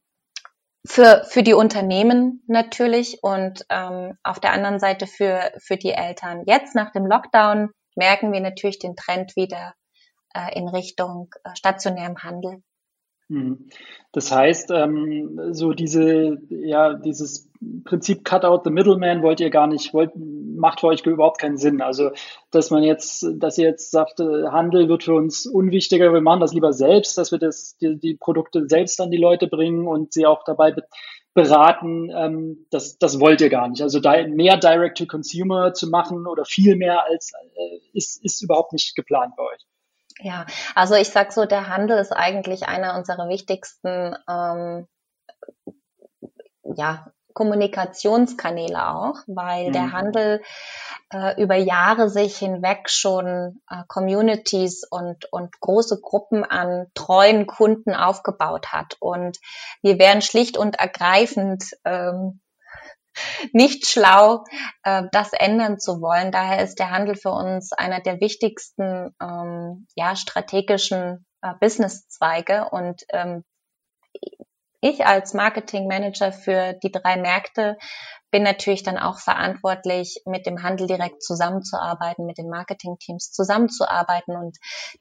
für, 0.86 1.23
für 1.29 1.43
die 1.43 1.53
Unternehmen 1.53 2.43
natürlich 2.47 3.23
und 3.23 3.65
ähm, 3.69 4.17
auf 4.23 4.39
der 4.39 4.51
anderen 4.51 4.79
Seite 4.79 5.07
für, 5.07 5.51
für 5.57 5.77
die 5.77 5.91
Eltern. 5.93 6.43
Jetzt 6.45 6.75
nach 6.75 6.91
dem 6.91 7.05
Lockdown 7.05 7.69
merken 7.95 8.34
wir 8.34 8.41
natürlich 8.41 8.79
den 8.79 8.95
Trend 8.95 9.36
wieder 9.36 9.73
äh, 10.34 10.57
in 10.57 10.67
Richtung 10.67 11.29
äh, 11.43 11.55
stationärem 11.55 12.21
Handel. 12.23 12.61
Mhm. 13.34 13.69
Das 14.11 14.31
heißt, 14.31 14.69
ähm, 14.69 15.39
so 15.53 15.73
diese, 15.73 16.38
ja, 16.49 16.93
dieses 16.93 17.49
Prinzip 17.84 18.23
Cut 18.23 18.45
out 18.45 18.63
the 18.63 18.69
middleman 18.69 19.23
wollt 19.23 19.39
ihr 19.39 19.49
gar 19.49 19.65
nicht, 19.65 19.91
wollt, 19.91 20.11
macht 20.15 20.81
für 20.81 20.88
euch 20.88 21.03
überhaupt 21.03 21.39
keinen 21.39 21.57
Sinn. 21.57 21.81
Also, 21.81 22.11
dass 22.51 22.69
man 22.69 22.84
jetzt, 22.84 23.25
dass 23.38 23.57
ihr 23.57 23.65
jetzt 23.65 23.89
sagt, 23.89 24.19
äh, 24.19 24.49
Handel 24.49 24.88
wird 24.88 25.03
für 25.03 25.15
uns 25.15 25.47
unwichtiger, 25.47 26.13
wir 26.13 26.21
machen 26.21 26.41
das 26.41 26.53
lieber 26.53 26.73
selbst, 26.73 27.17
dass 27.17 27.31
wir 27.31 27.39
das, 27.39 27.75
die, 27.77 27.97
die 27.97 28.13
Produkte 28.13 28.67
selbst 28.69 29.01
an 29.01 29.09
die 29.09 29.17
Leute 29.17 29.47
bringen 29.47 29.88
und 29.88 30.13
sie 30.13 30.27
auch 30.27 30.43
dabei 30.43 30.75
beraten, 31.34 32.11
ähm, 32.15 32.67
das, 32.69 32.99
das 32.99 33.19
wollt 33.19 33.41
ihr 33.41 33.49
gar 33.49 33.67
nicht. 33.67 33.81
Also 33.81 33.99
da 33.99 34.27
mehr 34.27 34.57
Direct 34.57 34.99
to 34.99 35.07
Consumer 35.07 35.73
zu 35.73 35.89
machen 35.89 36.27
oder 36.27 36.45
viel 36.45 36.75
mehr 36.75 37.03
als 37.05 37.31
äh, 37.55 37.79
ist, 37.93 38.23
ist 38.23 38.43
überhaupt 38.43 38.73
nicht 38.73 38.95
geplant 38.95 39.34
bei 39.36 39.43
euch. 39.43 39.65
Ja, 40.24 40.45
also 40.74 40.95
ich 40.95 41.09
sag 41.09 41.34
so, 41.34 41.45
der 41.45 41.67
Handel 41.67 41.97
ist 41.97 42.13
eigentlich 42.13 42.65
einer 42.65 42.95
unserer 42.95 43.28
wichtigsten 43.28 44.15
ähm, 44.30 44.88
ja, 46.63 47.11
Kommunikationskanäle 47.34 48.88
auch, 48.88 49.15
weil 49.28 49.67
mhm. 49.67 49.74
der 49.74 49.91
Handel 49.91 50.41
äh, 51.11 51.41
über 51.41 51.55
Jahre 51.55 52.09
sich 52.09 52.38
hinweg 52.38 52.89
schon 52.89 53.59
äh, 53.69 53.84
Communities 53.89 54.86
und, 54.89 55.26
und 55.34 55.59
große 55.59 55.99
Gruppen 55.99 56.45
an 56.45 56.88
treuen 56.93 57.45
Kunden 57.45 57.93
aufgebaut 57.93 58.67
hat. 58.71 58.95
Und 59.01 59.39
wir 59.82 59.99
wären 59.99 60.21
schlicht 60.21 60.57
und 60.57 60.80
ergreifend 60.80 61.65
ähm, 61.84 62.39
nicht 63.51 63.88
schlau, 63.88 64.43
äh, 64.84 65.03
das 65.11 65.34
ändern 65.34 65.80
zu 65.80 66.01
wollen. 66.01 66.32
Daher 66.32 66.64
ist 66.64 66.80
der 66.80 66.91
Handel 66.91 67.16
für 67.16 67.32
uns 67.32 67.72
einer 67.72 68.01
der 68.01 68.20
wichtigsten 68.20 69.16
ähm, 69.22 69.88
ja, 69.95 70.16
strategischen 70.16 71.26
äh, 71.41 71.53
Businesszweige. 71.59 72.70
Und 72.72 73.03
ähm, 73.09 73.43
ich 74.82 75.05
als 75.05 75.34
Marketing 75.34 75.88
Manager 75.88 76.32
für 76.32 76.74
die 76.74 76.91
drei 76.91 77.18
Märkte 77.18 77.78
bin 78.32 78.43
natürlich 78.43 78.84
dann 78.84 78.97
auch 78.97 79.20
verantwortlich, 79.20 80.22
mit 80.26 80.45
dem 80.45 80.64
Handel 80.64 80.88
direkt 80.88 81.22
zusammenzuarbeiten, 81.22 82.26
mit 82.26 82.38
den 82.39 82.49
Marketingteams 82.49 83.32
zusammenzuarbeiten 83.32 84.36
und 84.36 84.57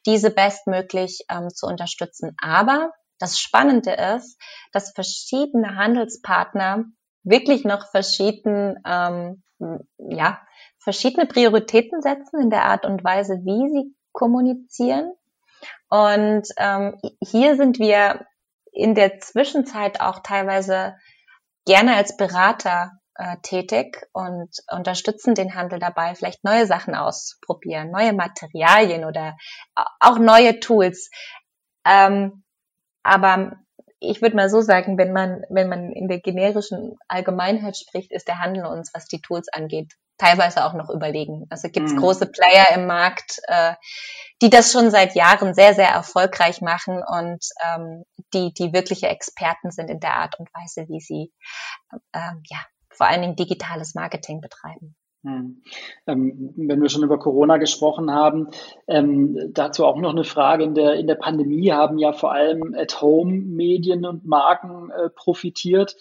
diese 0.07 0.31
bestmöglich 0.31 1.25
ähm, 1.31 1.49
zu 1.49 1.67
unterstützen. 1.67 2.37
Aber 2.41 2.93
das 3.19 3.39
Spannende 3.39 3.93
ist, 3.93 4.39
dass 4.73 4.93
verschiedene 4.93 5.77
Handelspartner 5.77 6.85
wirklich 7.23 7.64
noch 7.64 7.91
verschieden, 7.91 8.79
ähm, 8.87 9.43
ja, 9.99 10.41
verschiedene 10.79 11.27
Prioritäten 11.27 12.03
setzen 12.03 12.41
in 12.41 12.51
der 12.51 12.64
Art 12.64 12.85
und 12.85 13.05
Weise, 13.05 13.41
wie 13.45 13.68
sie 13.70 13.97
kommunizieren. 14.12 15.12
Und 15.89 16.49
ähm, 16.57 16.99
hier 17.23 17.57
sind 17.57 17.79
wir 17.79 18.27
in 18.73 18.95
der 18.95 19.20
Zwischenzeit 19.20 20.01
auch 20.01 20.20
teilweise 20.20 20.97
gerne 21.66 21.95
als 21.95 22.16
Berater 22.16 22.93
äh, 23.14 23.37
tätig 23.43 24.03
und 24.12 24.49
unterstützen 24.70 25.35
den 25.35 25.55
Handel 25.55 25.79
dabei, 25.79 26.14
vielleicht 26.14 26.45
neue 26.45 26.66
Sachen 26.66 26.95
auszuprobieren, 26.95 27.91
neue 27.91 28.12
Materialien 28.14 29.05
oder 29.05 29.37
auch 30.01 30.18
neue 30.18 30.61
Tools. 30.61 31.11
Ähm, 31.85 32.43
aber 33.03 33.59
ich 34.03 34.23
würde 34.23 34.37
mal 34.37 34.51
so 34.51 34.61
sagen, 34.61 34.99
wenn 34.99 35.13
man, 35.13 35.43
wenn 35.49 35.69
man 35.69 35.93
in 35.93 36.09
der 36.09 36.21
generischen 36.21 36.97
Allgemeinheit 37.09 37.77
spricht, 37.77 38.13
ist 38.13 38.29
der 38.29 38.39
Handel 38.39 38.67
uns, 38.67 38.91
was 38.95 39.07
die 39.07 39.21
Tools 39.21 39.49
angeht, 39.53 39.93
teilweise 40.19 40.65
auch 40.65 40.75
noch 40.75 40.91
überlegen. 40.91 41.47
Also 41.51 41.69
gibt 41.69 41.87
es 41.87 41.95
mhm. 41.95 41.99
große 41.99 42.27
Player 42.27 42.67
im 42.75 42.87
Markt, 42.87 43.41
äh, 43.49 43.75
die 44.41 44.51
das 44.51 44.73
schon 44.73 44.91
seit 44.91 45.15
Jahren 45.15 45.55
sehr, 45.55 45.75
sehr 45.75 45.89
erfolgreich 45.89 46.61
machen 46.61 47.03
und 47.07 47.45
ähm, 47.65 48.05
die, 48.35 48.53
die 48.55 48.73
wirkliche 48.73 49.09
Experten 49.09 49.71
sind 49.71 49.89
in 49.89 50.01
der 50.01 50.15
Art 50.15 50.39
und 50.39 50.49
Weise, 50.55 50.89
wie 50.89 51.01
sie 51.01 51.33
ähm, 52.13 52.43
ja, 52.49 52.59
vor 52.91 53.07
allen 53.07 53.23
Dingen 53.23 53.37
digitales 53.37 53.95
Marketing 53.95 54.41
betreiben. 54.41 54.97
Hm. 55.25 55.62
Ähm, 56.09 56.53
wenn 56.57 56.83
wir 56.83 56.89
schon 56.89 57.05
über 57.05 57.18
Corona 57.18 57.57
gesprochen 57.59 58.11
haben, 58.11 58.49
ähm, 58.89 59.53
dazu 59.53 59.85
auch 59.85 59.97
noch 59.97 60.11
eine 60.11 60.25
Frage. 60.25 60.64
In 60.64 60.75
der, 60.75 60.95
in 60.95 61.07
der 61.07 61.14
Pandemie 61.14 61.70
haben 61.70 61.99
ja 61.99 62.12
vor 62.12 62.33
allem 62.33 62.75
At-Home-Medien 62.77 64.05
und 64.05 64.27
Marken 64.27 64.91
äh, 64.91 65.11
profitiert. 65.11 65.97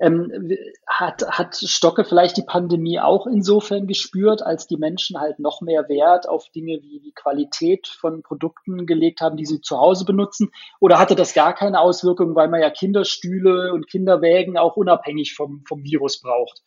Ähm, 0.00 0.50
hat, 0.88 1.22
hat 1.28 1.56
Stocke 1.56 2.04
vielleicht 2.04 2.36
die 2.36 2.42
Pandemie 2.42 2.98
auch 2.98 3.26
insofern 3.26 3.86
gespürt, 3.86 4.42
als 4.42 4.66
die 4.66 4.76
Menschen 4.76 5.20
halt 5.20 5.38
noch 5.38 5.60
mehr 5.60 5.88
Wert 5.88 6.28
auf 6.28 6.48
Dinge 6.48 6.80
wie 6.82 6.98
die 7.00 7.12
Qualität 7.12 7.86
von 7.86 8.22
Produkten 8.22 8.86
gelegt 8.86 9.20
haben, 9.20 9.36
die 9.36 9.46
sie 9.46 9.60
zu 9.60 9.78
Hause 9.78 10.04
benutzen? 10.04 10.50
Oder 10.80 10.98
hatte 10.98 11.14
das 11.14 11.34
gar 11.34 11.54
keine 11.54 11.80
Auswirkungen, 11.80 12.34
weil 12.34 12.48
man 12.48 12.60
ja 12.60 12.70
Kinderstühle 12.70 13.72
und 13.72 13.88
Kinderwägen 13.88 14.56
auch 14.56 14.76
unabhängig 14.76 15.34
vom, 15.34 15.62
vom 15.68 15.84
Virus 15.84 16.20
braucht? 16.20 16.62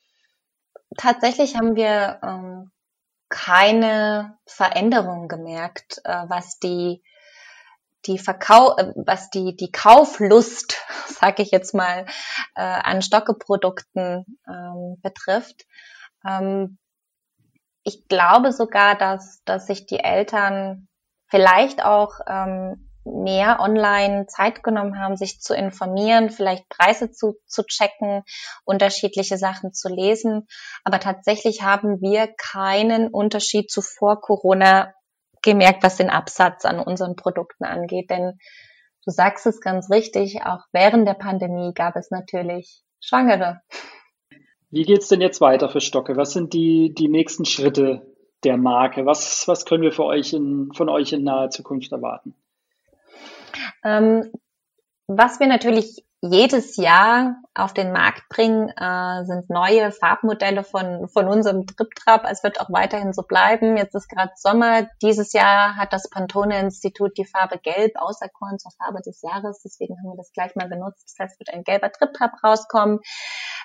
Tatsächlich 0.96 1.56
haben 1.56 1.76
wir 1.76 2.20
ähm, 2.24 2.72
keine 3.30 4.38
Veränderung 4.46 5.28
gemerkt, 5.28 6.00
äh, 6.06 6.26
was 6.28 6.60
die 6.60 7.04
die 8.06 8.18
Verkau 8.18 8.78
äh, 8.78 8.94
was 8.96 9.30
die 9.30 9.56
die 9.56 9.72
Kauflust, 9.72 10.78
sage 11.08 11.44
ich 11.44 11.52
jetzt 11.52 11.74
mal, 11.74 12.06
äh, 12.56 12.62
an 12.62 13.02
Stockeprodukten 13.02 14.26
ähm, 14.48 14.98
betrifft. 15.02 15.66
Ähm, 16.26 16.78
ich 17.84 18.08
glaube 18.08 18.54
sogar, 18.54 18.96
dass 18.96 19.44
dass 19.44 19.68
sich 19.68 19.86
die 19.86 20.00
Eltern 20.00 20.88
vielleicht 21.28 21.84
auch 21.84 22.20
ähm, 22.28 22.87
mehr 23.24 23.60
online 23.60 24.28
Zeit 24.28 24.64
genommen 24.64 25.00
haben, 25.00 25.18
sich 25.18 25.40
zu 25.40 25.56
informieren, 25.56 26.30
vielleicht 26.30 26.68
Preise 26.70 27.12
zu, 27.12 27.36
zu 27.46 27.64
checken, 27.64 28.24
unterschiedliche 28.66 29.38
Sachen 29.38 29.74
zu 29.74 29.90
lesen. 29.90 30.48
Aber 30.84 31.00
tatsächlich 31.00 31.62
haben 31.64 32.02
wir 32.02 32.28
keinen 32.38 33.08
Unterschied 33.10 33.72
zu 33.72 33.82
vor 33.82 34.22
Corona 34.22 34.94
gemerkt, 35.42 35.84
was 35.84 35.98
den 35.98 36.10
Absatz 36.10 36.66
an 36.66 36.80
unseren 36.80 37.16
Produkten 37.16 37.64
angeht. 37.64 38.10
Denn 38.10 38.38
du 39.06 39.12
sagst 39.12 39.46
es 39.46 39.62
ganz 39.62 39.90
richtig, 39.90 40.44
auch 40.44 40.62
während 40.72 41.08
der 41.08 41.14
Pandemie 41.14 41.74
gab 41.74 41.96
es 41.96 42.12
natürlich 42.12 42.84
Schwangere. 43.00 43.62
Wie 44.70 44.84
geht's 44.84 45.08
denn 45.08 45.22
jetzt 45.22 45.40
weiter 45.40 45.70
für 45.70 45.80
Stocke? 45.80 46.18
Was 46.18 46.34
sind 46.34 46.54
die, 46.54 46.94
die 46.94 47.08
nächsten 47.08 47.46
Schritte 47.46 48.06
der 48.44 48.58
Marke? 48.58 49.06
Was, 49.06 49.48
was 49.48 49.66
können 49.66 49.84
wir 49.84 49.94
für 49.94 50.04
euch 50.04 50.34
in, 50.34 50.72
von 50.74 50.90
euch 50.90 51.14
in 51.14 51.24
naher 51.24 51.50
Zukunft 51.50 51.92
erwarten? 51.92 52.36
Ähm, 53.84 54.32
was 55.08 55.40
wir 55.40 55.48
natürlich 55.48 56.04
jedes 56.22 56.78
Jahr 56.78 57.36
auf 57.54 57.74
den 57.74 57.92
Markt 57.92 58.28
bringen, 58.30 58.70
äh, 58.70 59.24
sind 59.26 59.50
neue 59.50 59.92
Farbmodelle 59.92 60.64
von, 60.64 61.08
von 61.10 61.28
unserem 61.28 61.68
Triptrap. 61.68 62.26
Es 62.30 62.44
wird 62.44 62.60
auch 62.60 62.72
weiterhin 62.72 63.14
so 63.14 63.22
bleiben. 63.22 63.78
Jetzt 63.78 63.94
ist 63.94 64.10
gerade 64.10 64.32
Sommer. 64.36 64.88
Dieses 65.02 65.34
Jahr 65.34 65.76
hat 65.76 65.94
das 65.94 66.10
Pantone-Institut 66.10 67.18
die 67.18 67.26
Farbe 67.26 67.60
Gelb 67.60 67.96
auserkoren 67.96 68.58
zur 68.58 68.72
Farbe 68.72 69.02
des 69.02 69.22
Jahres. 69.22 69.62
Deswegen 69.64 69.98
haben 69.98 70.10
wir 70.10 70.18
das 70.18 70.32
gleich 70.34 70.56
mal 70.56 70.68
benutzt. 70.68 71.04
Das 71.06 71.16
heißt, 71.20 71.40
wird 71.40 71.54
ein 71.54 71.64
gelber 71.64 71.92
Triptrap 71.92 72.32
rauskommen. 72.44 73.00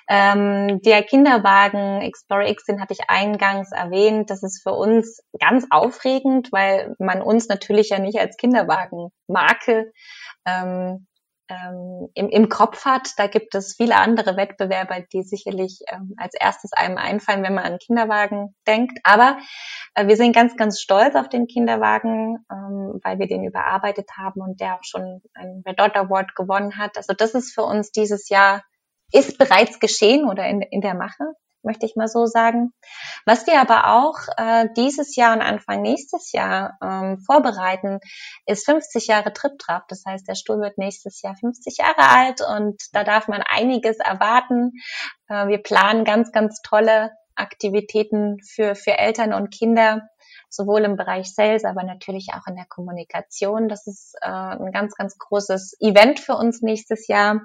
Ähm, 0.09 0.81
der 0.81 1.03
Kinderwagen 1.03 2.01
Explorer 2.01 2.49
X, 2.49 2.65
den 2.65 2.81
hatte 2.81 2.93
ich 2.93 3.09
eingangs 3.09 3.71
erwähnt. 3.71 4.29
Das 4.29 4.43
ist 4.43 4.61
für 4.61 4.73
uns 4.73 5.21
ganz 5.39 5.65
aufregend, 5.69 6.51
weil 6.51 6.95
man 6.99 7.21
uns 7.21 7.47
natürlich 7.47 7.89
ja 7.89 7.99
nicht 7.99 8.19
als 8.19 8.37
Kinderwagenmarke 8.37 9.91
ähm, 10.45 11.07
ähm, 11.49 12.09
im, 12.13 12.29
im 12.29 12.49
Kopf 12.49 12.85
hat. 12.85 13.09
Da 13.17 13.27
gibt 13.27 13.55
es 13.55 13.75
viele 13.75 13.95
andere 13.95 14.37
Wettbewerber, 14.37 15.01
die 15.11 15.23
sicherlich 15.23 15.79
ähm, 15.91 16.13
als 16.17 16.33
erstes 16.39 16.73
einem 16.73 16.97
einfallen, 16.97 17.43
wenn 17.43 17.53
man 17.53 17.65
an 17.65 17.79
Kinderwagen 17.79 18.55
denkt. 18.67 18.99
Aber 19.03 19.37
äh, 19.95 20.07
wir 20.07 20.15
sind 20.15 20.33
ganz, 20.35 20.55
ganz 20.55 20.79
stolz 20.79 21.15
auf 21.15 21.29
den 21.29 21.47
Kinderwagen, 21.47 22.45
ähm, 22.51 22.99
weil 23.03 23.19
wir 23.19 23.27
den 23.27 23.43
überarbeitet 23.43 24.09
haben 24.17 24.41
und 24.41 24.59
der 24.59 24.75
auch 24.75 24.83
schon 24.83 25.21
einen 25.33 25.63
Red 25.67 25.79
Dot 25.79 25.95
Award 25.95 26.35
gewonnen 26.35 26.77
hat. 26.77 26.97
Also 26.97 27.13
das 27.13 27.33
ist 27.33 27.53
für 27.53 27.63
uns 27.63 27.91
dieses 27.91 28.29
Jahr 28.29 28.63
ist 29.11 29.37
bereits 29.37 29.79
geschehen 29.79 30.25
oder 30.25 30.47
in, 30.47 30.61
in 30.61 30.81
der 30.81 30.95
Mache 30.95 31.33
möchte 31.63 31.85
ich 31.85 31.95
mal 31.95 32.07
so 32.07 32.25
sagen. 32.25 32.73
Was 33.25 33.47
wir 33.47 33.59
aber 33.59 33.93
auch 33.93 34.17
äh, 34.37 34.67
dieses 34.75 35.15
Jahr 35.15 35.33
und 35.33 35.41
Anfang 35.41 35.81
nächstes 35.81 36.31
Jahr 36.31 36.77
ähm, 36.81 37.19
vorbereiten, 37.25 37.99
ist 38.45 38.65
50 38.65 39.07
Jahre 39.07 39.33
Trip-Trap. 39.33 39.87
Das 39.87 40.03
heißt, 40.05 40.27
der 40.27 40.35
Stuhl 40.35 40.59
wird 40.59 40.77
nächstes 40.77 41.21
Jahr 41.21 41.35
50 41.35 41.77
Jahre 41.77 42.09
alt 42.09 42.41
und 42.41 42.81
da 42.91 43.03
darf 43.03 43.27
man 43.27 43.41
einiges 43.41 43.97
erwarten. 43.97 44.71
Äh, 45.29 45.47
wir 45.47 45.59
planen 45.59 46.03
ganz, 46.03 46.31
ganz 46.31 46.61
tolle 46.61 47.11
Aktivitäten 47.35 48.37
für, 48.43 48.75
für 48.75 48.97
Eltern 48.97 49.33
und 49.33 49.51
Kinder, 49.51 50.07
sowohl 50.53 50.81
im 50.81 50.95
Bereich 50.95 51.33
Sales, 51.33 51.65
aber 51.65 51.83
natürlich 51.83 52.29
auch 52.33 52.47
in 52.47 52.55
der 52.55 52.65
Kommunikation. 52.67 53.69
Das 53.69 53.87
ist 53.87 54.15
äh, 54.21 54.27
ein 54.27 54.71
ganz, 54.71 54.95
ganz 54.95 55.17
großes 55.17 55.77
Event 55.79 56.19
für 56.19 56.35
uns 56.35 56.61
nächstes 56.61 57.07
Jahr. 57.07 57.41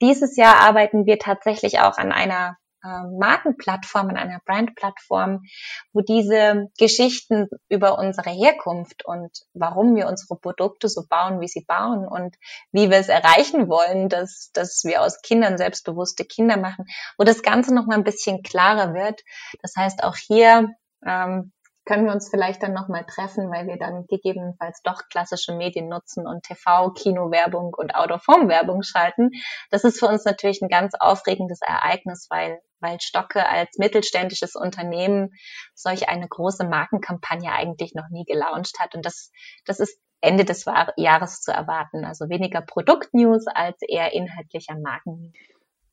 Dieses 0.00 0.36
Jahr 0.36 0.60
arbeiten 0.60 1.06
wir 1.06 1.18
tatsächlich 1.18 1.80
auch 1.80 1.98
an 1.98 2.12
einer 2.12 2.56
äh, 2.84 3.04
Markenplattform, 3.16 4.08
an 4.10 4.16
einer 4.16 4.40
Brandplattform, 4.44 5.44
wo 5.92 6.00
diese 6.00 6.68
Geschichten 6.78 7.48
über 7.68 7.96
unsere 7.98 8.30
Herkunft 8.30 9.04
und 9.04 9.30
warum 9.54 9.94
wir 9.94 10.08
unsere 10.08 10.36
Produkte 10.36 10.88
so 10.88 11.04
bauen, 11.08 11.40
wie 11.40 11.48
sie 11.48 11.64
bauen 11.64 12.06
und 12.06 12.36
wie 12.72 12.90
wir 12.90 12.98
es 12.98 13.08
erreichen 13.08 13.68
wollen, 13.68 14.08
dass, 14.08 14.50
dass 14.52 14.82
wir 14.84 15.02
aus 15.02 15.22
Kindern 15.22 15.58
selbstbewusste 15.58 16.24
Kinder 16.24 16.56
machen, 16.56 16.86
wo 17.18 17.24
das 17.24 17.42
Ganze 17.42 17.72
noch 17.72 17.86
mal 17.86 17.96
ein 17.96 18.04
bisschen 18.04 18.42
klarer 18.42 18.94
wird. 18.94 19.22
Das 19.60 19.74
heißt, 19.76 20.02
auch 20.02 20.16
hier 20.16 20.74
ähm, 21.06 21.52
können 21.84 22.06
wir 22.06 22.12
uns 22.12 22.28
vielleicht 22.30 22.62
dann 22.62 22.72
nochmal 22.72 23.04
treffen, 23.04 23.50
weil 23.50 23.66
wir 23.66 23.76
dann 23.76 24.06
gegebenenfalls 24.06 24.82
doch 24.82 25.08
klassische 25.10 25.54
Medien 25.54 25.88
nutzen 25.88 26.26
und 26.26 26.44
TV, 26.44 26.90
Kinowerbung 26.90 27.74
und 27.76 27.94
Out-of-Home-Werbung 27.94 28.82
schalten. 28.82 29.30
Das 29.70 29.84
ist 29.84 29.98
für 29.98 30.06
uns 30.06 30.24
natürlich 30.24 30.62
ein 30.62 30.68
ganz 30.68 30.94
aufregendes 30.98 31.60
Ereignis, 31.60 32.28
weil, 32.30 32.60
weil 32.80 33.00
Stocke 33.00 33.48
als 33.48 33.78
mittelständisches 33.78 34.54
Unternehmen 34.54 35.30
solch 35.74 36.08
eine 36.08 36.28
große 36.28 36.64
Markenkampagne 36.66 37.50
eigentlich 37.50 37.94
noch 37.94 38.08
nie 38.10 38.24
gelauncht 38.24 38.78
hat. 38.78 38.94
Und 38.94 39.04
das, 39.04 39.32
das 39.66 39.80
ist 39.80 39.98
Ende 40.20 40.44
des 40.44 40.64
Jahres 40.96 41.40
zu 41.40 41.50
erwarten. 41.50 42.04
Also 42.04 42.28
weniger 42.28 42.60
Produktnews 42.62 43.46
als 43.48 43.78
eher 43.82 44.12
inhaltlicher 44.12 44.78
Marken. 44.78 45.32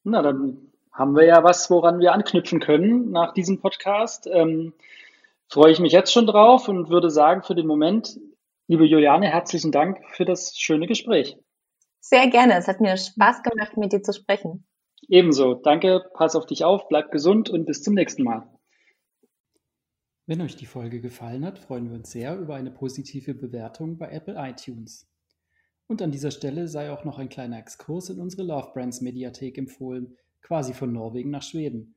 Na, 0.04 0.22
dann 0.22 0.72
haben 0.94 1.16
wir 1.16 1.26
ja 1.26 1.44
was, 1.44 1.72
woran 1.72 2.00
wir 2.00 2.14
anknüpfen 2.14 2.60
können 2.60 3.10
nach 3.10 3.34
diesem 3.34 3.60
Podcast. 3.60 4.28
Ähm, 4.28 4.74
freue 5.50 5.72
ich 5.72 5.80
mich 5.80 5.92
jetzt 5.92 6.14
schon 6.14 6.28
drauf 6.28 6.68
und 6.68 6.90
würde 6.90 7.10
sagen, 7.10 7.44
für 7.44 7.56
den 7.56 7.68
Moment, 7.68 8.18
liebe 8.68 8.86
Juliane, 8.86 9.28
herzlichen 9.28 9.72
Dank 9.72 10.00
für 10.12 10.26
das 10.26 10.56
schöne 10.56 10.88
Gespräch. 10.88 11.38
Sehr 12.00 12.30
gerne. 12.30 12.56
Es 12.56 12.68
hat 12.68 12.80
mir 12.80 12.96
Spaß 12.96 13.44
gemacht, 13.44 13.76
mit 13.76 13.92
dir 13.92 14.02
zu 14.02 14.14
sprechen. 14.14 14.66
Ebenso. 15.08 15.56
Danke. 15.56 16.04
Pass 16.14 16.36
auf 16.36 16.46
dich 16.46 16.64
auf, 16.64 16.88
bleib 16.88 17.12
gesund 17.12 17.50
und 17.50 17.66
bis 17.66 17.84
zum 17.84 17.96
nächsten 17.96 18.24
Mal. 18.24 18.48
Wenn 20.28 20.42
euch 20.42 20.56
die 20.56 20.68
Folge 20.68 21.02
gefallen 21.02 21.44
hat, 21.44 21.58
freuen 21.58 21.90
wir 21.90 21.98
uns 21.98 22.12
sehr 22.12 22.38
über 22.38 22.56
eine 22.56 22.70
positive 22.70 23.34
Bewertung 23.34 23.98
bei 23.98 24.12
Apple 24.12 24.36
iTunes. 24.38 25.10
Und 25.88 26.04
an 26.04 26.12
dieser 26.12 26.30
Stelle 26.30 26.68
sei 26.68 26.92
auch 26.92 27.04
noch 27.04 27.18
ein 27.18 27.30
kleiner 27.30 27.58
Exkurs 27.58 28.12
in 28.12 28.20
unsere 28.20 28.44
Love 28.44 28.72
Brands 28.74 29.02
Mediathek 29.02 29.58
empfohlen, 29.58 30.16
quasi 30.44 30.74
von 30.74 30.94
Norwegen 30.94 31.32
nach 31.32 31.42
Schweden. 31.42 31.96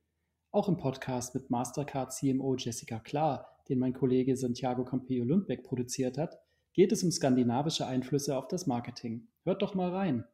Auch 0.53 0.67
im 0.67 0.77
Podcast 0.77 1.33
mit 1.33 1.49
Mastercard 1.49 2.13
CMO 2.13 2.55
Jessica 2.55 2.99
Klar, 2.99 3.57
den 3.69 3.79
mein 3.79 3.91
Kollege 3.91 4.37
Santiago 4.37 4.85
Campillo 4.85 5.25
Lundbeck 5.25 5.63
produziert 5.63 6.19
hat, 6.19 6.37
geht 6.73 6.91
es 6.91 7.03
um 7.03 7.09
skandinavische 7.09 7.87
Einflüsse 7.87 8.37
auf 8.37 8.47
das 8.49 8.67
Marketing. 8.67 9.27
Hört 9.45 9.63
doch 9.63 9.73
mal 9.73 9.89
rein. 9.89 10.25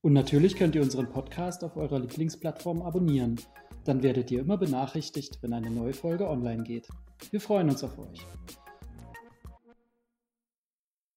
Und 0.00 0.14
natürlich 0.14 0.56
könnt 0.56 0.74
ihr 0.74 0.80
unseren 0.80 1.10
Podcast 1.10 1.64
auf 1.64 1.76
eurer 1.76 1.98
Lieblingsplattform 1.98 2.80
abonnieren. 2.80 3.38
Dann 3.84 4.02
werdet 4.02 4.30
ihr 4.30 4.40
immer 4.40 4.56
benachrichtigt, 4.56 5.42
wenn 5.42 5.52
eine 5.52 5.70
neue 5.70 5.92
Folge 5.92 6.30
online 6.30 6.62
geht. 6.62 6.88
Wir 7.30 7.40
freuen 7.42 7.68
uns 7.68 7.84
auf 7.84 7.98
euch. 7.98 8.26